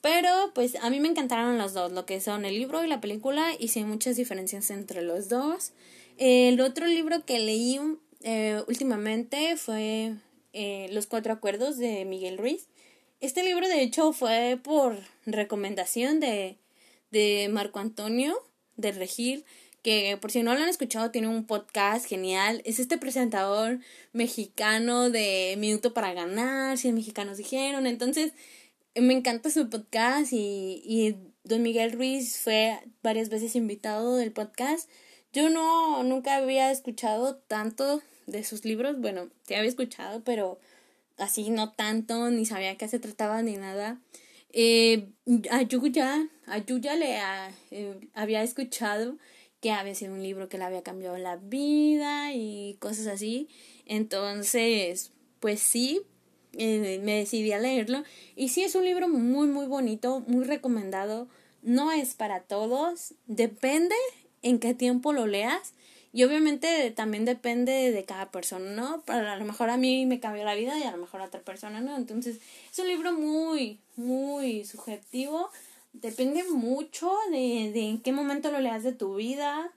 Pero 0.00 0.52
pues 0.54 0.76
a 0.82 0.90
mí 0.90 1.00
me 1.00 1.08
encantaron 1.08 1.56
los 1.58 1.72
dos, 1.72 1.92
lo 1.92 2.04
que 2.04 2.20
son 2.20 2.44
el 2.44 2.54
libro 2.54 2.84
y 2.84 2.88
la 2.88 3.00
película, 3.00 3.52
y 3.58 3.68
sí 3.68 3.78
hay 3.80 3.84
muchas 3.86 4.16
diferencias 4.16 4.70
entre 4.70 5.02
los 5.02 5.28
dos. 5.28 5.72
El 6.18 6.60
otro 6.60 6.86
libro 6.86 7.24
que 7.24 7.38
leí 7.38 7.80
eh, 8.22 8.62
últimamente 8.68 9.56
fue 9.56 10.14
eh, 10.54 10.88
Los 10.92 11.06
Cuatro 11.06 11.32
Acuerdos 11.32 11.76
de 11.76 12.04
Miguel 12.04 12.38
Ruiz. 12.38 12.68
Este 13.20 13.42
libro, 13.42 13.68
de 13.68 13.82
hecho, 13.82 14.12
fue 14.12 14.58
por 14.62 14.96
recomendación 15.26 16.20
de, 16.20 16.56
de 17.10 17.48
Marco 17.50 17.78
Antonio 17.80 18.34
de 18.76 18.92
Regil, 18.92 19.44
que 19.82 20.16
por 20.20 20.30
si 20.30 20.42
no 20.42 20.54
lo 20.54 20.62
han 20.62 20.68
escuchado, 20.68 21.10
tiene 21.10 21.28
un 21.28 21.46
podcast 21.46 22.06
genial. 22.06 22.62
Es 22.64 22.78
este 22.78 22.96
presentador 22.96 23.80
mexicano 24.12 25.10
de 25.10 25.56
Minuto 25.58 25.92
para 25.92 26.14
Ganar, 26.14 26.78
si 26.78 26.90
mexicanos 26.92 27.36
dijeron. 27.36 27.86
Entonces, 27.86 28.32
me 28.94 29.12
encanta 29.12 29.50
su 29.50 29.68
podcast 29.68 30.32
y, 30.32 30.82
y 30.84 31.16
don 31.42 31.62
Miguel 31.62 31.92
Ruiz 31.92 32.38
fue 32.38 32.78
varias 33.02 33.28
veces 33.28 33.56
invitado 33.56 34.16
del 34.16 34.32
podcast. 34.32 34.88
Yo 35.32 35.50
no, 35.50 36.02
nunca 36.04 36.36
había 36.36 36.70
escuchado 36.70 37.36
tanto 37.36 38.00
de 38.26 38.44
sus 38.44 38.64
libros, 38.64 39.00
bueno, 39.00 39.28
te 39.46 39.56
había 39.56 39.68
escuchado, 39.68 40.22
pero 40.24 40.58
así 41.18 41.50
no 41.50 41.72
tanto, 41.72 42.30
ni 42.30 42.46
sabía 42.46 42.76
qué 42.76 42.88
se 42.88 42.98
trataba 42.98 43.42
ni 43.42 43.56
nada. 43.56 44.00
Eh, 44.52 45.08
a 45.50 45.62
Yuya, 45.62 46.28
a 46.46 46.58
Yuya 46.58 46.94
le 46.96 47.18
eh, 47.70 48.08
había 48.14 48.42
escuchado 48.42 49.16
que 49.60 49.72
había 49.72 49.94
sido 49.94 50.12
un 50.12 50.22
libro 50.22 50.48
que 50.48 50.58
le 50.58 50.64
había 50.64 50.82
cambiado 50.82 51.16
la 51.16 51.36
vida 51.36 52.32
y 52.34 52.76
cosas 52.80 53.06
así. 53.06 53.48
Entonces, 53.86 55.12
pues 55.40 55.60
sí, 55.60 56.02
eh, 56.52 57.00
me 57.02 57.16
decidí 57.16 57.50
a 57.52 57.58
leerlo. 57.58 58.04
Y 58.36 58.50
sí, 58.50 58.62
es 58.62 58.74
un 58.74 58.84
libro 58.84 59.08
muy, 59.08 59.48
muy 59.48 59.66
bonito, 59.66 60.20
muy 60.26 60.44
recomendado. 60.44 61.28
No 61.62 61.92
es 61.92 62.14
para 62.14 62.40
todos, 62.40 63.14
depende 63.26 63.94
en 64.42 64.58
qué 64.58 64.74
tiempo 64.74 65.12
lo 65.12 65.26
leas. 65.26 65.72
Y 66.14 66.22
obviamente 66.22 66.92
también 66.92 67.24
depende 67.24 67.90
de 67.90 68.04
cada 68.04 68.30
persona, 68.30 68.70
¿no? 68.70 69.00
Para 69.00 69.32
a 69.32 69.36
lo 69.36 69.44
mejor 69.44 69.68
a 69.68 69.76
mí 69.76 70.06
me 70.06 70.20
cambió 70.20 70.44
la 70.44 70.54
vida 70.54 70.78
y 70.78 70.84
a 70.84 70.92
lo 70.92 70.98
mejor 70.98 71.20
a 71.20 71.24
otra 71.24 71.40
persona, 71.40 71.80
¿no? 71.80 71.96
Entonces 71.96 72.38
es 72.70 72.78
un 72.78 72.86
libro 72.86 73.12
muy, 73.12 73.80
muy 73.96 74.64
subjetivo. 74.64 75.50
Depende 75.92 76.44
mucho 76.44 77.12
de, 77.32 77.72
de 77.74 77.88
en 77.88 78.00
qué 78.00 78.12
momento 78.12 78.52
lo 78.52 78.60
leas 78.60 78.84
de 78.84 78.92
tu 78.92 79.16
vida, 79.16 79.72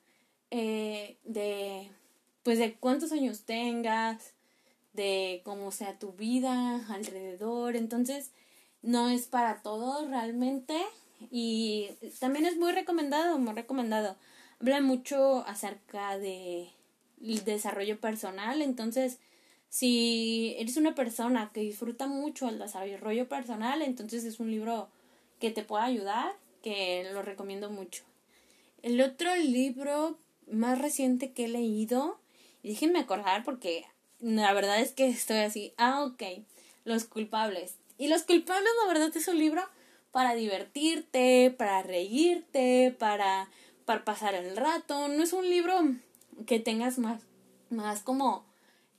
eh, 0.51 1.17
de 1.23 1.89
pues 2.43 2.59
de 2.59 2.75
cuántos 2.75 3.11
años 3.11 3.41
tengas, 3.45 4.33
de 4.93 5.41
cómo 5.43 5.71
sea 5.71 5.97
tu 5.97 6.11
vida 6.11 6.85
alrededor. 6.89 7.75
Entonces 7.75 8.29
no 8.83 9.09
es 9.09 9.25
para 9.25 9.63
todos 9.63 10.07
realmente. 10.11 10.79
Y 11.31 11.89
también 12.19 12.45
es 12.45 12.57
muy 12.57 12.73
recomendado, 12.73 13.39
muy 13.39 13.55
recomendado 13.55 14.17
habla 14.59 14.81
mucho 14.81 15.45
acerca 15.47 16.17
de 16.17 16.69
desarrollo 17.17 17.99
personal, 17.99 18.61
entonces 18.61 19.19
si 19.69 20.55
eres 20.57 20.77
una 20.77 20.95
persona 20.95 21.51
que 21.53 21.61
disfruta 21.61 22.07
mucho 22.07 22.49
el 22.49 22.59
desarrollo 22.59 23.27
personal, 23.27 23.81
entonces 23.81 24.23
es 24.23 24.39
un 24.39 24.51
libro 24.51 24.89
que 25.39 25.51
te 25.51 25.63
puede 25.63 25.83
ayudar, 25.83 26.33
que 26.63 27.07
lo 27.13 27.21
recomiendo 27.21 27.69
mucho. 27.69 28.03
El 28.81 29.01
otro 29.01 29.35
libro 29.35 30.17
más 30.49 30.79
reciente 30.79 31.31
que 31.31 31.45
he 31.45 31.49
leído, 31.49 32.19
y 32.63 32.69
déjenme 32.69 32.99
acordar 32.99 33.43
porque 33.43 33.85
la 34.19 34.53
verdad 34.53 34.79
es 34.79 34.91
que 34.91 35.07
estoy 35.07 35.37
así, 35.37 35.73
ah, 35.77 36.03
ok, 36.03 36.23
Los 36.85 37.03
culpables. 37.03 37.75
Y 37.97 38.07
Los 38.07 38.23
culpables, 38.23 38.69
la 38.81 38.93
verdad, 38.93 39.15
es 39.15 39.27
un 39.27 39.37
libro 39.37 39.61
para 40.11 40.35
divertirte, 40.35 41.53
para 41.55 41.83
reírte, 41.83 42.95
para 42.97 43.49
para 43.87 44.03
pasar 44.03 44.35
el 44.35 44.57
rato. 44.57 45.07
No 45.07 45.23
es 45.23 45.31
un 45.31 45.49
libro 45.49 45.73
que 46.45 46.59
tengas 46.59 46.99
más, 46.99 47.23
más 47.69 48.03
como 48.03 48.45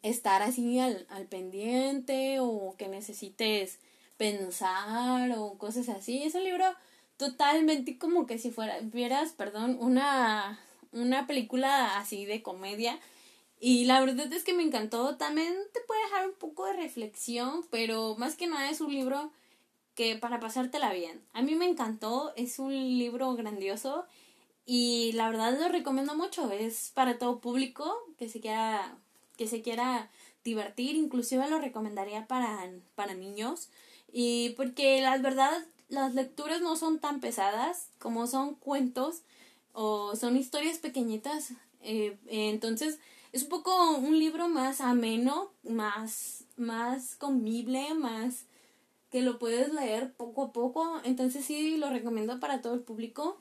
estar 0.02 0.40
así 0.42 0.80
al, 0.80 1.06
al 1.10 1.26
pendiente 1.26 2.38
o 2.40 2.74
que 2.78 2.88
necesites 2.88 3.80
pensar 4.16 5.30
o 5.36 5.58
cosas 5.58 5.90
así. 5.90 6.22
Es 6.22 6.34
un 6.34 6.44
libro 6.44 6.64
totalmente 7.18 7.98
como 7.98 8.26
que 8.26 8.38
si 8.38 8.50
fuera, 8.50 8.78
vieras, 8.80 9.32
perdón, 9.32 9.76
una, 9.78 10.58
una 10.92 11.26
película 11.26 11.98
así 11.98 12.24
de 12.24 12.42
comedia. 12.42 12.98
Y 13.60 13.84
la 13.84 14.00
verdad 14.00 14.32
es 14.32 14.42
que 14.42 14.54
me 14.54 14.62
encantó. 14.62 15.18
También 15.18 15.54
te 15.74 15.80
puede 15.82 16.02
dejar 16.04 16.28
un 16.28 16.34
poco 16.34 16.64
de 16.64 16.72
reflexión, 16.72 17.62
pero 17.70 18.16
más 18.16 18.36
que 18.36 18.46
nada 18.46 18.70
es 18.70 18.80
un 18.80 18.94
libro 18.94 19.32
que 19.94 20.16
para 20.16 20.40
pasártela 20.40 20.94
bien. 20.94 21.20
A 21.34 21.42
mí 21.42 21.56
me 21.56 21.66
encantó, 21.66 22.32
es 22.36 22.58
un 22.58 22.72
libro 22.72 23.34
grandioso 23.34 24.06
y 24.70 25.12
la 25.12 25.30
verdad 25.30 25.58
lo 25.58 25.68
recomiendo 25.68 26.14
mucho, 26.14 26.50
es 26.52 26.92
para 26.92 27.16
todo 27.16 27.40
público 27.40 27.96
que 28.18 28.28
se 28.28 28.38
quiera, 28.38 28.98
que 29.38 29.46
se 29.46 29.62
quiera 29.62 30.10
divertir, 30.44 30.94
inclusive 30.94 31.48
lo 31.48 31.58
recomendaría 31.58 32.26
para, 32.26 32.70
para 32.94 33.14
niños. 33.14 33.70
Y 34.12 34.50
porque 34.58 35.00
la 35.00 35.16
verdad 35.16 35.64
las 35.88 36.14
lecturas 36.14 36.60
no 36.60 36.76
son 36.76 36.98
tan 36.98 37.20
pesadas 37.20 37.88
como 37.98 38.26
son 38.26 38.56
cuentos 38.56 39.22
o 39.72 40.14
son 40.16 40.36
historias 40.36 40.76
pequeñitas. 40.76 41.52
Eh, 41.80 42.18
entonces 42.26 42.98
es 43.32 43.44
un 43.44 43.48
poco 43.48 43.96
un 43.96 44.18
libro 44.18 44.50
más 44.50 44.82
ameno, 44.82 45.50
más, 45.62 46.44
más 46.58 47.16
comible, 47.16 47.94
más 47.94 48.44
que 49.10 49.22
lo 49.22 49.38
puedes 49.38 49.72
leer 49.72 50.12
poco 50.12 50.42
a 50.42 50.52
poco. 50.52 51.00
Entonces 51.04 51.46
sí 51.46 51.78
lo 51.78 51.88
recomiendo 51.88 52.38
para 52.38 52.60
todo 52.60 52.74
el 52.74 52.80
público. 52.80 53.40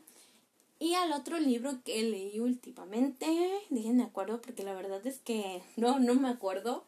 Y 0.80 0.93
al 0.93 1.11
otro 1.11 1.39
libro 1.39 1.82
que 1.84 2.03
leí 2.03 2.39
últimamente, 2.39 3.25
déjenme 3.69 4.03
acuerdo 4.03 4.41
porque 4.41 4.63
la 4.63 4.73
verdad 4.73 5.05
es 5.07 5.19
que 5.19 5.63
no, 5.75 5.99
no 5.99 6.15
me 6.15 6.30
acuerdo. 6.30 6.86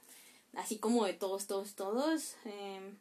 Así 0.53 0.77
como 0.77 1.05
de 1.05 1.13
todos, 1.13 1.47
todos, 1.47 1.75
todos. 1.75 2.35
Em, 2.45 2.97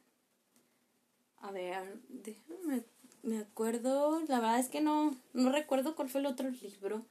a 1.41 1.51
ver, 1.51 2.01
déjenme, 2.09 2.84
me 3.22 3.39
acuerdo. 3.39 4.20
La 4.28 4.41
verdad 4.41 4.61
es 4.61 4.68
que 4.68 4.80
no, 4.80 5.16
no 5.32 5.53
recuerdo 5.53 5.95
cuál 5.95 6.09
fue 6.09 6.20
el 6.20 6.26
otro 6.26 6.51
libro. 6.51 7.05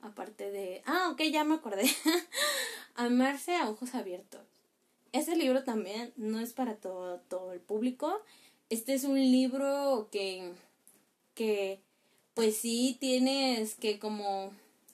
Aparte 0.00 0.50
de... 0.50 0.82
Ah, 0.86 1.10
ok, 1.12 1.22
ya 1.30 1.44
me 1.44 1.56
acordé. 1.56 1.84
Amarse 2.94 3.56
a 3.56 3.68
ojos 3.68 3.94
abiertos. 3.94 4.40
Ese 5.12 5.36
libro 5.36 5.64
también 5.64 6.12
no 6.16 6.40
es 6.40 6.52
para 6.52 6.76
todo, 6.76 7.20
todo 7.28 7.52
el 7.52 7.60
público. 7.60 8.22
Este 8.70 8.94
es 8.94 9.04
un 9.04 9.16
libro 9.16 10.08
que, 10.10 10.52
que 11.34 11.80
pues 12.34 12.56
sí 12.56 12.96
tienes 13.00 13.74
que 13.74 13.98
como 13.98 14.52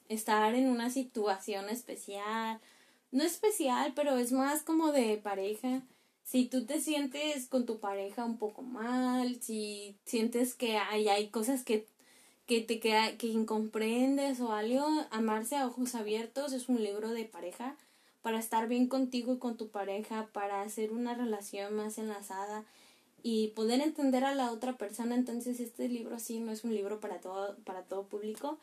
estar 0.08 0.54
en 0.54 0.68
una 0.68 0.90
situación 0.90 1.68
especial. 1.68 2.60
No 3.12 3.24
especial, 3.24 3.92
pero 3.94 4.16
es 4.16 4.32
más 4.32 4.62
como 4.62 4.92
de 4.92 5.16
pareja. 5.18 5.82
Si 6.24 6.46
tú 6.46 6.66
te 6.66 6.80
sientes 6.80 7.46
con 7.46 7.66
tu 7.66 7.78
pareja 7.78 8.24
un 8.24 8.38
poco 8.38 8.62
mal, 8.62 9.40
si 9.40 9.96
sientes 10.04 10.54
que 10.54 10.76
hay, 10.76 11.08
hay 11.08 11.28
cosas 11.28 11.64
que, 11.64 11.86
que 12.46 12.60
te 12.60 12.80
queda, 12.80 13.16
que 13.16 13.28
incomprendes 13.28 14.40
o 14.40 14.52
algo, 14.52 14.86
Amarse 15.10 15.56
a 15.56 15.66
ojos 15.66 15.94
abiertos 15.94 16.52
es 16.52 16.68
un 16.68 16.82
libro 16.82 17.10
de 17.10 17.24
pareja 17.24 17.76
para 18.22 18.40
estar 18.40 18.66
bien 18.66 18.88
contigo 18.88 19.34
y 19.34 19.38
con 19.38 19.56
tu 19.56 19.68
pareja, 19.68 20.28
para 20.32 20.62
hacer 20.62 20.90
una 20.90 21.14
relación 21.14 21.74
más 21.74 21.96
enlazada 21.96 22.64
y 23.28 23.48
poder 23.48 23.80
entender 23.80 24.24
a 24.24 24.36
la 24.36 24.52
otra 24.52 24.78
persona. 24.78 25.16
Entonces 25.16 25.58
este 25.58 25.88
libro 25.88 26.20
sí 26.20 26.38
no 26.38 26.52
es 26.52 26.62
un 26.62 26.72
libro 26.72 27.00
para 27.00 27.20
todo, 27.20 27.56
para 27.64 27.82
todo 27.82 28.06
público. 28.06 28.60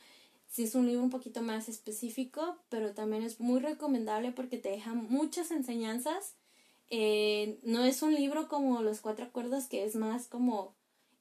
Sí 0.48 0.64
es 0.64 0.74
un 0.74 0.88
libro 0.88 1.04
un 1.04 1.10
poquito 1.10 1.42
más 1.42 1.68
específico, 1.68 2.56
pero 2.70 2.94
también 2.94 3.24
es 3.24 3.42
muy 3.42 3.60
recomendable 3.60 4.32
porque 4.32 4.58
te 4.58 4.70
deja 4.70 4.94
muchas 4.94 5.52
enseñanzas. 5.52 6.36
Eh, 6.90 7.60
no 7.64 7.84
es 7.84 8.04
un 8.04 8.16
libro 8.16 8.48
como 8.48 8.82
Los 8.82 9.02
Cuatro 9.02 9.26
Acuerdos, 9.26 9.66
que 9.66 9.84
es 9.84 9.98
más 9.98 10.28
como 10.28 10.74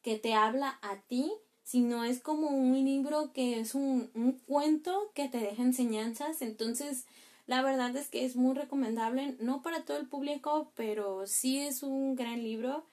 que 0.03 0.17
te 0.19 0.35
habla 0.35 0.79
a 0.81 1.01
ti, 1.09 1.33
sino 1.65 2.05
es 2.05 2.21
como 2.21 2.47
un 2.47 2.85
libro 2.85 3.33
que 3.33 3.59
es 3.59 3.75
un, 3.75 4.13
un 4.15 4.39
cuento 4.39 5.11
que 5.17 5.29
te 5.29 5.39
deja 5.39 5.65
enseñanzas. 5.65 6.43
Entonces, 6.43 7.07
la 7.49 7.61
verdad 7.63 7.97
es 7.97 8.09
que 8.09 8.25
es 8.25 8.37
muy 8.37 8.55
recomendable, 8.55 9.37
no 9.41 9.63
para 9.63 9.85
todo 9.85 9.97
el 9.97 10.07
público, 10.07 10.71
pero 10.77 11.27
sí 11.27 11.59
es 11.59 11.83
un 11.83 12.15
gran 12.15 12.41
libro. 12.45 12.87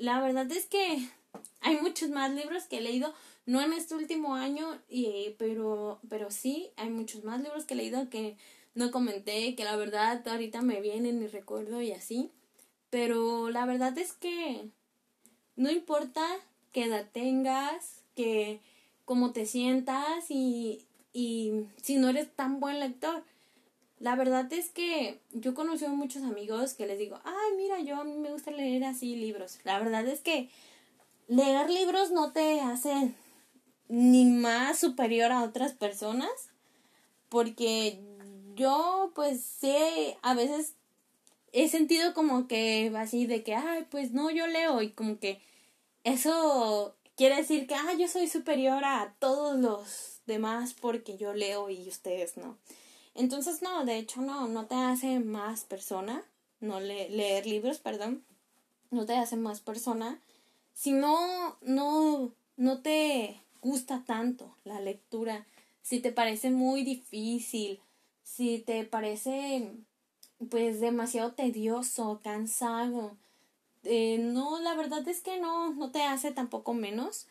La 0.00 0.18
verdad 0.18 0.50
es 0.50 0.64
que 0.64 1.06
hay 1.60 1.76
muchos 1.76 2.08
más 2.08 2.32
libros 2.32 2.64
que 2.64 2.78
he 2.78 2.80
leído, 2.80 3.12
no 3.44 3.60
en 3.60 3.74
este 3.74 3.94
último 3.94 4.34
año, 4.34 4.80
y, 4.88 5.34
pero, 5.38 6.00
pero 6.08 6.30
sí, 6.30 6.70
hay 6.76 6.88
muchos 6.88 7.22
más 7.22 7.40
libros 7.42 7.66
que 7.66 7.74
he 7.74 7.76
leído 7.76 8.08
que 8.08 8.38
no 8.74 8.90
comenté, 8.90 9.54
que 9.54 9.64
la 9.64 9.76
verdad 9.76 10.26
ahorita 10.26 10.62
me 10.62 10.80
vienen 10.80 11.22
y 11.22 11.26
recuerdo 11.26 11.82
y 11.82 11.92
así. 11.92 12.30
Pero 12.88 13.50
la 13.50 13.66
verdad 13.66 13.96
es 13.98 14.14
que 14.14 14.70
no 15.56 15.70
importa 15.70 16.26
qué 16.72 16.84
edad 16.84 17.06
tengas, 17.12 18.02
que 18.16 18.60
cómo 19.04 19.32
te 19.32 19.44
sientas 19.44 20.30
y, 20.30 20.86
y 21.12 21.66
si 21.82 21.96
no 21.96 22.08
eres 22.08 22.34
tan 22.34 22.58
buen 22.58 22.80
lector, 22.80 23.22
la 24.00 24.16
verdad 24.16 24.50
es 24.52 24.70
que 24.70 25.20
yo 25.32 25.54
conocí 25.54 25.84
a 25.84 25.90
muchos 25.90 26.22
amigos 26.22 26.72
que 26.72 26.86
les 26.86 26.98
digo, 26.98 27.20
ay, 27.22 27.56
mira, 27.56 27.80
yo 27.80 27.96
a 27.96 28.04
mí 28.04 28.16
me 28.16 28.32
gusta 28.32 28.50
leer 28.50 28.82
así 28.84 29.14
libros. 29.14 29.58
La 29.64 29.78
verdad 29.78 30.06
es 30.08 30.20
que 30.20 30.48
leer 31.28 31.68
libros 31.68 32.10
no 32.10 32.32
te 32.32 32.62
hace 32.62 33.12
ni 33.88 34.24
más 34.24 34.78
superior 34.78 35.32
a 35.32 35.42
otras 35.42 35.72
personas, 35.72 36.30
porque 37.28 38.00
yo 38.54 39.12
pues 39.14 39.42
sé, 39.42 40.16
a 40.22 40.32
veces 40.32 40.74
he 41.52 41.68
sentido 41.68 42.14
como 42.14 42.48
que 42.48 42.90
así 42.96 43.26
de 43.26 43.42
que, 43.42 43.54
ay, 43.54 43.86
pues 43.90 44.12
no, 44.12 44.30
yo 44.30 44.46
leo 44.46 44.80
y 44.80 44.92
como 44.92 45.18
que 45.18 45.42
eso 46.04 46.96
quiere 47.16 47.36
decir 47.36 47.66
que, 47.66 47.74
ay, 47.74 47.98
yo 47.98 48.08
soy 48.08 48.28
superior 48.28 48.82
a 48.82 49.14
todos 49.18 49.58
los 49.58 50.20
demás 50.26 50.74
porque 50.80 51.18
yo 51.18 51.34
leo 51.34 51.68
y 51.68 51.86
ustedes 51.86 52.38
no. 52.38 52.56
Entonces, 53.14 53.62
no, 53.62 53.84
de 53.84 53.98
hecho, 53.98 54.20
no, 54.20 54.48
no 54.48 54.66
te 54.66 54.74
hace 54.74 55.20
más 55.20 55.64
persona, 55.64 56.22
no 56.60 56.80
leer 56.80 57.46
libros, 57.46 57.78
perdón, 57.78 58.24
no 58.90 59.06
te 59.06 59.14
hace 59.16 59.36
más 59.36 59.60
persona, 59.60 60.20
si 60.74 60.92
no, 60.92 61.56
no, 61.60 62.32
no 62.56 62.82
te 62.82 63.40
gusta 63.60 64.02
tanto 64.06 64.54
la 64.64 64.80
lectura, 64.80 65.46
si 65.82 66.00
te 66.00 66.12
parece 66.12 66.50
muy 66.50 66.84
difícil, 66.84 67.80
si 68.22 68.58
te 68.58 68.84
parece 68.84 69.72
pues 70.48 70.80
demasiado 70.80 71.32
tedioso, 71.32 72.20
cansado, 72.22 73.16
eh, 73.84 74.18
no, 74.18 74.60
la 74.60 74.74
verdad 74.74 75.06
es 75.08 75.20
que 75.20 75.38
no, 75.40 75.72
no 75.72 75.90
te 75.90 76.02
hace 76.02 76.32
tampoco 76.32 76.74
menos. 76.74 77.26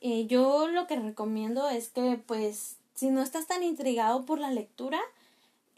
Eh, 0.00 0.26
yo 0.26 0.68
lo 0.68 0.86
que 0.86 0.96
recomiendo 0.96 1.68
es 1.68 1.88
que 1.88 2.20
pues 2.26 2.76
si 2.94 3.10
no 3.10 3.22
estás 3.22 3.46
tan 3.46 3.62
intrigado 3.62 4.24
por 4.24 4.38
la 4.38 4.50
lectura, 4.50 5.00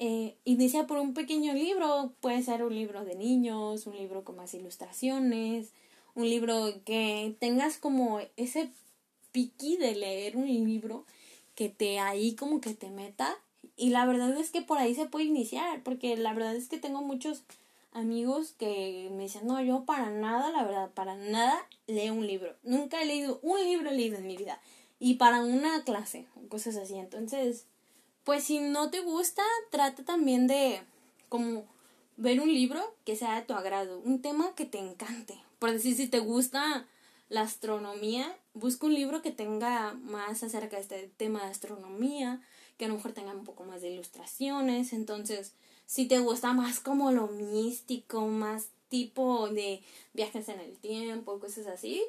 eh, 0.04 0.36
inicia 0.44 0.88
por 0.88 0.98
un 0.98 1.14
pequeño 1.14 1.54
libro, 1.54 2.12
puede 2.20 2.42
ser 2.42 2.64
un 2.64 2.74
libro 2.74 3.04
de 3.04 3.14
niños, 3.14 3.86
un 3.86 3.96
libro 3.96 4.24
con 4.24 4.34
más 4.34 4.52
ilustraciones, 4.52 5.70
un 6.16 6.28
libro 6.28 6.72
que 6.84 7.36
tengas 7.38 7.78
como 7.78 8.18
ese 8.36 8.72
piqui 9.30 9.76
de 9.76 9.94
leer 9.94 10.36
un 10.36 10.48
libro 10.48 11.04
que 11.54 11.68
te 11.68 12.00
ahí 12.00 12.34
como 12.34 12.60
que 12.60 12.74
te 12.74 12.90
meta 12.90 13.32
y 13.76 13.90
la 13.90 14.04
verdad 14.04 14.36
es 14.36 14.50
que 14.50 14.60
por 14.60 14.78
ahí 14.78 14.92
se 14.96 15.06
puede 15.06 15.26
iniciar 15.26 15.84
porque 15.84 16.16
la 16.16 16.34
verdad 16.34 16.56
es 16.56 16.68
que 16.68 16.78
tengo 16.78 17.02
muchos 17.02 17.44
amigos 17.92 18.56
que 18.58 19.08
me 19.12 19.22
dicen 19.22 19.46
no 19.46 19.62
yo 19.62 19.84
para 19.84 20.10
nada 20.10 20.50
la 20.50 20.64
verdad 20.64 20.90
para 20.90 21.14
nada 21.14 21.56
leo 21.86 22.14
un 22.14 22.26
libro 22.26 22.56
nunca 22.64 23.00
he 23.00 23.06
leído 23.06 23.38
un 23.42 23.60
libro 23.60 23.92
leído 23.92 24.18
en 24.18 24.26
mi 24.26 24.36
vida 24.36 24.60
y 24.98 25.14
para 25.14 25.42
una 25.42 25.82
clase 25.82 26.26
cosas 26.48 26.76
así. 26.76 26.94
Entonces 26.94 27.66
pues 28.24 28.44
si 28.44 28.58
no 28.60 28.90
te 28.90 29.00
gusta, 29.00 29.42
trata 29.70 30.04
también 30.04 30.46
de 30.46 30.82
como 31.28 31.64
ver 32.16 32.40
un 32.40 32.52
libro 32.52 32.94
que 33.04 33.16
sea 33.16 33.36
de 33.36 33.42
tu 33.42 33.54
agrado, 33.54 33.98
un 34.00 34.22
tema 34.22 34.54
que 34.54 34.64
te 34.64 34.78
encante. 34.78 35.42
Por 35.58 35.72
decir, 35.72 35.96
si 35.96 36.06
te 36.06 36.18
gusta 36.18 36.86
la 37.28 37.42
astronomía, 37.42 38.36
busca 38.52 38.86
un 38.86 38.94
libro 38.94 39.22
que 39.22 39.30
tenga 39.30 39.94
más 39.94 40.42
acerca 40.42 40.76
de 40.76 40.82
este 40.82 41.10
tema 41.16 41.42
de 41.42 41.50
astronomía, 41.50 42.40
que 42.76 42.84
a 42.84 42.88
lo 42.88 42.94
mejor 42.94 43.12
tenga 43.12 43.32
un 43.32 43.44
poco 43.44 43.64
más 43.64 43.80
de 43.80 43.90
ilustraciones. 43.90 44.92
Entonces, 44.92 45.54
si 45.86 46.06
te 46.06 46.18
gusta 46.18 46.52
más 46.52 46.80
como 46.80 47.10
lo 47.10 47.28
místico, 47.28 48.26
más 48.26 48.68
tipo 48.88 49.48
de 49.48 49.82
viajes 50.12 50.48
en 50.48 50.60
el 50.60 50.76
tiempo, 50.76 51.40
cosas 51.40 51.66
así, 51.66 52.02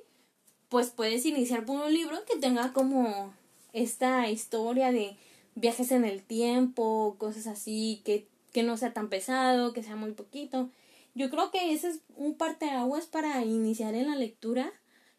pues 0.68 0.90
puedes 0.90 1.26
iniciar 1.26 1.66
por 1.66 1.80
un 1.86 1.94
libro 1.94 2.26
que 2.26 2.36
tenga 2.36 2.74
como 2.74 3.34
esta 3.72 4.30
historia 4.30 4.92
de 4.92 5.16
viajes 5.56 5.92
en 5.92 6.06
el 6.06 6.24
tiempo, 6.24 7.16
cosas 7.18 7.48
así, 7.48 8.02
que, 8.06 8.28
que 8.52 8.64
no 8.64 8.78
sea 8.78 8.94
tan 8.94 9.10
pesado, 9.10 9.74
que 9.74 9.84
sea 9.84 9.96
muy 9.96 10.12
poquito. 10.12 10.70
Yo 11.16 11.30
creo 11.30 11.52
que 11.52 11.74
ese 11.74 11.90
es 11.90 12.00
un 12.16 12.36
parteaguas 12.36 13.06
para 13.06 13.44
iniciar 13.44 13.94
en 13.96 14.10
la 14.10 14.16
lectura, 14.16 14.72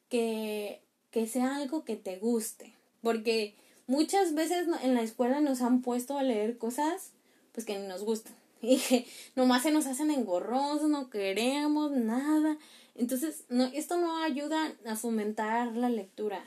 que, 0.09 0.81
que 1.11 1.27
sea 1.27 1.57
algo 1.57 1.85
que 1.85 1.97
te 1.97 2.19
guste. 2.19 2.75
Porque 3.03 3.55
muchas 3.87 4.35
veces 4.35 4.67
en 4.83 4.95
la 4.95 5.03
escuela 5.03 5.41
nos 5.41 5.63
han 5.63 5.83
puesto 5.83 6.19
a 6.19 6.23
leer 6.23 6.59
cosas 6.59 7.13
pues 7.53 7.65
que 7.65 7.79
ni 7.79 7.87
nos 7.87 8.03
gustan. 8.03 8.35
Y 8.63 8.79
que 8.79 9.07
nomás 9.37 9.63
se 9.63 9.71
nos 9.71 9.85
hacen 9.85 10.11
engorrosos, 10.11 10.89
no 10.89 11.11
queremos 11.11 11.91
nada. 11.93 12.57
Entonces, 12.95 13.45
no, 13.51 13.65
esto 13.65 13.99
no 13.99 14.23
ayuda 14.23 14.73
a 14.87 14.97
fomentar 14.97 15.77
la 15.77 15.91
lectura. 15.91 16.43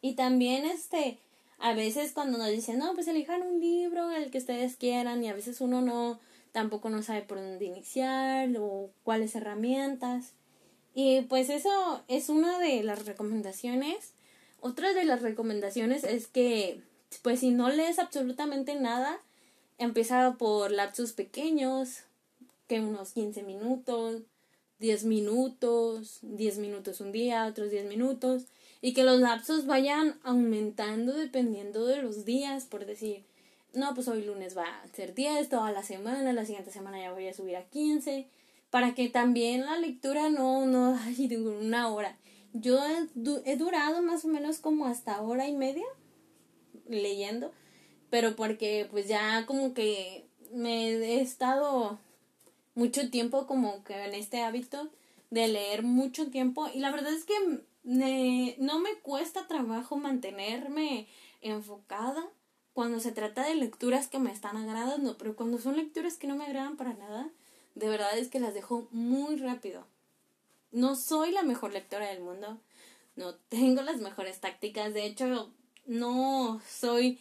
Y 0.00 0.14
también 0.14 0.64
este 0.64 1.18
a 1.60 1.74
veces 1.74 2.12
cuando 2.12 2.38
nos 2.38 2.48
dicen, 2.48 2.78
no, 2.78 2.94
pues 2.94 3.06
elijan 3.06 3.42
un 3.42 3.60
libro, 3.60 4.10
el 4.10 4.30
que 4.30 4.38
ustedes 4.38 4.76
quieran, 4.76 5.22
y 5.22 5.28
a 5.28 5.34
veces 5.34 5.60
uno 5.60 5.82
no, 5.82 6.18
tampoco 6.52 6.88
no 6.90 7.02
sabe 7.02 7.22
por 7.22 7.38
dónde 7.38 7.66
iniciar 7.66 8.48
o 8.58 8.90
cuáles 9.04 9.34
herramientas. 9.34 10.32
Y 10.94 11.22
pues 11.22 11.50
eso 11.50 12.02
es 12.08 12.28
una 12.28 12.58
de 12.58 12.82
las 12.82 13.06
recomendaciones. 13.06 14.12
Otra 14.60 14.92
de 14.92 15.04
las 15.04 15.22
recomendaciones 15.22 16.04
es 16.04 16.26
que, 16.26 16.80
pues 17.22 17.40
si 17.40 17.50
no 17.50 17.68
lees 17.68 17.98
absolutamente 17.98 18.74
nada, 18.74 19.18
empieza 19.78 20.36
por 20.38 20.70
lapsos 20.70 21.12
pequeños, 21.12 22.04
que 22.68 22.80
unos 22.80 23.12
15 23.12 23.42
minutos, 23.42 24.22
10 24.78 25.04
minutos, 25.04 26.18
10 26.22 26.58
minutos 26.58 27.00
un 27.00 27.12
día, 27.12 27.46
otros 27.46 27.70
10 27.70 27.86
minutos, 27.86 28.44
y 28.82 28.94
que 28.94 29.04
los 29.04 29.20
lapsos 29.20 29.66
vayan 29.66 30.18
aumentando 30.22 31.12
dependiendo 31.12 31.86
de 31.86 32.02
los 32.02 32.24
días, 32.24 32.64
por 32.64 32.86
decir, 32.86 33.24
no, 33.74 33.94
pues 33.94 34.08
hoy 34.08 34.24
lunes 34.24 34.56
va 34.56 34.64
a 34.64 34.88
ser 34.88 35.14
10, 35.14 35.48
toda 35.48 35.70
la 35.72 35.82
semana, 35.82 36.32
la 36.32 36.44
siguiente 36.44 36.70
semana 36.70 37.00
ya 37.00 37.12
voy 37.12 37.28
a 37.28 37.34
subir 37.34 37.56
a 37.56 37.68
15, 37.68 38.26
para 38.70 38.94
que 38.94 39.08
también 39.08 39.66
la 39.66 39.76
lectura 39.76 40.28
no, 40.28 40.66
no, 40.66 40.98
ay, 41.02 41.36
una 41.36 41.88
hora. 41.88 42.16
Yo 42.52 42.80
he, 42.84 43.52
he 43.52 43.56
durado 43.56 44.02
más 44.02 44.24
o 44.24 44.28
menos 44.28 44.58
como 44.58 44.86
hasta 44.86 45.20
hora 45.20 45.46
y 45.46 45.52
media 45.52 45.86
leyendo, 46.88 47.52
pero 48.08 48.34
porque 48.34 48.88
pues 48.90 49.06
ya 49.06 49.46
como 49.46 49.72
que 49.72 50.26
me 50.52 50.88
he 50.88 51.20
estado 51.20 51.98
mucho 52.74 53.08
tiempo 53.10 53.46
como 53.46 53.84
que 53.84 53.94
en 54.04 54.14
este 54.14 54.42
hábito 54.42 54.90
de 55.30 55.46
leer 55.46 55.84
mucho 55.84 56.28
tiempo 56.28 56.68
y 56.74 56.80
la 56.80 56.90
verdad 56.90 57.12
es 57.12 57.24
que 57.24 57.34
no 57.82 58.78
me 58.78 58.94
cuesta 59.02 59.46
trabajo 59.46 59.96
mantenerme 59.96 61.08
enfocada 61.40 62.28
cuando 62.72 63.00
se 63.00 63.12
trata 63.12 63.44
de 63.44 63.54
lecturas 63.54 64.08
que 64.08 64.18
me 64.18 64.32
están 64.32 64.56
agradando, 64.56 65.16
pero 65.18 65.36
cuando 65.36 65.58
son 65.58 65.76
lecturas 65.76 66.16
que 66.16 66.26
no 66.26 66.36
me 66.36 66.44
agradan 66.44 66.76
para 66.76 66.94
nada, 66.94 67.30
de 67.74 67.88
verdad 67.88 68.16
es 68.16 68.28
que 68.28 68.40
las 68.40 68.54
dejo 68.54 68.88
muy 68.90 69.36
rápido. 69.36 69.86
No 70.72 70.94
soy 70.94 71.32
la 71.32 71.42
mejor 71.42 71.72
lectora 71.72 72.08
del 72.08 72.20
mundo, 72.20 72.58
no 73.16 73.34
tengo 73.34 73.82
las 73.82 74.00
mejores 74.00 74.40
tácticas, 74.40 74.94
de 74.94 75.04
hecho 75.04 75.50
no 75.86 76.60
soy 76.68 77.18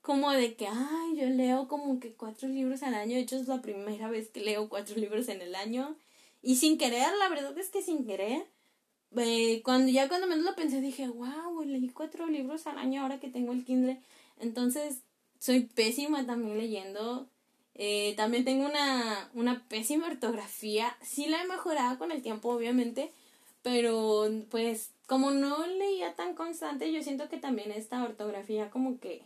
como 0.00 0.30
de 0.30 0.54
que, 0.54 0.68
ay, 0.68 1.16
yo 1.16 1.28
leo 1.28 1.68
como 1.68 1.98
que 1.98 2.14
cuatro 2.14 2.48
libros 2.48 2.82
al 2.82 2.94
año, 2.94 3.16
de 3.16 3.22
hecho 3.22 3.36
es 3.36 3.48
la 3.48 3.60
primera 3.60 4.08
vez 4.08 4.30
que 4.30 4.40
leo 4.40 4.68
cuatro 4.68 4.96
libros 5.00 5.28
en 5.28 5.42
el 5.42 5.54
año, 5.54 5.96
y 6.42 6.56
sin 6.56 6.78
querer, 6.78 7.12
la 7.18 7.28
verdad 7.28 7.58
es 7.58 7.70
que 7.70 7.82
sin 7.82 8.06
querer, 8.06 8.46
eh, 9.16 9.62
cuando 9.64 9.90
ya 9.90 10.08
cuando 10.08 10.26
menos 10.26 10.44
lo 10.44 10.54
pensé 10.56 10.80
dije, 10.80 11.08
wow, 11.08 11.62
leí 11.62 11.88
cuatro 11.90 12.26
libros 12.26 12.66
al 12.66 12.78
año 12.78 13.02
ahora 13.02 13.20
que 13.20 13.28
tengo 13.28 13.52
el 13.52 13.64
Kindle, 13.64 14.00
entonces 14.38 15.02
soy 15.38 15.60
pésima 15.60 16.26
también 16.26 16.58
leyendo, 16.58 17.28
eh, 17.74 18.14
también 18.16 18.44
tengo 18.44 18.66
una, 18.66 19.30
una 19.34 19.66
pésima 19.68 20.06
ortografía, 20.06 20.96
sí 21.02 21.26
la 21.26 21.42
he 21.42 21.46
mejorado 21.46 21.98
con 21.98 22.10
el 22.10 22.22
tiempo 22.22 22.50
obviamente, 22.50 23.12
pero 23.62 24.28
pues 24.50 24.90
como 25.06 25.30
no 25.30 25.66
leía 25.66 26.14
tan 26.14 26.34
constante, 26.34 26.92
yo 26.92 27.02
siento 27.02 27.28
que 27.28 27.36
también 27.36 27.70
esta 27.70 28.02
ortografía 28.02 28.70
como 28.70 28.98
que 28.98 29.22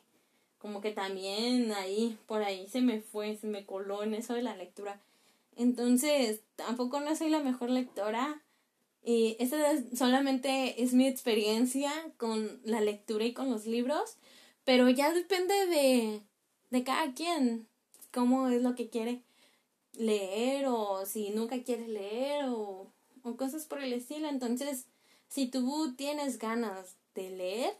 como 0.60 0.82
que 0.82 0.92
también 0.92 1.72
ahí 1.72 2.18
por 2.26 2.42
ahí 2.42 2.68
se 2.68 2.82
me 2.82 3.00
fue, 3.00 3.34
se 3.36 3.46
me 3.46 3.64
coló 3.64 4.02
en 4.02 4.14
eso 4.14 4.34
de 4.34 4.42
la 4.42 4.54
lectura. 4.56 5.00
Entonces, 5.56 6.40
tampoco 6.56 7.00
no 7.00 7.16
soy 7.16 7.30
la 7.30 7.40
mejor 7.40 7.70
lectora. 7.70 8.42
Y 9.02 9.36
esa 9.38 9.56
solamente 9.94 10.82
es 10.82 10.92
mi 10.92 11.06
experiencia 11.06 11.90
con 12.16 12.60
la 12.64 12.80
lectura 12.80 13.24
y 13.24 13.32
con 13.32 13.50
los 13.50 13.66
libros, 13.66 14.16
pero 14.64 14.90
ya 14.90 15.12
depende 15.12 15.66
de, 15.66 16.20
de 16.70 16.84
cada 16.84 17.14
quien, 17.14 17.66
cómo 18.12 18.48
es 18.48 18.62
lo 18.62 18.74
que 18.74 18.90
quiere 18.90 19.22
leer 19.94 20.66
o 20.66 21.04
si 21.06 21.30
nunca 21.30 21.62
quiere 21.62 21.88
leer 21.88 22.44
o, 22.48 22.92
o 23.22 23.36
cosas 23.36 23.64
por 23.64 23.80
el 23.80 23.92
estilo. 23.92 24.28
Entonces, 24.28 24.86
si 25.28 25.46
tú 25.46 25.94
tienes 25.96 26.38
ganas 26.38 26.96
de 27.14 27.30
leer, 27.30 27.74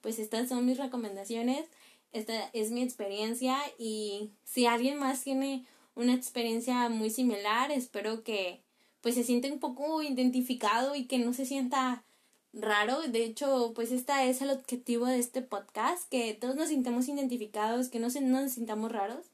pues 0.00 0.18
estas 0.18 0.48
son 0.48 0.66
mis 0.66 0.78
recomendaciones. 0.78 1.66
Esta 2.12 2.48
es 2.52 2.70
mi 2.70 2.82
experiencia 2.82 3.58
y 3.78 4.30
si 4.44 4.66
alguien 4.66 4.98
más 4.98 5.22
tiene 5.22 5.66
una 5.94 6.14
experiencia 6.14 6.88
muy 6.88 7.10
similar, 7.10 7.70
espero 7.70 8.22
que 8.22 8.62
pues 9.06 9.14
se 9.14 9.22
siente 9.22 9.52
un 9.52 9.60
poco 9.60 10.02
identificado 10.02 10.96
y 10.96 11.04
que 11.04 11.20
no 11.20 11.32
se 11.32 11.46
sienta 11.46 12.04
raro. 12.52 13.02
De 13.02 13.22
hecho, 13.22 13.70
pues 13.72 13.92
este 13.92 14.28
es 14.28 14.42
el 14.42 14.50
objetivo 14.50 15.06
de 15.06 15.20
este 15.20 15.42
podcast, 15.42 16.08
que 16.10 16.34
todos 16.34 16.56
nos 16.56 16.70
sintamos 16.70 17.06
identificados, 17.06 17.88
que 17.88 18.00
no, 18.00 18.10
se, 18.10 18.20
no 18.20 18.40
nos 18.40 18.54
sintamos 18.54 18.90
raros. 18.90 19.26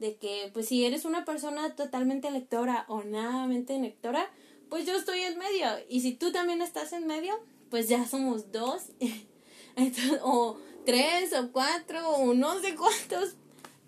De 0.00 0.16
que, 0.16 0.50
pues 0.52 0.66
si 0.66 0.84
eres 0.84 1.04
una 1.04 1.24
persona 1.24 1.76
totalmente 1.76 2.28
lectora 2.32 2.86
o 2.88 3.04
nadamente 3.04 3.78
lectora, 3.78 4.32
pues 4.68 4.84
yo 4.84 4.96
estoy 4.96 5.20
en 5.20 5.38
medio. 5.38 5.68
Y 5.88 6.00
si 6.00 6.14
tú 6.14 6.32
también 6.32 6.60
estás 6.60 6.92
en 6.92 7.06
medio, 7.06 7.38
pues 7.70 7.88
ya 7.88 8.08
somos 8.08 8.50
dos. 8.50 8.82
o 10.22 10.58
tres 10.84 11.32
o 11.34 11.52
cuatro 11.52 12.08
o 12.16 12.34
no 12.34 12.58
sé 12.58 12.74
cuántos. 12.74 13.36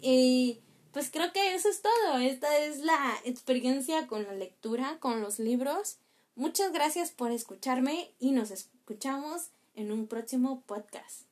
Y 0.00 0.60
pues 0.96 1.10
creo 1.10 1.30
que 1.30 1.54
eso 1.54 1.68
es 1.68 1.82
todo. 1.82 2.16
Esta 2.16 2.56
es 2.56 2.78
la 2.78 3.18
experiencia 3.26 4.06
con 4.06 4.22
la 4.22 4.32
lectura, 4.32 4.96
con 4.98 5.20
los 5.20 5.38
libros. 5.38 5.98
Muchas 6.36 6.72
gracias 6.72 7.10
por 7.10 7.32
escucharme 7.32 8.14
y 8.18 8.30
nos 8.30 8.50
escuchamos 8.50 9.50
en 9.74 9.92
un 9.92 10.06
próximo 10.06 10.62
podcast. 10.62 11.25